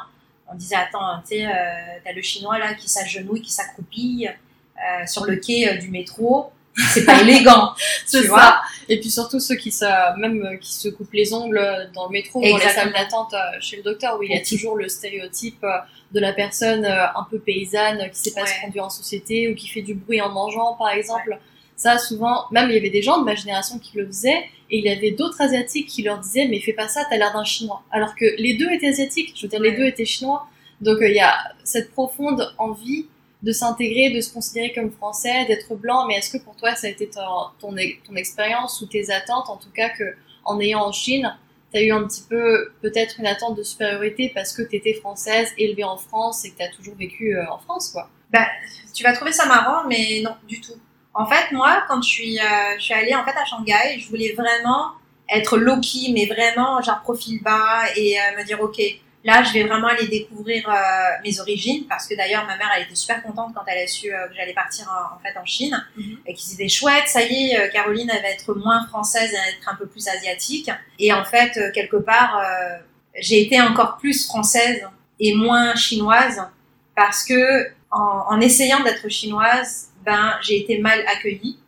on 0.53 0.57
disait 0.57 0.77
attends, 0.77 1.21
tu 1.23 1.37
sais, 1.37 1.47
euh, 1.47 1.51
t'as 2.05 2.13
le 2.13 2.23
chinois 2.23 2.59
là 2.59 2.75
qui 2.75 2.89
s'agenouille, 2.89 3.41
qui 3.41 3.53
s'accroupit 3.53 4.27
euh, 4.29 5.07
sur 5.07 5.25
le 5.25 5.37
quai 5.37 5.79
du 5.79 5.91
métro. 5.91 6.53
C'est 6.93 7.05
pas 7.05 7.21
élégant, 7.21 7.73
c'est 8.07 8.27
ça. 8.27 8.61
Et 8.88 8.99
puis 8.99 9.11
surtout 9.11 9.38
ceux 9.38 9.55
qui 9.55 9.71
se, 9.71 9.85
même 10.19 10.59
qui 10.61 10.73
se 10.73 10.88
coupent 10.88 11.12
les 11.12 11.33
ongles 11.33 11.90
dans 11.95 12.07
le 12.07 12.12
métro, 12.12 12.40
dans 12.40 12.57
les 12.57 12.69
salles 12.69 12.93
d'attente 12.93 13.35
chez 13.61 13.77
le 13.77 13.83
docteur, 13.83 14.19
où 14.19 14.23
il 14.23 14.31
y 14.31 14.37
a 14.37 14.45
toujours 14.45 14.77
le 14.77 14.88
stéréotype 14.88 15.64
de 16.12 16.21
la 16.21 16.33
personne 16.33 16.85
un 16.85 17.27
peu 17.31 17.38
paysanne 17.38 18.11
qui 18.11 18.19
sait 18.19 18.33
pas 18.33 18.47
se 18.47 18.61
conduire 18.61 18.85
en 18.85 18.90
société 18.90 19.49
ou 19.49 19.55
qui 19.55 19.69
fait 19.69 19.83
du 19.83 19.95
bruit 19.95 20.21
en 20.21 20.31
mangeant, 20.31 20.75
par 20.75 20.90
exemple. 20.90 21.38
Ça, 21.77 21.99
souvent, 21.99 22.45
même 22.51 22.69
il 22.69 22.75
y 22.75 22.79
avait 22.79 22.90
des 22.90 23.01
gens 23.01 23.19
de 23.19 23.25
ma 23.25 23.35
génération 23.35 23.79
qui 23.79 23.97
le 23.97 24.07
faisaient, 24.07 24.45
et 24.71 24.79
il 24.79 24.85
y 24.85 24.90
avait 24.90 25.11
d'autres 25.12 25.40
asiatiques 25.40 25.88
qui 25.88 26.03
leur 26.03 26.19
disaient, 26.19 26.47
mais 26.47 26.61
fais 26.61 26.73
pas 26.73 26.88
ça, 26.88 27.05
t'as 27.09 27.16
l'air 27.16 27.33
d'un 27.33 27.45
chinois. 27.45 27.83
Alors 27.90 28.14
que 28.14 28.25
les 28.38 28.55
deux 28.55 28.71
étaient 28.71 28.88
asiatiques, 28.88 29.33
je 29.35 29.43
veux 29.43 29.49
dire, 29.49 29.61
les 29.61 29.73
deux 29.73 29.85
étaient 29.85 30.05
chinois. 30.05 30.47
Donc 30.81 31.01
euh, 31.01 31.09
il 31.09 31.14
y 31.14 31.21
a 31.21 31.37
cette 31.64 31.90
profonde 31.93 32.55
envie 32.59 33.07
de 33.42 33.53
s'intégrer, 33.53 34.11
de 34.11 34.20
se 34.20 34.33
considérer 34.33 34.72
comme 34.72 34.90
français, 34.90 35.46
d'être 35.46 35.74
blanc. 35.74 36.07
Mais 36.07 36.16
est-ce 36.16 36.31
que 36.31 36.42
pour 36.42 36.57
toi, 36.57 36.74
ça 36.74 36.87
a 36.87 36.90
été 36.90 37.09
ton, 37.09 37.20
ton, 37.59 38.16
expérience 38.16 38.81
ou 38.83 38.87
tes 38.87 39.11
attentes, 39.11 39.48
en 39.48 39.57
tout 39.57 39.70
cas, 39.74 39.88
que 39.90 40.14
en 40.44 40.61
ayant 40.61 40.81
en 40.81 40.92
Chine, 40.92 41.37
tu 41.72 41.79
as 41.79 41.83
eu 41.83 41.92
un 41.92 42.07
petit 42.07 42.22
peu 42.29 42.72
peut-être 42.83 43.20
une 43.20 43.26
attente 43.26 43.57
de 43.57 43.62
supériorité 43.62 44.31
parce 44.35 44.53
que 44.53 44.62
tu 44.62 44.76
étais 44.76 44.94
française, 44.94 45.53
élevée 45.57 45.85
en 45.85 45.96
France 45.96 46.44
et 46.44 46.50
que 46.50 46.57
tu 46.57 46.62
as 46.62 46.68
toujours 46.68 46.96
vécu 46.96 47.37
euh, 47.37 47.50
en 47.50 47.59
France, 47.59 47.90
quoi? 47.90 48.11
Bah, 48.33 48.46
Tu 48.94 49.05
vas 49.05 49.12
trouver 49.12 49.33
ça 49.33 49.46
marrant, 49.46 49.87
mais 49.88 50.20
non, 50.24 50.35
du 50.46 50.61
tout. 50.61 50.74
En 51.14 51.26
fait, 51.26 51.53
moi, 51.53 51.85
quand 51.88 52.03
je 52.03 52.09
suis, 52.09 52.38
euh, 52.38 52.42
je 52.79 52.85
suis 52.85 52.94
allée 52.94 53.14
en 53.14 53.24
fait 53.24 53.37
à 53.37 53.44
Shanghai, 53.44 53.98
je 53.98 54.09
voulais 54.09 54.33
vraiment 54.33 54.92
être 55.29 55.59
low-key, 55.59 56.12
mais 56.12 56.26
vraiment 56.26 56.81
genre 56.83 57.00
profil 57.03 57.42
bas 57.42 57.85
et 57.96 58.18
euh, 58.18 58.38
me 58.38 58.44
dire 58.44 58.61
ok, 58.61 58.81
là 59.25 59.43
je 59.43 59.53
vais 59.53 59.65
vraiment 59.65 59.89
aller 59.89 60.09
découvrir 60.09 60.69
euh, 60.69 60.73
mes 61.25 61.41
origines 61.41 61.87
parce 61.89 62.07
que 62.07 62.15
d'ailleurs 62.15 62.47
ma 62.47 62.57
mère 62.57 62.71
elle 62.77 62.85
était 62.85 62.95
super 62.95 63.23
contente 63.23 63.53
quand 63.55 63.63
elle 63.67 63.85
a 63.85 63.87
su 63.87 64.09
que 64.09 64.35
j'allais 64.35 64.55
partir 64.55 64.87
en, 64.89 65.19
fait 65.23 65.39
en 65.39 65.45
Chine 65.45 65.85
mm-hmm. 65.99 66.17
et 66.27 66.35
qui 66.35 66.47
disait 66.49 66.69
chouette, 66.69 67.07
ça 67.07 67.23
y 67.23 67.51
est, 67.51 67.71
Caroline 67.73 68.11
elle 68.13 68.23
va 68.23 68.31
être 68.31 68.55
moins 68.55 68.87
française 68.87 69.33
et 69.33 69.37
elle 69.37 69.53
va 69.53 69.59
être 69.59 69.69
un 69.69 69.77
peu 69.77 69.87
plus 69.87 70.09
asiatique 70.09 70.71
et 70.99 71.13
en 71.13 71.25
fait 71.25 71.59
quelque 71.75 71.97
part 71.97 72.43
j'ai 73.19 73.43
été 73.43 73.61
encore 73.61 73.99
plus 73.99 74.27
française 74.27 74.83
et 75.19 75.35
moins 75.35 75.75
chinoise 75.75 76.43
parce 76.97 77.25
que 77.25 77.69
en, 77.91 78.25
en 78.29 78.41
essayant 78.41 78.83
d'être 78.83 79.09
chinoise 79.09 79.91
ben 80.05 80.39
j'ai 80.43 80.61
été 80.61 80.79
mal 80.79 81.01
accueillie. 81.07 81.59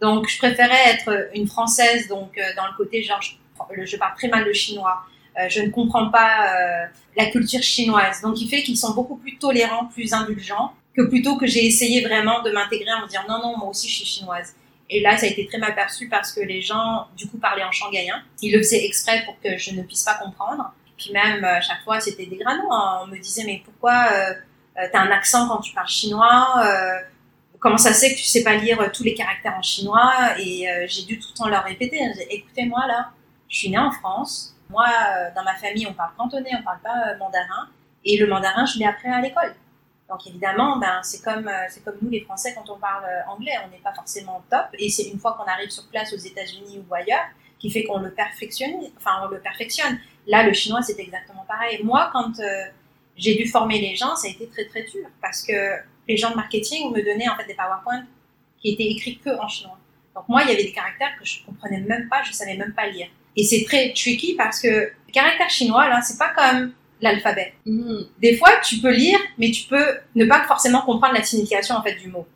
Donc 0.00 0.28
je 0.28 0.38
préférais 0.38 0.90
être 0.94 1.30
une 1.34 1.46
française, 1.46 2.08
donc 2.08 2.36
euh, 2.36 2.42
dans 2.56 2.66
le 2.66 2.76
côté 2.76 3.02
genre 3.02 3.20
je, 3.22 3.96
parle 3.96 4.14
très 4.14 4.28
mal 4.28 4.44
le 4.44 4.52
chinois, 4.52 5.00
euh, 5.00 5.15
je 5.48 5.60
ne 5.60 5.70
comprends 5.70 6.10
pas 6.10 6.46
euh, 6.48 6.86
la 7.16 7.26
culture 7.26 7.62
chinoise. 7.62 8.20
Donc 8.22 8.40
il 8.40 8.48
fait 8.48 8.62
qu'ils 8.62 8.76
sont 8.76 8.94
beaucoup 8.94 9.16
plus 9.16 9.38
tolérants, 9.38 9.86
plus 9.86 10.12
indulgents 10.12 10.72
que 10.96 11.02
plutôt 11.02 11.36
que 11.36 11.46
j'ai 11.46 11.66
essayé 11.66 12.02
vraiment 12.02 12.42
de 12.42 12.50
m'intégrer 12.50 12.92
en 12.92 13.02
me 13.02 13.06
disant 13.06 13.22
non 13.28 13.38
non 13.42 13.58
moi 13.58 13.68
aussi 13.68 13.88
je 13.88 13.96
suis 13.96 14.06
chinoise. 14.06 14.54
Et 14.88 15.00
là, 15.00 15.16
ça 15.16 15.26
a 15.26 15.28
été 15.28 15.46
très 15.46 15.58
mal 15.58 15.74
perçu 15.74 16.08
parce 16.08 16.32
que 16.32 16.38
les 16.38 16.62
gens, 16.62 17.08
du 17.16 17.26
coup, 17.26 17.38
parlaient 17.38 17.64
en 17.64 17.72
shanghaïen. 17.72 18.22
Ils 18.40 18.52
le 18.52 18.58
faisaient 18.58 18.84
exprès 18.84 19.24
pour 19.24 19.34
que 19.40 19.58
je 19.58 19.72
ne 19.72 19.82
puisse 19.82 20.04
pas 20.04 20.14
comprendre. 20.14 20.72
Puis 20.96 21.10
même, 21.12 21.42
à 21.42 21.60
chaque 21.60 21.82
fois, 21.82 21.98
c'était 21.98 22.26
dégradant. 22.26 22.70
Hein. 22.70 23.00
On 23.02 23.08
me 23.08 23.18
disait, 23.18 23.42
mais 23.44 23.62
pourquoi 23.64 24.06
euh, 24.12 24.32
t'as 24.92 25.00
un 25.00 25.10
accent 25.10 25.48
quand 25.48 25.58
tu 25.58 25.74
parles 25.74 25.88
chinois 25.88 26.62
euh, 26.64 27.00
comment 27.58 27.78
ça 27.78 27.92
se 27.92 28.00
fait 28.06 28.12
que 28.12 28.18
tu 28.18 28.24
sais 28.24 28.42
pas 28.42 28.54
lire 28.54 28.80
euh, 28.80 28.88
tous 28.92 29.02
les 29.02 29.14
caractères 29.14 29.56
en 29.56 29.62
chinois? 29.62 30.38
Et 30.38 30.68
euh, 30.68 30.86
j'ai 30.88 31.02
dû 31.02 31.18
tout 31.18 31.28
le 31.32 31.38
temps 31.38 31.48
leur 31.48 31.64
répéter 31.64 31.98
écoutez 32.30 32.66
moi 32.66 32.86
là 32.86 33.10
je 33.48 33.58
suis 33.58 33.70
née 33.70 33.78
en 33.78 33.90
France 33.90 34.55
moi 34.70 34.86
euh, 34.86 35.30
dans 35.34 35.44
ma 35.44 35.54
famille 35.54 35.86
on 35.86 35.94
parle 35.94 36.12
cantonais 36.16 36.50
on 36.58 36.62
parle 36.62 36.80
pas 36.80 37.14
mandarin. 37.18 37.68
Et 38.04 38.16
le 38.16 38.26
mandarin 38.26 38.64
je 38.66 38.78
l'ai 38.78 38.86
appris 38.86 39.08
à 39.08 39.20
l'école. 39.20 39.54
Donc 40.08 40.26
évidemment 40.26 40.78
ben 40.78 41.00
c'est 41.02 41.22
comme 41.22 41.50
c'est 41.68 41.84
comme 41.84 41.96
nous 42.00 42.10
les 42.10 42.20
français 42.20 42.54
quand 42.54 42.68
on 42.70 42.78
parle 42.78 43.04
anglais. 43.28 43.52
On 43.64 43.70
n'est 43.70 43.82
pas 43.82 43.92
forcément 43.92 44.44
top. 44.50 44.66
Et 44.78 44.88
c'est 44.88 45.04
une 45.04 45.18
fois 45.18 45.34
qu'on 45.34 45.50
arrive 45.50 45.70
sur 45.70 45.88
place 45.88 46.12
aux 46.12 46.18
États-Unis 46.18 46.84
ou 46.88 46.94
ailleurs 46.94 47.26
qui 47.58 47.70
fait 47.70 47.84
qu'on 47.84 47.98
le 47.98 48.12
perfectionne 48.12 48.74
enfin 48.96 49.22
on 49.24 49.28
le 49.28 49.40
perfectionne. 49.40 49.98
Là 50.26 50.44
le 50.44 50.52
chinois 50.52 50.82
c'est 50.82 50.98
exactement 50.98 51.44
pareil. 51.48 51.82
Moi 51.82 52.10
quand 52.12 52.32
j'ai 53.16 53.34
dû 53.34 53.48
former 53.48 53.80
les 53.80 53.96
gens 53.96 54.14
ça 54.14 54.28
a 54.28 54.30
été 54.30 54.48
très 54.48 54.66
très 54.66 54.84
dur 54.84 55.06
parce 55.20 55.42
que 55.42 55.52
les 56.08 56.16
gens 56.16 56.30
de 56.30 56.36
marketing 56.36 56.92
me 56.92 57.02
donnaient 57.02 57.28
en 57.28 57.36
fait 57.36 57.46
des 57.46 57.54
PowerPoint 57.54 58.04
qui 58.58 58.70
étaient 58.72 58.86
écrits 58.86 59.18
que 59.18 59.30
en 59.40 59.48
chinois. 59.48 59.78
Donc 60.16 60.28
moi, 60.28 60.42
il 60.42 60.48
y 60.48 60.52
avait 60.52 60.64
des 60.64 60.72
caractères 60.72 61.16
que 61.18 61.24
je 61.24 61.44
comprenais 61.44 61.80
même 61.80 62.08
pas, 62.08 62.22
je 62.22 62.32
savais 62.32 62.56
même 62.56 62.72
pas 62.72 62.86
lire. 62.86 63.08
Et 63.36 63.44
c'est 63.44 63.64
très 63.64 63.92
tricky 63.92 64.34
parce 64.34 64.60
que 64.60 64.68
le 64.68 65.12
caractère 65.12 65.50
chinois, 65.50 65.88
là, 65.88 66.00
c'est 66.00 66.18
pas 66.18 66.32
comme 66.36 66.72
l'alphabet. 67.00 67.54
Mm. 67.66 68.02
Des 68.20 68.36
fois, 68.36 68.50
tu 68.64 68.78
peux 68.78 68.92
lire, 68.92 69.18
mais 69.38 69.50
tu 69.50 69.64
peux 69.66 69.98
ne 70.14 70.24
pas 70.24 70.44
forcément 70.44 70.82
comprendre 70.82 71.14
la 71.14 71.22
signification 71.22 71.76
en 71.76 71.82
fait 71.82 71.94
du 71.96 72.08
mot. 72.08 72.26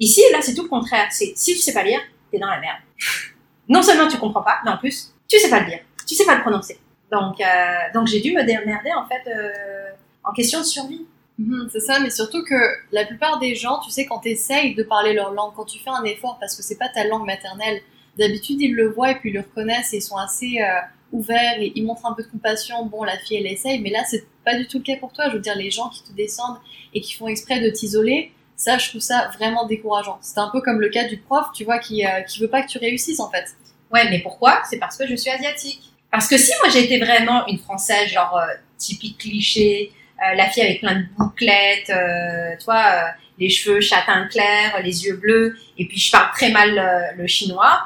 Ici, 0.00 0.22
là, 0.32 0.38
c'est 0.42 0.54
tout 0.54 0.62
le 0.62 0.68
contraire. 0.68 1.08
C'est 1.10 1.32
si 1.36 1.54
tu 1.54 1.60
sais 1.60 1.72
pas 1.72 1.82
lire, 1.82 2.00
t'es 2.30 2.38
dans 2.38 2.48
la 2.48 2.60
merde. 2.60 2.78
non 3.68 3.82
seulement 3.82 4.08
tu 4.08 4.18
comprends 4.18 4.42
pas, 4.42 4.58
mais 4.64 4.70
en 4.70 4.78
plus, 4.78 5.12
tu 5.28 5.38
sais 5.38 5.48
pas 5.48 5.60
le 5.60 5.66
lire, 5.66 5.80
tu 6.06 6.14
sais 6.14 6.24
pas 6.24 6.34
le 6.34 6.40
prononcer. 6.40 6.78
Donc, 7.10 7.40
euh, 7.40 7.44
donc 7.94 8.06
j'ai 8.06 8.20
dû 8.20 8.32
me 8.32 8.44
démerder 8.44 8.92
en 8.92 9.06
fait 9.06 9.30
euh, 9.30 9.90
en 10.24 10.32
question 10.32 10.60
de 10.60 10.64
survie. 10.64 11.06
Mhm, 11.38 11.68
c'est 11.72 11.80
ça, 11.80 11.98
mais 12.00 12.10
surtout 12.10 12.44
que 12.44 12.54
la 12.92 13.06
plupart 13.06 13.38
des 13.38 13.54
gens, 13.54 13.78
tu 13.78 13.90
sais, 13.90 14.04
quand 14.04 14.18
tu 14.18 14.28
essayes 14.28 14.74
de 14.74 14.82
parler 14.82 15.14
leur 15.14 15.32
langue, 15.32 15.52
quand 15.56 15.64
tu 15.64 15.78
fais 15.78 15.90
un 15.90 16.04
effort 16.04 16.36
parce 16.38 16.54
que 16.54 16.62
c'est 16.62 16.76
pas 16.76 16.88
ta 16.88 17.04
langue 17.04 17.24
maternelle, 17.24 17.80
d'habitude 18.20 18.60
ils 18.60 18.74
le 18.74 18.88
voient 18.88 19.10
et 19.10 19.14
puis 19.16 19.30
ils 19.30 19.34
le 19.34 19.40
reconnaissent 19.40 19.92
et 19.92 19.98
ils 19.98 20.02
sont 20.02 20.16
assez 20.16 20.60
euh, 20.60 20.80
ouverts 21.12 21.60
et 21.60 21.72
ils 21.74 21.84
montrent 21.84 22.06
un 22.06 22.14
peu 22.14 22.22
de 22.22 22.28
compassion. 22.28 22.86
Bon, 22.86 23.02
la 23.02 23.18
fille 23.18 23.38
elle 23.38 23.46
essaye, 23.46 23.80
mais 23.80 23.90
là 23.90 24.04
c'est 24.08 24.24
pas 24.44 24.56
du 24.56 24.66
tout 24.66 24.78
le 24.78 24.84
cas 24.84 24.96
pour 24.96 25.12
toi. 25.12 25.28
Je 25.28 25.34
veux 25.34 25.40
dire, 25.40 25.56
les 25.56 25.70
gens 25.70 25.88
qui 25.88 26.02
te 26.02 26.12
descendent 26.12 26.58
et 26.94 27.00
qui 27.00 27.14
font 27.14 27.26
exprès 27.26 27.60
de 27.60 27.68
t'isoler, 27.70 28.32
ça 28.56 28.78
je 28.78 28.88
trouve 28.90 29.00
ça 29.00 29.30
vraiment 29.36 29.66
décourageant. 29.66 30.18
C'est 30.22 30.38
un 30.38 30.50
peu 30.50 30.60
comme 30.60 30.80
le 30.80 30.88
cas 30.88 31.08
du 31.08 31.16
prof, 31.16 31.46
tu 31.54 31.64
vois, 31.64 31.78
qui, 31.78 32.06
euh, 32.06 32.20
qui 32.22 32.40
veut 32.40 32.48
pas 32.48 32.62
que 32.62 32.68
tu 32.68 32.78
réussisses 32.78 33.20
en 33.20 33.30
fait. 33.30 33.46
Ouais, 33.92 34.08
mais 34.08 34.20
pourquoi? 34.20 34.62
C'est 34.68 34.78
parce 34.78 34.96
que 34.96 35.06
je 35.06 35.16
suis 35.16 35.30
asiatique. 35.30 35.90
Parce 36.10 36.26
que 36.28 36.36
si 36.36 36.52
moi 36.60 36.68
j'étais 36.70 36.98
vraiment 36.98 37.46
une 37.46 37.58
française, 37.58 38.08
genre 38.08 38.36
euh, 38.36 38.46
typique 38.78 39.18
cliché, 39.18 39.92
euh, 40.18 40.34
la 40.34 40.48
fille 40.48 40.62
avec 40.62 40.80
plein 40.80 41.00
de 41.00 41.04
bouclettes, 41.16 41.90
euh, 41.90 42.54
les 43.38 43.48
cheveux 43.48 43.80
châtain 43.80 44.26
clair, 44.26 44.80
les 44.82 45.04
yeux 45.04 45.16
bleus, 45.16 45.56
et 45.78 45.86
puis 45.86 45.98
je 45.98 46.10
parle 46.10 46.30
très 46.32 46.50
mal 46.50 47.14
le 47.16 47.26
chinois, 47.26 47.80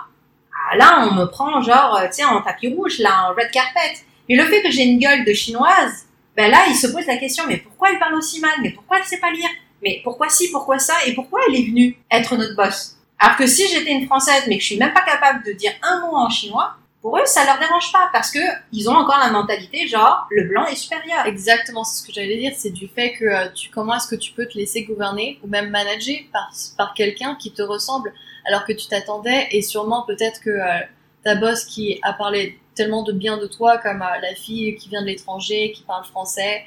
là 0.76 1.08
on 1.08 1.14
me 1.14 1.24
prend 1.26 1.60
genre, 1.62 2.00
tu 2.06 2.12
sais, 2.12 2.24
en 2.24 2.42
tapis 2.42 2.68
rouge, 2.74 2.98
là, 2.98 3.28
en 3.28 3.34
red 3.34 3.50
carpet. 3.50 3.94
Mais 4.28 4.36
le 4.36 4.44
fait 4.44 4.62
que 4.62 4.70
j'ai 4.70 4.84
une 4.84 4.98
gueule 4.98 5.24
de 5.24 5.32
chinoise, 5.32 6.06
ben 6.36 6.50
là, 6.50 6.64
il 6.68 6.74
se 6.74 6.86
pose 6.88 7.06
la 7.06 7.16
question, 7.16 7.44
mais 7.46 7.58
pourquoi 7.58 7.90
elle 7.92 7.98
parle 7.98 8.14
aussi 8.14 8.40
mal? 8.40 8.54
Mais 8.62 8.70
pourquoi 8.70 8.98
elle 8.98 9.04
sait 9.04 9.18
pas 9.18 9.30
lire? 9.30 9.48
Mais 9.82 10.00
pourquoi 10.02 10.28
ci, 10.28 10.50
pourquoi 10.50 10.78
ça? 10.78 10.94
Et 11.06 11.14
pourquoi 11.14 11.40
elle 11.48 11.56
est 11.56 11.66
venue 11.66 11.96
être 12.10 12.36
notre 12.36 12.56
boss? 12.56 12.96
Alors 13.18 13.36
que 13.36 13.46
si 13.46 13.68
j'étais 13.68 13.92
une 13.92 14.06
Française, 14.06 14.44
mais 14.48 14.56
que 14.56 14.62
je 14.62 14.66
suis 14.66 14.78
même 14.78 14.92
pas 14.92 15.02
capable 15.02 15.44
de 15.44 15.52
dire 15.52 15.72
un 15.82 16.00
mot 16.00 16.16
en 16.16 16.28
chinois, 16.28 16.74
pour 17.04 17.18
eux, 17.18 17.26
ça 17.26 17.44
leur 17.44 17.58
dérange 17.58 17.92
pas 17.92 18.08
parce 18.14 18.30
que 18.30 18.38
ils 18.72 18.88
ont 18.88 18.94
encore 18.94 19.18
la 19.18 19.30
mentalité 19.30 19.86
genre 19.86 20.26
le 20.30 20.44
blanc 20.48 20.64
est 20.64 20.74
supérieur. 20.74 21.26
Exactement, 21.26 21.84
c'est 21.84 22.00
ce 22.00 22.06
que 22.06 22.14
j'allais 22.14 22.38
dire, 22.38 22.52
c'est 22.56 22.70
du 22.70 22.88
fait 22.88 23.12
que 23.12 23.26
euh, 23.26 23.48
tu 23.54 23.68
comment 23.68 23.94
est-ce 23.94 24.08
que 24.08 24.14
tu 24.14 24.32
peux 24.32 24.46
te 24.46 24.56
laisser 24.56 24.84
gouverner 24.84 25.38
ou 25.42 25.46
même 25.46 25.68
manager 25.68 26.16
par 26.32 26.50
par 26.78 26.94
quelqu'un 26.94 27.34
qui 27.34 27.52
te 27.52 27.60
ressemble? 27.60 28.10
Alors 28.44 28.64
que 28.64 28.72
tu 28.72 28.86
t'attendais 28.86 29.48
et 29.50 29.62
sûrement 29.62 30.04
peut-être 30.06 30.40
que 30.40 30.50
euh, 30.50 30.80
ta 31.24 31.34
boss 31.34 31.64
qui 31.64 31.98
a 32.02 32.12
parlé 32.12 32.58
tellement 32.74 33.02
de 33.02 33.12
bien 33.12 33.38
de 33.38 33.46
toi 33.46 33.78
comme 33.78 34.02
euh, 34.02 34.20
la 34.20 34.34
fille 34.34 34.74
qui 34.76 34.88
vient 34.88 35.02
de 35.02 35.06
l'étranger, 35.06 35.72
qui 35.72 35.82
parle 35.82 36.04
français, 36.04 36.64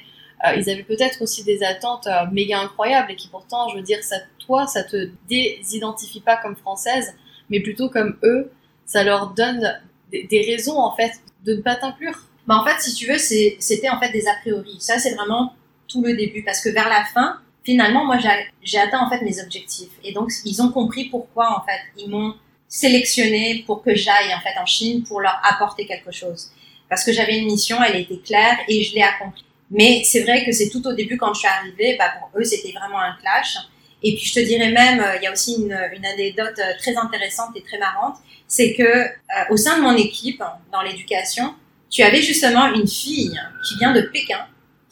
ils 0.56 0.70
avaient 0.70 0.84
peut-être 0.84 1.20
aussi 1.20 1.42
des 1.42 1.64
attentes 1.64 2.06
méga 2.30 2.60
incroyables 2.60 3.10
et 3.10 3.16
qui 3.16 3.26
pourtant, 3.26 3.68
je 3.70 3.76
veux 3.76 3.82
dire, 3.82 4.04
ça 4.04 4.18
toi, 4.48 4.66
ça 4.66 4.82
te 4.82 5.10
désidentifie 5.28 6.20
pas 6.20 6.36
comme 6.36 6.56
française, 6.56 7.14
mais 7.50 7.60
plutôt 7.60 7.88
comme 7.88 8.16
eux, 8.24 8.50
ça 8.86 9.04
leur 9.04 9.30
donne 9.34 9.78
des, 10.10 10.42
raisons 10.42 10.78
en 10.78 10.96
fait 10.96 11.12
de 11.44 11.54
ne 11.54 11.60
pas 11.60 11.76
t'inclure 11.76 12.18
bah, 12.46 12.56
En 12.56 12.64
fait, 12.64 12.80
si 12.80 12.94
tu 12.94 13.06
veux, 13.06 13.18
c'était 13.18 13.90
en 13.90 14.00
fait 14.00 14.10
des 14.10 14.26
a 14.26 14.34
priori. 14.40 14.76
Ça, 14.80 14.98
c'est 14.98 15.14
vraiment 15.14 15.54
tout 15.86 16.02
le 16.02 16.16
début 16.16 16.42
parce 16.42 16.60
que 16.60 16.70
vers 16.70 16.88
la 16.88 17.04
fin, 17.04 17.40
finalement, 17.68 18.06
moi, 18.06 18.16
j'ai 18.62 18.78
atteint 18.78 19.00
en 19.04 19.10
fait 19.10 19.20
mes 19.20 19.42
objectifs. 19.42 19.90
Et 20.02 20.12
donc, 20.12 20.30
ils 20.46 20.62
ont 20.62 20.72
compris 20.72 21.04
pourquoi 21.10 21.46
en 21.58 21.62
fait 21.66 21.80
ils 21.98 22.08
m'ont 22.08 22.34
sélectionné 22.66 23.62
pour 23.66 23.82
que 23.82 23.94
j'aille 23.94 24.32
en 24.34 24.40
fait 24.40 24.58
en 24.58 24.64
Chine 24.64 25.04
pour 25.04 25.20
leur 25.20 25.38
apporter 25.44 25.86
quelque 25.86 26.10
chose. 26.10 26.50
Parce 26.88 27.04
que 27.04 27.12
j'avais 27.12 27.36
une 27.38 27.44
mission, 27.44 27.76
elle 27.82 28.00
était 28.00 28.20
claire 28.24 28.56
et 28.68 28.82
je 28.82 28.94
l'ai 28.94 29.02
accomplie. 29.02 29.44
Mais 29.70 30.02
c'est 30.02 30.22
vrai 30.22 30.46
que 30.46 30.52
c'est 30.52 30.70
tout 30.70 30.86
au 30.86 30.94
début 30.94 31.18
quand 31.18 31.34
je 31.34 31.40
suis 31.40 31.48
arrivée, 31.48 31.96
bah 31.98 32.10
pour 32.18 32.40
eux 32.40 32.44
c'était 32.44 32.72
vraiment 32.72 33.00
un 33.00 33.14
clash. 33.20 33.58
Et 34.02 34.14
puis 34.14 34.24
je 34.24 34.32
te 34.32 34.40
dirais 34.40 34.70
même, 34.70 35.00
euh, 35.00 35.16
il 35.16 35.24
y 35.24 35.26
a 35.26 35.32
aussi 35.32 35.56
une, 35.60 35.72
anecdote 35.72 36.58
euh, 36.58 36.72
très 36.78 36.96
intéressante 36.96 37.50
et 37.54 37.62
très 37.62 37.78
marrante, 37.78 38.16
c'est 38.46 38.72
que 38.72 38.82
euh, 38.82 39.10
au 39.50 39.58
sein 39.58 39.76
de 39.76 39.82
mon 39.82 39.94
équipe 39.94 40.42
dans 40.72 40.80
l'éducation, 40.80 41.54
tu 41.90 42.02
avais 42.02 42.22
justement 42.22 42.72
une 42.72 42.88
fille 42.88 43.38
qui 43.66 43.76
vient 43.76 43.92
de 43.92 44.00
Pékin, 44.00 44.46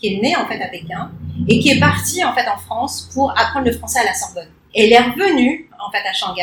est 0.07 0.21
née 0.21 0.37
en 0.37 0.47
fait 0.47 0.61
à 0.63 0.69
Pékin 0.69 1.11
et 1.49 1.59
qui 1.59 1.71
est 1.71 1.81
partie 1.81 2.25
en 2.25 2.35
fait 2.35 2.49
en 2.49 2.59
France 2.59 3.11
pour 3.13 3.31
apprendre 3.39 3.67
le 3.67 3.73
français 3.73 4.01
à 4.01 4.05
la 4.05 4.15
Sorbonne. 4.15 4.49
elle 4.75 4.93
est 4.93 4.99
revenue 4.99 5.69
en 5.79 5.91
fait 5.91 6.07
à 6.09 6.13
Shanghai 6.13 6.43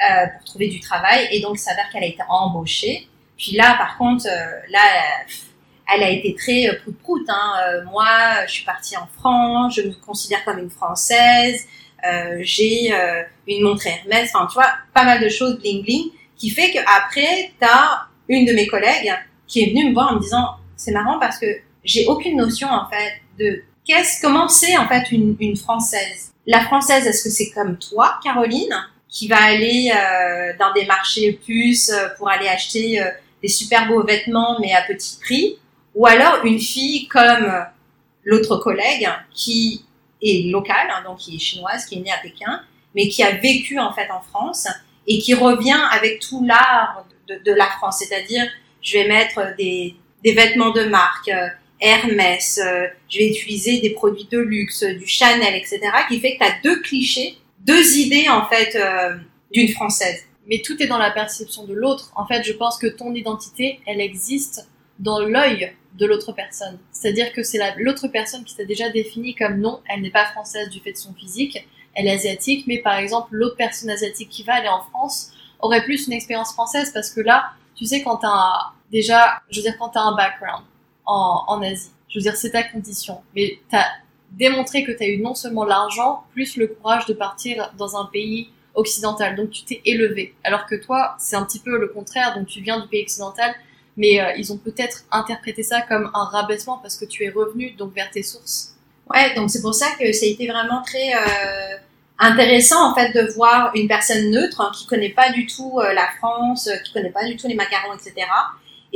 euh, 0.00 0.26
pour 0.36 0.44
trouver 0.44 0.68
du 0.68 0.80
travail 0.80 1.28
et 1.30 1.40
donc 1.40 1.58
ça 1.58 1.70
s'avère 1.70 1.90
qu'elle 1.90 2.04
a 2.04 2.06
été 2.06 2.22
embauchée. 2.28 3.08
Puis 3.36 3.52
là, 3.52 3.74
par 3.78 3.98
contre, 3.98 4.26
euh, 4.26 4.60
là, 4.70 4.80
elle 5.92 6.02
a 6.02 6.10
été 6.10 6.34
très 6.34 6.68
euh, 6.68 6.80
prout-prout. 6.82 7.24
Hein. 7.28 7.52
Euh, 7.60 7.84
moi, 7.90 8.46
je 8.46 8.52
suis 8.52 8.64
partie 8.64 8.96
en 8.96 9.06
France, 9.18 9.76
je 9.76 9.82
me 9.82 9.92
considère 9.92 10.44
comme 10.44 10.58
une 10.58 10.70
Française, 10.70 11.66
j'ai 12.40 12.92
une 13.46 13.62
montre 13.62 13.86
Hermès, 13.86 14.30
enfin, 14.34 14.46
tu 14.46 14.54
vois, 14.54 14.70
pas 14.92 15.04
mal 15.04 15.22
de 15.22 15.28
choses 15.30 15.58
bling-bling 15.58 16.12
qui 16.36 16.50
fait 16.50 16.70
qu'après, 16.70 17.52
tu 17.58 17.66
as 17.66 18.08
une 18.28 18.44
de 18.44 18.52
mes 18.52 18.66
collègues 18.66 19.10
qui 19.46 19.62
est 19.62 19.70
venue 19.70 19.88
me 19.88 19.94
voir 19.94 20.12
en 20.12 20.16
me 20.16 20.20
disant, 20.20 20.50
c'est 20.76 20.92
marrant 20.92 21.18
parce 21.18 21.38
que 21.38 21.46
j'ai 21.84 22.06
aucune 22.06 22.36
notion, 22.36 22.68
en 22.68 22.88
fait, 22.88 23.20
de 23.38 23.62
qu'est-ce, 23.84 24.20
comment 24.20 24.48
c'est, 24.48 24.76
en 24.76 24.88
fait, 24.88 25.10
une, 25.12 25.36
une 25.40 25.56
Française. 25.56 26.32
La 26.46 26.60
Française, 26.60 27.06
est-ce 27.06 27.24
que 27.24 27.30
c'est 27.30 27.50
comme 27.50 27.78
toi, 27.78 28.18
Caroline, 28.22 28.74
qui 29.08 29.28
va 29.28 29.42
aller 29.42 29.92
euh, 29.94 30.52
dans 30.58 30.72
des 30.72 30.86
marchés 30.86 31.32
plus 31.44 31.90
euh, 31.90 32.08
pour 32.18 32.28
aller 32.28 32.48
acheter 32.48 33.00
euh, 33.00 33.10
des 33.42 33.48
super 33.48 33.86
beaux 33.86 34.02
vêtements, 34.02 34.58
mais 34.60 34.72
à 34.72 34.82
petit 34.82 35.18
prix, 35.20 35.58
ou 35.94 36.06
alors 36.06 36.44
une 36.44 36.58
fille 36.58 37.06
comme 37.08 37.64
l'autre 38.24 38.56
collègue 38.56 39.08
qui 39.32 39.84
est 40.20 40.50
locale, 40.50 40.88
hein, 40.90 41.02
donc 41.04 41.18
qui 41.18 41.36
est 41.36 41.38
chinoise, 41.38 41.84
qui 41.86 41.96
est 41.96 42.00
née 42.00 42.10
à 42.10 42.18
Pékin, 42.18 42.62
mais 42.94 43.08
qui 43.08 43.22
a 43.22 43.32
vécu 43.32 43.78
en 43.78 43.92
fait 43.92 44.10
en 44.10 44.20
France 44.20 44.66
et 45.06 45.18
qui 45.18 45.34
revient 45.34 45.80
avec 45.90 46.20
tout 46.20 46.44
l'art 46.44 47.04
de, 47.28 47.52
la 47.52 47.66
France. 47.66 47.98
C'est-à-dire, 47.98 48.44
je 48.82 48.98
vais 48.98 49.08
mettre 49.08 49.54
des, 49.56 49.94
vêtements 50.24 50.70
de 50.70 50.84
marque, 50.84 51.28
euh, 51.28 51.48
Hermès, 51.84 52.58
euh, 52.58 52.86
je 53.10 53.18
vais 53.18 53.28
utiliser 53.28 53.78
des 53.78 53.90
produits 53.90 54.26
de 54.30 54.38
luxe, 54.38 54.82
du 54.82 55.06
Chanel, 55.06 55.54
etc., 55.54 55.80
qui 56.08 56.18
fait 56.18 56.36
que 56.36 56.38
tu 56.38 56.50
as 56.50 56.54
deux 56.62 56.80
clichés, 56.80 57.36
deux 57.60 57.98
idées 57.98 58.26
en 58.30 58.46
fait 58.46 58.74
euh, 58.74 59.16
d'une 59.52 59.68
française. 59.68 60.24
Mais 60.46 60.62
tout 60.64 60.82
est 60.82 60.86
dans 60.86 60.96
la 60.96 61.10
perception 61.10 61.64
de 61.66 61.74
l'autre. 61.74 62.10
En 62.16 62.26
fait, 62.26 62.42
je 62.42 62.54
pense 62.54 62.78
que 62.78 62.86
ton 62.86 63.14
identité, 63.14 63.80
elle 63.86 64.00
existe 64.00 64.66
dans 64.98 65.18
l'œil 65.18 65.72
de 65.98 66.06
l'autre 66.06 66.32
personne. 66.32 66.78
C'est-à-dire 66.90 67.34
que 67.34 67.42
c'est 67.42 67.58
l'autre 67.76 68.08
personne 68.08 68.44
qui 68.44 68.56
t'a 68.56 68.64
déjà 68.64 68.88
défini 68.88 69.34
comme 69.34 69.60
non, 69.60 69.80
elle 69.88 70.00
n'est 70.00 70.10
pas 70.10 70.24
française 70.24 70.70
du 70.70 70.80
fait 70.80 70.92
de 70.92 70.96
son 70.96 71.12
physique, 71.12 71.68
elle 71.92 72.06
est 72.06 72.12
asiatique, 72.12 72.66
mais 72.66 72.78
par 72.78 72.96
exemple, 72.96 73.28
l'autre 73.32 73.56
personne 73.56 73.90
asiatique 73.90 74.30
qui 74.30 74.42
va 74.42 74.54
aller 74.54 74.68
en 74.68 74.82
France 74.84 75.32
aurait 75.60 75.84
plus 75.84 76.06
une 76.06 76.14
expérience 76.14 76.52
française 76.52 76.92
parce 76.94 77.10
que 77.10 77.20
là, 77.20 77.50
tu 77.76 77.84
sais, 77.84 78.02
quand 78.02 78.16
t'as 78.16 78.72
déjà, 78.90 79.42
je 79.50 79.58
veux 79.58 79.62
dire, 79.62 79.76
quand 79.78 79.90
t'as 79.90 80.00
un 80.00 80.16
background 80.16 80.64
en, 81.06 81.62
Asie, 81.62 81.90
je 82.08 82.18
veux 82.18 82.22
dire, 82.22 82.36
c'est 82.36 82.50
ta 82.50 82.62
condition, 82.62 83.20
mais 83.34 83.58
t'as 83.70 83.84
démontré 84.32 84.84
que 84.84 84.92
t'as 84.92 85.06
eu 85.06 85.18
non 85.18 85.34
seulement 85.34 85.64
l'argent, 85.64 86.24
plus 86.32 86.56
le 86.56 86.68
courage 86.68 87.06
de 87.06 87.14
partir 87.14 87.72
dans 87.76 87.96
un 87.96 88.06
pays 88.06 88.50
occidental, 88.74 89.36
donc 89.36 89.50
tu 89.50 89.64
t'es 89.64 89.80
élevé. 89.84 90.34
Alors 90.42 90.66
que 90.66 90.74
toi, 90.74 91.14
c'est 91.18 91.36
un 91.36 91.44
petit 91.44 91.60
peu 91.60 91.78
le 91.78 91.88
contraire, 91.88 92.34
donc 92.36 92.48
tu 92.48 92.60
viens 92.60 92.80
du 92.80 92.88
pays 92.88 93.02
occidental, 93.02 93.54
mais 93.96 94.20
euh, 94.20 94.32
ils 94.36 94.52
ont 94.52 94.56
peut-être 94.56 95.04
interprété 95.10 95.62
ça 95.62 95.82
comme 95.82 96.10
un 96.14 96.24
rabaissement 96.24 96.78
parce 96.78 96.96
que 96.96 97.04
tu 97.04 97.24
es 97.24 97.30
revenu 97.30 97.70
donc 97.72 97.94
vers 97.94 98.10
tes 98.10 98.22
sources. 98.22 98.74
Ouais, 99.08 99.34
donc 99.34 99.50
c'est 99.50 99.62
pour 99.62 99.74
ça 99.74 99.86
que 99.98 100.12
ça 100.12 100.26
a 100.26 100.28
été 100.28 100.48
vraiment 100.48 100.82
très 100.82 101.14
euh, 101.14 101.76
intéressant 102.18 102.90
en 102.90 102.94
fait 102.94 103.12
de 103.12 103.32
voir 103.34 103.70
une 103.74 103.86
personne 103.86 104.30
neutre 104.30 104.60
hein, 104.60 104.72
qui 104.74 104.86
connaît 104.86 105.10
pas 105.10 105.30
du 105.30 105.46
tout 105.46 105.78
euh, 105.78 105.92
la 105.92 106.08
France, 106.18 106.68
qui 106.84 106.92
connaît 106.92 107.12
pas 107.12 107.24
du 107.24 107.36
tout 107.36 107.46
les 107.46 107.54
macarons, 107.54 107.94
etc. 107.94 108.26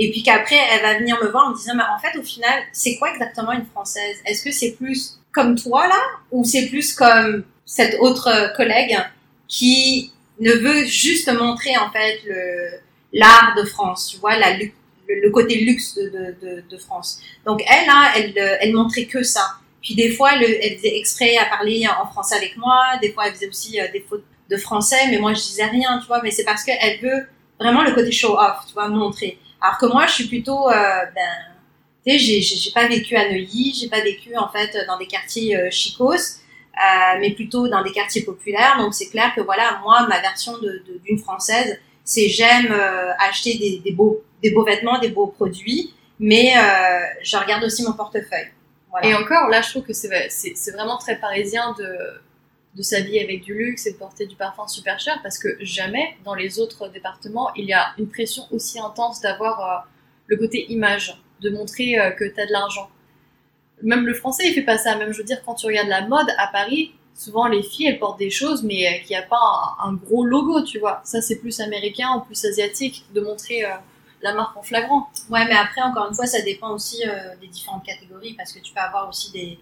Et 0.01 0.11
puis 0.11 0.23
qu'après 0.23 0.57
elle 0.73 0.83
va 0.83 0.99
venir 0.99 1.19
me 1.23 1.29
voir 1.29 1.49
en 1.49 1.51
me 1.51 1.57
disant 1.57 1.75
mais 1.75 1.83
en 1.83 1.99
fait 1.99 2.17
au 2.17 2.23
final 2.23 2.63
c'est 2.73 2.97
quoi 2.97 3.11
exactement 3.13 3.53
une 3.53 3.67
française? 3.67 4.17
Est-ce 4.25 4.43
que 4.45 4.53
c'est 4.53 4.73
plus 4.73 5.19
comme 5.33 5.57
toi 5.57 5.87
là? 5.89 6.01
Ou 6.31 6.45
c'est 6.45 6.67
plus 6.69 6.95
comme 6.95 7.45
cette 7.67 7.97
autre 8.01 8.55
collègue 8.57 8.97
qui 9.49 10.13
ne 10.41 10.53
veut 10.53 10.85
juste 10.85 11.31
montrer 11.33 11.77
en 11.77 11.91
fait 11.91 12.21
le 12.27 12.79
l'art 13.13 13.55
de 13.57 13.65
France, 13.65 14.09
tu 14.11 14.19
vois 14.19 14.37
la 14.39 14.57
le, 14.57 15.31
côté 15.31 15.57
luxe 15.57 15.95
de, 15.95 16.63
de, 16.69 16.79
France. 16.79 17.21
Donc 17.47 17.63
elle 17.67 17.87
là, 17.87 18.13
elle 18.17 18.59
elle 18.61 18.75
montrait 18.75 19.07
que 19.07 19.23
ça. 19.23 19.59
Puis 19.83 19.95
des 19.95 20.11
fois, 20.11 20.33
elle, 20.35 20.59
elle, 20.63 20.77
faisait 20.77 20.99
exprès 20.99 21.37
à 21.37 21.47
parler 21.47 21.87
en 21.89 22.07
français 22.07 22.37
avec 22.37 22.57
moi. 22.57 22.99
Des 23.01 23.13
fois, 23.13 23.27
elle 23.27 23.35
faisait 23.35 23.49
aussi 23.49 23.81
euh, 23.81 23.85
des 23.93 24.01
fautes 24.01 24.25
de 24.51 24.57
français, 24.57 25.09
mais 25.11 25.19
moi, 25.19 25.35
je 25.35 25.41
disais 25.41 25.65
rien, 25.65 25.99
tu 26.01 26.07
vois. 26.09 26.21
Mais 26.23 26.31
c'est 26.31 26.45
parce 26.45 26.65
qu'elle 26.65 27.01
veut 27.01 27.27
vraiment 27.59 27.83
le 27.83 27.93
côté 27.93 28.11
show-off, 28.11 28.67
tu 28.67 28.75
vois, 28.75 28.89
montrer. 28.89 29.39
Alors 29.61 29.79
que 29.79 29.87
moi, 29.87 30.07
je 30.07 30.13
suis 30.13 30.29
plutôt, 30.29 30.69
euh, 30.69 30.73
ben, 31.15 31.49
tu 32.07 32.19
sais, 32.19 32.41
j'ai 32.41 32.71
pas 32.71 32.87
vécu 32.87 33.17
à 33.17 33.29
Neuilly, 33.29 33.77
j'ai 33.79 33.89
pas 33.89 34.01
vécu 34.01 34.37
en 34.37 34.49
fait 34.49 34.77
dans 34.87 34.99
des 34.99 35.07
quartiers 35.07 35.57
euh, 35.57 35.71
chicos, 35.71 36.15
euh, 36.15 37.19
mais 37.21 37.33
plutôt 37.33 37.69
dans 37.69 37.83
des 37.83 37.93
quartiers 37.93 38.23
populaires. 38.23 38.77
Donc 38.79 38.95
c'est 38.95 39.09
clair 39.09 39.33
que 39.35 39.41
voilà, 39.41 39.81
moi, 39.83 40.07
ma 40.09 40.21
version 40.21 40.59
d'une 40.59 41.17
de, 41.17 41.23
française, 41.23 41.79
c'est 42.05 42.29
j'aime 42.29 42.71
euh, 42.71 43.13
acheter 43.19 43.59
des, 43.59 43.81
des, 43.85 43.93
beaux, 43.93 44.23
des 44.43 44.51
beaux 44.51 44.65
vêtements, 44.65 44.99
des 44.99 45.11
beaux 45.11 45.27
produits, 45.27 45.93
mais 46.19 46.55
je 47.23 47.37
regarde 47.37 47.65
aussi 47.65 47.83
mon 47.83 47.93
portefeuille. 47.93 48.51
Et 49.03 49.15
encore, 49.15 49.49
là, 49.49 49.61
je 49.61 49.71
trouve 49.71 49.85
que 49.85 49.93
c'est 49.93 50.73
vraiment 50.73 50.97
très 50.97 51.17
parisien 51.17 51.75
de, 51.79 51.87
de 52.79 52.83
s'habiller 52.83 53.23
avec 53.23 53.43
du 53.43 53.55
luxe 53.55 53.87
et 53.87 53.93
de 53.93 53.99
porter 53.99 54.27
du 54.27 54.37
parfum 54.37 54.67
super 54.69 54.99
cher 54.99 55.19
parce 55.23 55.39
que 55.39 55.49
jamais 55.61 56.17
dans 56.25 56.35
les 56.35 56.61
autres 56.61 56.89
départements 56.89 57.51
il 57.57 57.67
y 57.67 57.73
a 57.73 57.89
une 57.99 58.09
pression 58.09 58.45
aussi 58.53 58.79
intense 58.79 59.21
d'avoir 59.21 59.61
euh, 59.61 59.89
le 60.29 60.37
côté 60.37 60.71
image, 60.73 61.21
de 61.41 61.51
montrer 61.51 61.99
euh, 61.99 62.11
que 62.13 62.25
tu 62.25 62.41
as 62.41 62.47
de 62.47 62.53
l'argent. 62.53 62.89
Même 63.83 64.07
le 64.07 64.15
français 64.15 64.49
il 64.49 64.55
fait 64.55 64.63
pas 64.63 64.79
ça, 64.79 64.97
même 64.97 65.13
je 65.13 65.19
veux 65.19 65.25
dire 65.25 65.43
quand 65.45 65.55
tu 65.55 65.67
regardes 65.67 65.89
la 65.89 66.07
mode 66.07 66.29
à 66.39 66.47
Paris, 66.47 66.95
souvent 67.15 67.49
les 67.49 67.63
filles 67.63 67.89
elles 67.89 67.99
portent 67.99 68.19
des 68.19 68.31
choses 68.31 68.63
mais 68.63 68.87
euh, 68.87 69.05
qui 69.05 69.15
a 69.15 69.23
pas 69.23 69.77
un, 69.83 69.93
gros 69.95 70.25
logo, 70.25 70.63
tu 70.63 70.79
vois. 70.79 71.03
Ça 71.05 71.21
c'est 71.21 71.37
plus 71.37 71.61
américain 71.61 72.15
ou 72.17 72.21
plus 72.21 72.43
asiatique 72.45 73.05
de 73.13 73.21
montrer 73.21 73.65
la 74.23 74.35
marque 74.35 74.57
en 74.57 74.63
flagrant. 74.63 75.09
Ouais, 75.31 75.45
mais 75.47 75.55
après, 75.55 75.81
encore 75.83 76.09
une 76.09 76.15
fois, 76.15 76.27
ça 76.27 76.41
dépend 76.43 76.71
aussi 76.71 77.03
euh, 77.07 77.37
des 77.41 77.47
différentes 77.49 77.85
catégories 77.85 78.35
parce 78.35 78.53
que 78.53 78.61
tu 78.61 78.73
peux 78.73 78.81
avoir 78.81 79.09
aussi 79.09 79.31
des, 79.33 79.59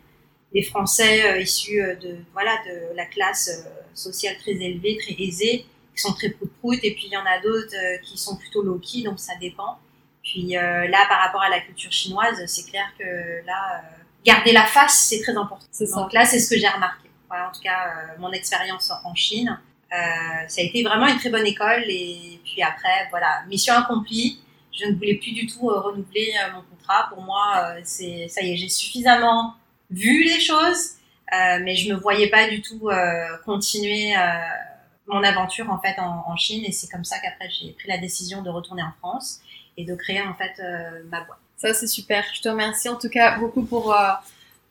des 0.53 0.63
Français 0.63 1.25
euh, 1.31 1.41
issus 1.41 1.83
euh, 1.83 1.97
de, 1.97 2.17
voilà, 2.33 2.57
de 2.67 2.97
la 2.97 3.07
classe 3.07 3.67
sociale 3.95 4.37
très 4.39 4.53
élevée, 4.53 4.99
très 4.99 5.15
aisée, 5.23 5.67
qui 5.95 6.03
sont 6.03 6.13
très 6.13 6.31
prout-prout, 6.31 6.79
et 6.83 6.95
puis 6.95 7.07
il 7.07 7.13
y 7.13 7.17
en 7.17 7.25
a 7.25 7.41
d'autres 7.41 7.75
qui 8.03 8.19
sont 8.19 8.37
plutôt 8.37 8.63
low-key, 8.63 9.03
donc 9.03 9.19
ça 9.19 9.35
dépend. 9.41 9.79
Puis 10.23 10.49
là, 10.49 11.07
par 11.09 11.21
rapport 11.21 11.41
à 11.41 11.49
la 11.49 11.61
culture 11.61 11.91
chinoise, 11.91 12.45
c'est 12.47 12.69
clair 12.69 12.85
que 12.99 13.47
là, 13.47 13.81
garder 14.23 14.53
la 14.53 14.67
face, 14.67 15.07
c'est 15.09 15.23
très 15.23 15.35
important. 15.35 15.65
Donc 15.95 16.13
là, 16.13 16.27
c'est 16.27 16.41
ce 16.41 16.51
que 16.51 16.59
j'ai 16.59 16.69
remarqué. 16.69 17.09
en 17.31 17.51
tout 17.51 17.63
cas, 17.63 17.95
mon 18.19 18.31
expérience 18.33 18.93
en 19.05 19.15
Chine, 19.15 19.59
ça 19.91 20.61
a 20.61 20.63
été 20.63 20.83
vraiment 20.83 21.07
une 21.07 21.17
très 21.17 21.31
bonne 21.31 21.47
école. 21.47 21.85
Et 21.89 22.39
puis 22.45 22.61
après, 22.61 23.07
voilà, 23.09 23.45
mission 23.49 23.73
accomplie. 23.73 24.41
Je 24.79 24.85
ne 24.85 24.95
voulais 24.95 25.15
plus 25.15 25.33
du 25.33 25.47
tout 25.47 25.69
renouveler 25.69 26.35
mon 26.53 26.61
contrat. 26.61 27.09
Pour 27.09 27.23
moi, 27.23 27.77
c'est 27.85 28.29
ça 28.29 28.43
y 28.43 28.53
est, 28.53 28.57
j'ai 28.57 28.69
suffisamment 28.69 29.55
vu 29.91 30.25
les 30.25 30.41
choses, 30.41 30.93
euh, 31.33 31.59
mais 31.63 31.77
je 31.77 31.93
me 31.93 31.99
voyais 31.99 32.29
pas 32.29 32.49
du 32.49 32.63
tout 32.63 32.89
euh, 32.89 33.37
continuer 33.45 34.17
euh, 34.17 34.21
mon 35.07 35.23
aventure 35.23 35.71
en 35.71 35.79
fait 35.79 35.99
en, 35.99 36.25
en 36.27 36.37
Chine 36.37 36.65
et 36.65 36.73
c'est 36.73 36.89
comme 36.89 37.05
ça 37.05 37.19
qu'après 37.19 37.49
j'ai 37.51 37.73
pris 37.73 37.89
la 37.89 37.99
décision 37.99 38.43
de 38.43 38.51
retourner 38.51 38.83
en 38.83 38.93
France 38.99 39.41
et 39.77 39.85
de 39.85 39.95
créer 39.95 40.23
en 40.23 40.35
fait 40.35 40.61
ma 41.11 41.21
boîte. 41.21 41.39
Ça 41.57 41.75
c'est 41.75 41.87
super. 41.87 42.25
Je 42.35 42.43
te 42.43 42.49
remercie 42.49 42.89
en 42.89 42.97
tout 42.97 43.09
cas 43.09 43.39
beaucoup 43.39 43.65
pour 43.65 43.95